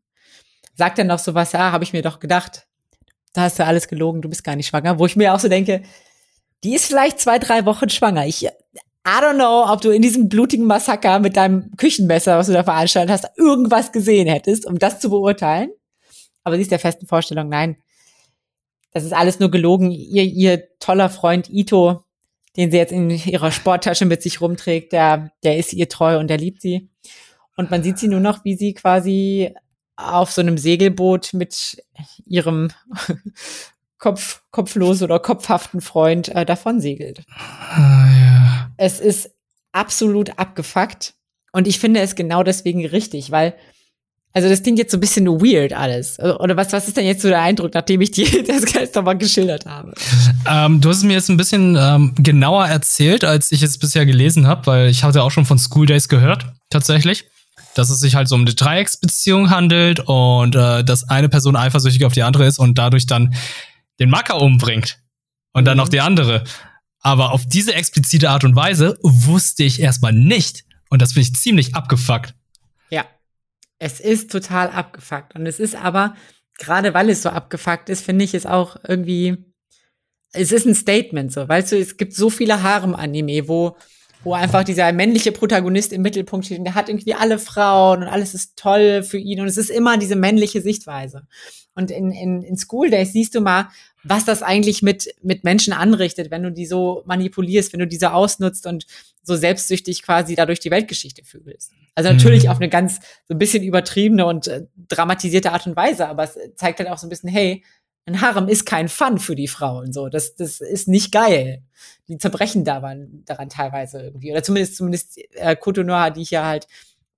[0.76, 2.68] Sagt dann noch so was, ja, habe ich mir doch gedacht.
[3.34, 4.97] Da hast du alles gelogen, du bist gar nicht schwanger.
[4.97, 5.84] Wo ich mir auch so denke,
[6.63, 8.26] die ist vielleicht zwei, drei Wochen schwanger.
[8.26, 8.51] Ich, I
[9.05, 13.11] don't know, ob du in diesem blutigen Massaker mit deinem Küchenmesser, was du da veranstaltet
[13.11, 15.70] hast, irgendwas gesehen hättest, um das zu beurteilen.
[16.46, 17.76] Aber sie ist der festen Vorstellung, nein,
[18.93, 19.91] das ist alles nur gelogen.
[19.91, 22.06] Ihr, ihr toller Freund Ito,
[22.56, 26.30] den sie jetzt in ihrer Sporttasche mit sich rumträgt, der, der ist ihr treu und
[26.30, 26.89] der liebt sie.
[27.58, 29.54] Und man sieht sie nur noch, wie sie quasi
[29.98, 31.84] auf so einem Segelboot mit
[32.26, 32.72] ihrem
[33.98, 37.24] Kopf, kopflos oder kopfhaften Freund äh, davon segelt.
[37.30, 38.72] Ah, ja.
[38.78, 39.32] Es ist
[39.72, 41.16] absolut abgefuckt.
[41.52, 43.56] Und ich finde es genau deswegen richtig, weil,
[44.36, 46.20] also das klingt jetzt so ein bisschen weird alles.
[46.20, 49.18] Oder was, was ist denn jetzt so der Eindruck, nachdem ich dir das Geist nochmal
[49.18, 49.94] geschildert habe?
[50.46, 54.06] Ähm, du hast es mir jetzt ein bisschen ähm, genauer erzählt, als ich es bisher
[54.06, 57.24] gelesen habe, weil ich hatte auch schon von School Days gehört, tatsächlich.
[57.76, 62.04] Dass es sich halt so um eine Dreiecksbeziehung handelt und äh, dass eine Person eifersüchtig
[62.04, 63.34] auf die andere ist und dadurch dann
[64.02, 65.00] den Macker umbringt
[65.54, 65.66] und mhm.
[65.66, 66.44] dann noch die andere.
[67.00, 70.66] Aber auf diese explizite Art und Weise wusste ich erstmal nicht.
[70.90, 72.34] Und das finde ich ziemlich abgefuckt.
[72.90, 73.06] Ja,
[73.86, 75.36] es ist total abgefuckt.
[75.36, 76.16] Und es ist aber,
[76.58, 79.38] gerade weil es so abgefuckt ist, finde ich es auch irgendwie,
[80.34, 81.48] es ist ein Statement so.
[81.48, 83.78] Weißt du, es gibt so viele Harem-Anime, wo,
[84.24, 88.10] wo einfach dieser männliche Protagonist im Mittelpunkt steht und der hat irgendwie alle Frauen und
[88.10, 91.28] alles ist toll für ihn und es ist immer diese männliche Sichtweise.
[91.76, 93.68] Und in, in, in School Days siehst du mal,
[94.08, 98.14] was das eigentlich mit, mit Menschen anrichtet, wenn du die so manipulierst, wenn du diese
[98.14, 98.86] ausnutzt und
[99.24, 101.72] so selbstsüchtig quasi dadurch die Weltgeschichte fühlst.
[101.95, 102.49] Also natürlich mhm.
[102.51, 106.38] auf eine ganz so ein bisschen übertriebene und äh, dramatisierte Art und Weise, aber es
[106.56, 107.64] zeigt halt auch so ein bisschen, hey,
[108.06, 110.10] ein Harem ist kein Fun für die Frauen, so.
[110.10, 111.64] Das, das ist nicht geil.
[112.08, 114.32] Die zerbrechen daran, daran teilweise irgendwie.
[114.32, 116.68] Oder zumindest, zumindest äh, Kotonoha, die ich ja halt,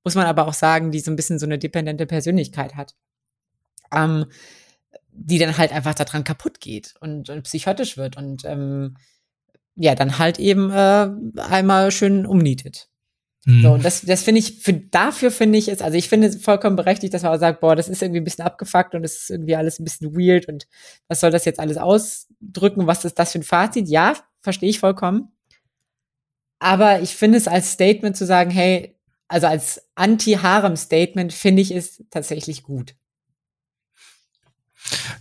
[0.06, 2.96] muss man aber auch sagen, die so ein bisschen so eine dependente Persönlichkeit hat
[3.94, 4.26] ähm,
[5.20, 8.98] die dann halt einfach daran kaputt geht und, und psychotisch wird und ähm,
[9.76, 12.90] ja, dann halt eben äh, einmal schön umnietet.
[13.46, 13.62] Mhm.
[13.62, 16.42] So, und das, das finde ich, für, dafür finde ich es, also ich finde es
[16.42, 19.22] vollkommen berechtigt, dass man auch sagt, boah, das ist irgendwie ein bisschen abgefuckt und es
[19.22, 20.68] ist irgendwie alles ein bisschen weird und
[21.08, 22.88] was soll das jetzt alles ausdrücken?
[22.88, 23.88] Was ist das für ein Fazit?
[23.88, 25.32] Ja, verstehe ich vollkommen.
[26.60, 28.96] Aber ich finde es als Statement zu sagen, hey,
[29.28, 32.96] also als Anti-Harem-Statement finde ich es tatsächlich gut.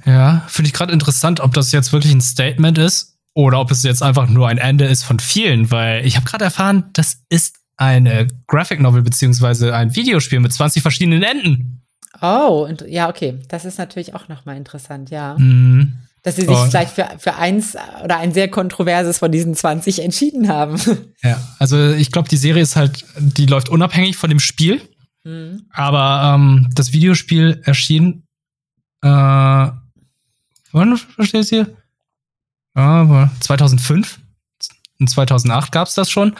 [0.04, 3.82] Ja, finde ich gerade interessant, ob das jetzt wirklich ein Statement ist oder ob es
[3.82, 7.56] jetzt einfach nur ein Ende ist von vielen, weil ich habe gerade erfahren, das ist
[7.76, 11.82] eine Graphic Novel beziehungsweise ein Videospiel mit 20 verschiedenen Enden.
[12.22, 13.38] Oh, und, ja, okay.
[13.48, 15.36] Das ist natürlich auch nochmal interessant, ja.
[15.38, 15.98] Mhm.
[16.22, 16.66] Dass sie sich oh.
[16.66, 20.80] vielleicht für, für eins oder ein sehr kontroverses von diesen 20 entschieden haben.
[21.22, 24.80] Ja, also ich glaube, die Serie ist halt, die läuft unabhängig von dem Spiel.
[25.24, 25.66] Mhm.
[25.72, 28.25] Aber ähm, das Videospiel erschien
[29.02, 29.70] äh,
[30.72, 31.76] wann versteht es hier?
[32.74, 34.20] Aber 2005.
[34.98, 36.34] In 2008 gab es das schon.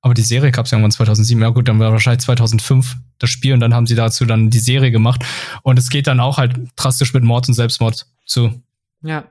[0.00, 1.42] Aber die Serie gab es irgendwann 2007.
[1.42, 4.58] Ja gut, dann war wahrscheinlich 2005 das Spiel und dann haben sie dazu dann die
[4.58, 5.24] Serie gemacht.
[5.62, 8.62] Und es geht dann auch halt drastisch mit Mord und Selbstmord zu.
[9.02, 9.24] Ja.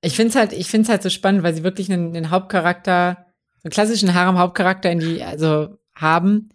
[0.00, 3.26] Ich finde es halt, ich finde halt so spannend, weil sie wirklich einen, einen Hauptcharakter,
[3.64, 6.50] einen klassischen Harem-Hauptcharakter in die, also haben,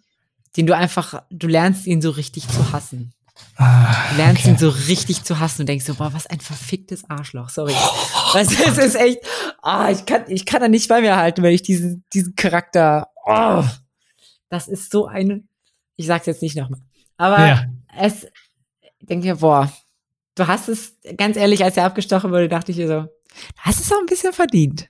[0.56, 3.12] den du einfach, du lernst ihn so richtig zu hassen.
[3.56, 4.50] Ah, du lernst okay.
[4.50, 7.72] ihn so richtig zu hassen und denkst so, boah, was ein verficktes Arschloch, sorry.
[8.32, 9.18] weißt du, es ist echt,
[9.62, 13.08] ah, ich kann, ich kann da nicht bei mir halten, wenn ich diesen, diesen Charakter,
[13.26, 13.64] oh,
[14.48, 15.48] das ist so ein,
[15.96, 16.80] ich sag's jetzt nicht nochmal.
[17.18, 17.66] Aber ja.
[17.98, 18.26] es,
[19.00, 19.70] denke mir, boah,
[20.34, 23.10] du hast es, ganz ehrlich, als er abgestochen wurde, dachte ich mir so, du
[23.58, 24.88] hast es auch ein bisschen verdient.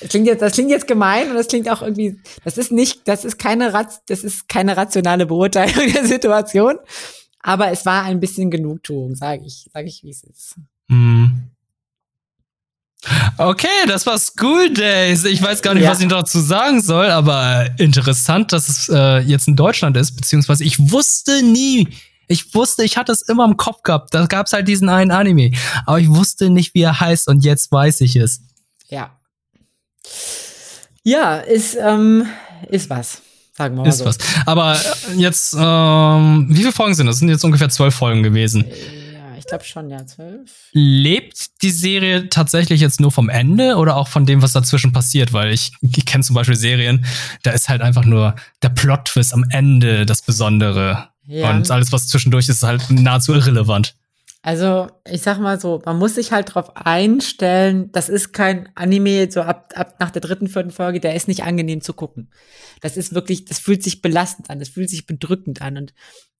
[0.00, 3.06] Das klingt jetzt, das klingt jetzt gemein und das klingt auch irgendwie, das ist nicht,
[3.06, 3.72] das ist keine,
[4.06, 6.76] das ist keine rationale Beurteilung der Situation.
[7.40, 10.56] Aber es war ein bisschen Genugtuung, sage ich, sage ich, wie es ist.
[10.88, 11.26] Mm.
[13.36, 15.24] Okay, das war School Days.
[15.24, 15.90] Ich weiß gar nicht, ja.
[15.90, 20.64] was ich dazu sagen soll, aber interessant, dass es äh, jetzt in Deutschland ist, beziehungsweise
[20.64, 21.88] ich wusste nie,
[22.26, 24.12] ich wusste, ich hatte es immer im Kopf gehabt.
[24.12, 25.52] Da gab es halt diesen einen Anime.
[25.86, 28.42] Aber ich wusste nicht, wie er heißt und jetzt weiß ich es.
[28.88, 29.17] Ja.
[31.02, 32.26] Ja, ist, ähm,
[32.68, 33.22] ist was.
[33.56, 34.04] Sagen wir mal ist so.
[34.04, 34.18] was.
[34.46, 37.16] Aber äh, jetzt, ähm, wie viele Folgen sind das?
[37.16, 38.64] Das sind jetzt ungefähr zwölf Folgen gewesen.
[38.68, 40.50] Ja, ich glaube schon, ja, zwölf.
[40.72, 45.32] Lebt die Serie tatsächlich jetzt nur vom Ende oder auch von dem, was dazwischen passiert?
[45.32, 47.04] Weil ich, ich kenne zum Beispiel Serien,
[47.42, 51.08] da ist halt einfach nur der Plot-Twist am Ende das Besondere.
[51.26, 51.50] Ja.
[51.50, 53.96] Und alles, was zwischendurch ist, ist halt nahezu irrelevant.
[54.40, 59.30] Also, ich sag mal so, man muss sich halt drauf einstellen, das ist kein Anime,
[59.30, 62.30] so ab, ab nach der dritten, vierten Folge, der ist nicht angenehm zu gucken.
[62.80, 65.76] Das ist wirklich, das fühlt sich belastend an, das fühlt sich bedrückend an.
[65.76, 65.94] Und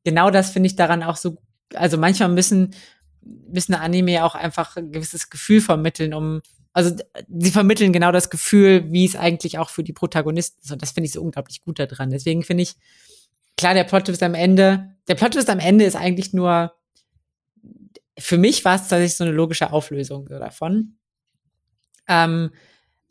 [0.05, 1.39] genau das finde ich daran auch so,
[1.75, 2.75] also manchmal müssen,
[3.23, 6.41] müssen Anime auch einfach ein gewisses Gefühl vermitteln, um,
[6.73, 6.95] also
[7.29, 10.71] sie vermitteln genau das Gefühl, wie es eigentlich auch für die Protagonisten ist.
[10.71, 12.11] Und das finde ich so unglaublich gut daran.
[12.11, 12.77] Deswegen finde ich,
[13.57, 16.78] klar, der Plot ist am Ende, der Plot ist am Ende ist eigentlich nur,
[18.19, 20.99] für mich war es tatsächlich so eine logische Auflösung davon.
[22.09, 22.51] Ähm,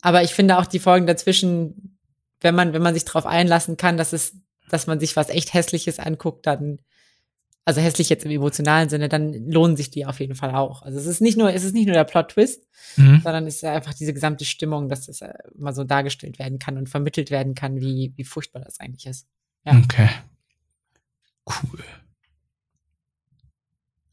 [0.00, 1.98] aber ich finde auch die Folgen dazwischen,
[2.40, 4.36] wenn man, wenn man sich darauf einlassen kann, dass es,
[4.68, 6.78] dass man sich was echt Hässliches anguckt, dann,
[7.64, 10.82] also hässlich jetzt im emotionalen Sinne, dann lohnen sich die auf jeden Fall auch.
[10.82, 13.20] Also es ist nicht nur, es ist nicht nur der Plot-Twist, mhm.
[13.22, 16.76] sondern es ist einfach diese gesamte Stimmung, dass es äh, mal so dargestellt werden kann
[16.76, 19.26] und vermittelt werden kann, wie, wie furchtbar das eigentlich ist.
[19.64, 19.76] Ja.
[19.76, 20.08] Okay.
[21.46, 21.82] Cool.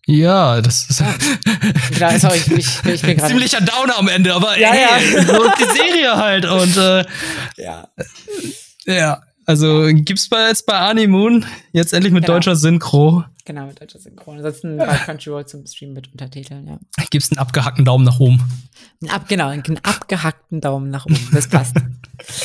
[0.07, 1.03] Ja, das ist.
[1.99, 5.23] Ja, sorry, ich, ich, ich bin ziemlicher Downer am Ende, aber ja, ey, ja.
[5.23, 7.05] so ist die Serie halt und äh,
[7.57, 7.87] ja.
[8.85, 12.35] Ja, also gibt's bei jetzt bei Animoon jetzt endlich mit genau.
[12.35, 13.23] deutscher Synchro.
[13.45, 14.31] Genau, mit deutscher Synchro.
[14.31, 16.79] Ansonsten bei Crunchyroll zum Stream mit Untertiteln, ja.
[17.09, 18.41] Gibt's einen abgehackten Daumen nach oben?
[19.03, 21.29] Ein ab, genau, einen abgehackten Daumen nach oben.
[21.31, 21.75] Das passt.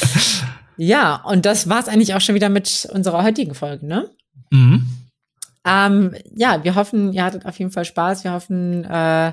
[0.77, 4.11] ja, und das war's eigentlich auch schon wieder mit unserer heutigen Folge, ne?
[4.51, 4.87] Mhm.
[5.65, 8.25] Ähm, ja, wir hoffen, ihr hattet auf jeden Fall Spaß.
[8.25, 9.33] Wir hoffen, äh,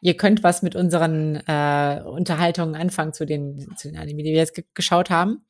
[0.00, 4.38] ihr könnt was mit unseren äh, Unterhaltungen anfangen zu den, zu den Anime, die wir
[4.38, 5.42] jetzt geschaut haben.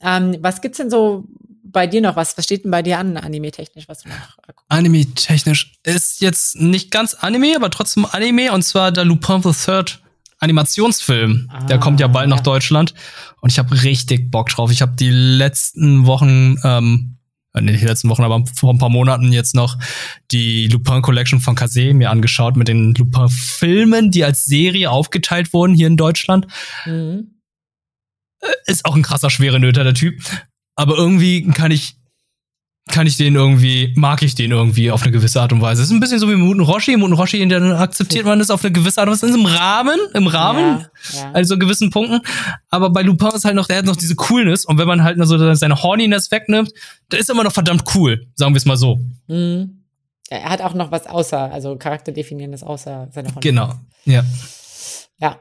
[0.00, 1.24] Ähm, was gibt's denn so
[1.64, 2.16] bei dir noch?
[2.16, 4.16] Was, was steht denn bei dir an, anime-technisch, was du noch
[4.46, 9.52] äh, Anime-technisch ist jetzt nicht ganz Anime, aber trotzdem Anime, und zwar der Lupin the
[9.52, 10.02] Third
[10.38, 11.48] Animationsfilm.
[11.50, 12.36] Ah, der kommt ja bald ja.
[12.36, 12.94] nach Deutschland.
[13.40, 14.70] Und ich habe richtig Bock drauf.
[14.70, 17.15] Ich habe die letzten Wochen ähm,
[17.56, 19.78] in den letzten Wochen, aber vor ein paar Monaten jetzt noch
[20.30, 25.74] die Lupin Collection von Kase mir angeschaut mit den Lupin-Filmen, die als Serie aufgeteilt wurden
[25.74, 26.46] hier in Deutschland.
[26.84, 27.32] Mhm.
[28.66, 30.20] Ist auch ein krasser, schwere Nöter, der Typ.
[30.76, 31.96] Aber irgendwie kann ich,
[32.88, 35.82] kann ich den irgendwie, mag ich den irgendwie auf eine gewisse Art und Weise.
[35.82, 36.96] Es ist ein bisschen so wie Muten Roshi.
[36.96, 39.34] Muten Roshi, dann akzeptiert man das auf eine gewisse Art und Weise.
[39.34, 41.32] Im Rahmen, im Rahmen, ja, ja.
[41.32, 42.20] also gewissen Punkten.
[42.70, 44.64] Aber bei Lupin ist halt noch, der hat noch diese Coolness.
[44.64, 46.72] Und wenn man halt nur so seine Horniness wegnimmt,
[47.08, 48.26] dann ist er immer noch verdammt cool.
[48.34, 49.00] Sagen wir es mal so.
[49.26, 49.82] Mhm.
[50.28, 53.42] Er hat auch noch was außer, also charakterdefinierendes außer seine Horniness.
[53.42, 54.24] Genau, ja.
[55.18, 55.38] Ja.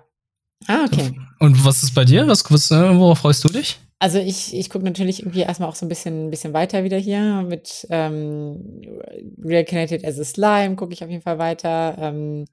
[0.67, 1.13] Ah, okay.
[1.39, 2.27] Und was ist bei dir?
[2.27, 3.79] Was, was, äh, worauf freust du dich?
[3.99, 6.97] Also ich, ich gucke natürlich irgendwie erstmal auch so ein bisschen, ein bisschen weiter wieder
[6.97, 8.81] hier mit ähm,
[9.41, 11.95] Connected as a Slime gucke ich auf jeden Fall weiter.
[11.97, 12.45] Ähm,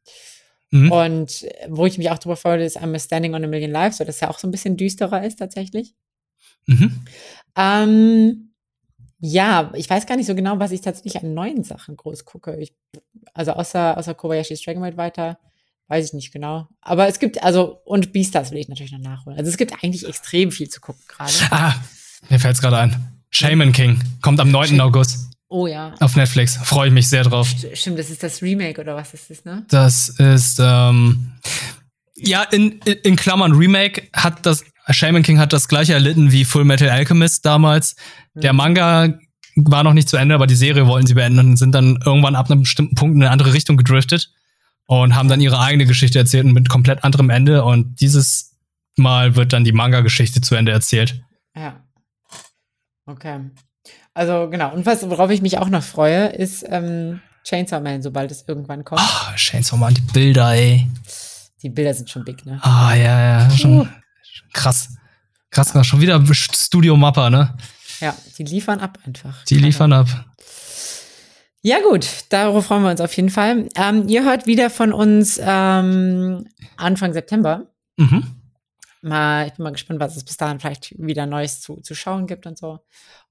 [0.70, 0.92] mhm.
[0.92, 4.04] Und wo ich mich auch drüber freue, ist I'm Standing on a Million Lives, so
[4.04, 5.94] dass ja auch so ein bisschen düsterer ist tatsächlich.
[6.66, 7.02] Mhm.
[7.56, 8.52] Ähm,
[9.18, 12.56] ja, ich weiß gar nicht so genau, was ich tatsächlich an neuen Sachen groß gucke.
[12.56, 12.74] Ich,
[13.34, 15.38] also außer, außer Kobayashi's Dragon Ball weiter
[15.88, 16.68] Weiß ich nicht genau.
[16.80, 19.38] Aber es gibt, also, und Beastars will ich natürlich noch nachholen.
[19.38, 21.32] Also es gibt eigentlich extrem viel zu gucken gerade.
[21.50, 21.74] Ah,
[22.30, 22.96] mir fällt es gerade ein.
[23.30, 24.68] Shaman King kommt am 9.
[24.68, 25.30] Sh August.
[25.48, 25.94] Oh ja.
[26.00, 26.56] Auf Netflix.
[26.56, 27.54] Freue ich mich sehr drauf.
[27.74, 29.66] Stimmt, das ist das Remake oder was ist das, ne?
[29.68, 31.32] Das ist, ähm,
[32.14, 36.64] ja, in, in Klammern Remake hat das, Shaman King hat das gleiche erlitten wie Full
[36.64, 37.96] Metal Alchemist damals.
[38.34, 38.40] Mhm.
[38.40, 39.18] Der Manga
[39.56, 42.34] war noch nicht zu Ende, aber die Serie wollten sie beenden und sind dann irgendwann
[42.34, 44.30] ab einem bestimmten Punkt in eine andere Richtung gedriftet
[44.86, 47.64] und haben dann ihre eigene Geschichte erzählt mit komplett anderem Ende.
[47.64, 48.56] Und dieses
[48.96, 51.22] Mal wird dann die Manga-Geschichte zu Ende erzählt.
[51.54, 51.80] Ja.
[53.06, 53.50] Okay.
[54.14, 54.72] Also genau.
[54.72, 58.84] Und was, worauf ich mich auch noch freue, ist ähm, Chainsaw Man, sobald es irgendwann
[58.84, 59.00] kommt.
[59.02, 60.88] Oh, Chainsaw Man, die Bilder, ey.
[61.62, 62.58] Die Bilder sind schon big, ne?
[62.62, 63.50] Ah, ja, ja.
[63.50, 63.86] Schon uh.
[64.52, 64.96] krass.
[65.50, 67.54] Krass, schon wieder Studio Mappa, ne?
[68.00, 69.44] Ja, die liefern ab einfach.
[69.44, 70.08] Die liefern ab.
[71.62, 73.68] Ja gut, darauf freuen wir uns auf jeden Fall.
[73.76, 77.68] Ähm, ihr hört wieder von uns ähm, Anfang September.
[77.96, 78.24] Mhm.
[79.00, 82.26] Mal, ich bin mal gespannt, was es bis dahin vielleicht wieder Neues zu, zu schauen
[82.26, 82.80] gibt und so.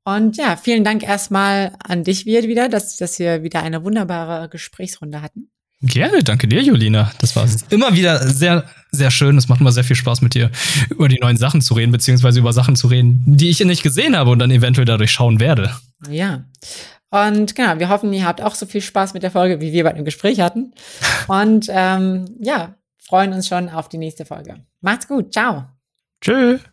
[0.03, 5.21] Und ja, vielen Dank erstmal an dich wieder, dass, dass wir wieder eine wunderbare Gesprächsrunde
[5.21, 5.49] hatten.
[5.83, 7.11] Gerne, danke dir, Jolina.
[7.19, 9.37] Das war immer wieder sehr, sehr schön.
[9.37, 10.51] Es macht immer sehr viel Spaß, mit dir
[10.89, 14.15] über die neuen Sachen zu reden, beziehungsweise über Sachen zu reden, die ich nicht gesehen
[14.15, 15.75] habe und dann eventuell dadurch schauen werde.
[16.07, 16.45] Ja.
[17.11, 19.83] Und genau, wir hoffen, ihr habt auch so viel Spaß mit der Folge, wie wir
[19.83, 20.73] bei dem Gespräch hatten.
[21.27, 24.65] Und ähm, ja, freuen uns schon auf die nächste Folge.
[24.79, 25.33] Macht's gut.
[25.33, 25.65] Ciao.
[26.21, 26.70] Tschüss.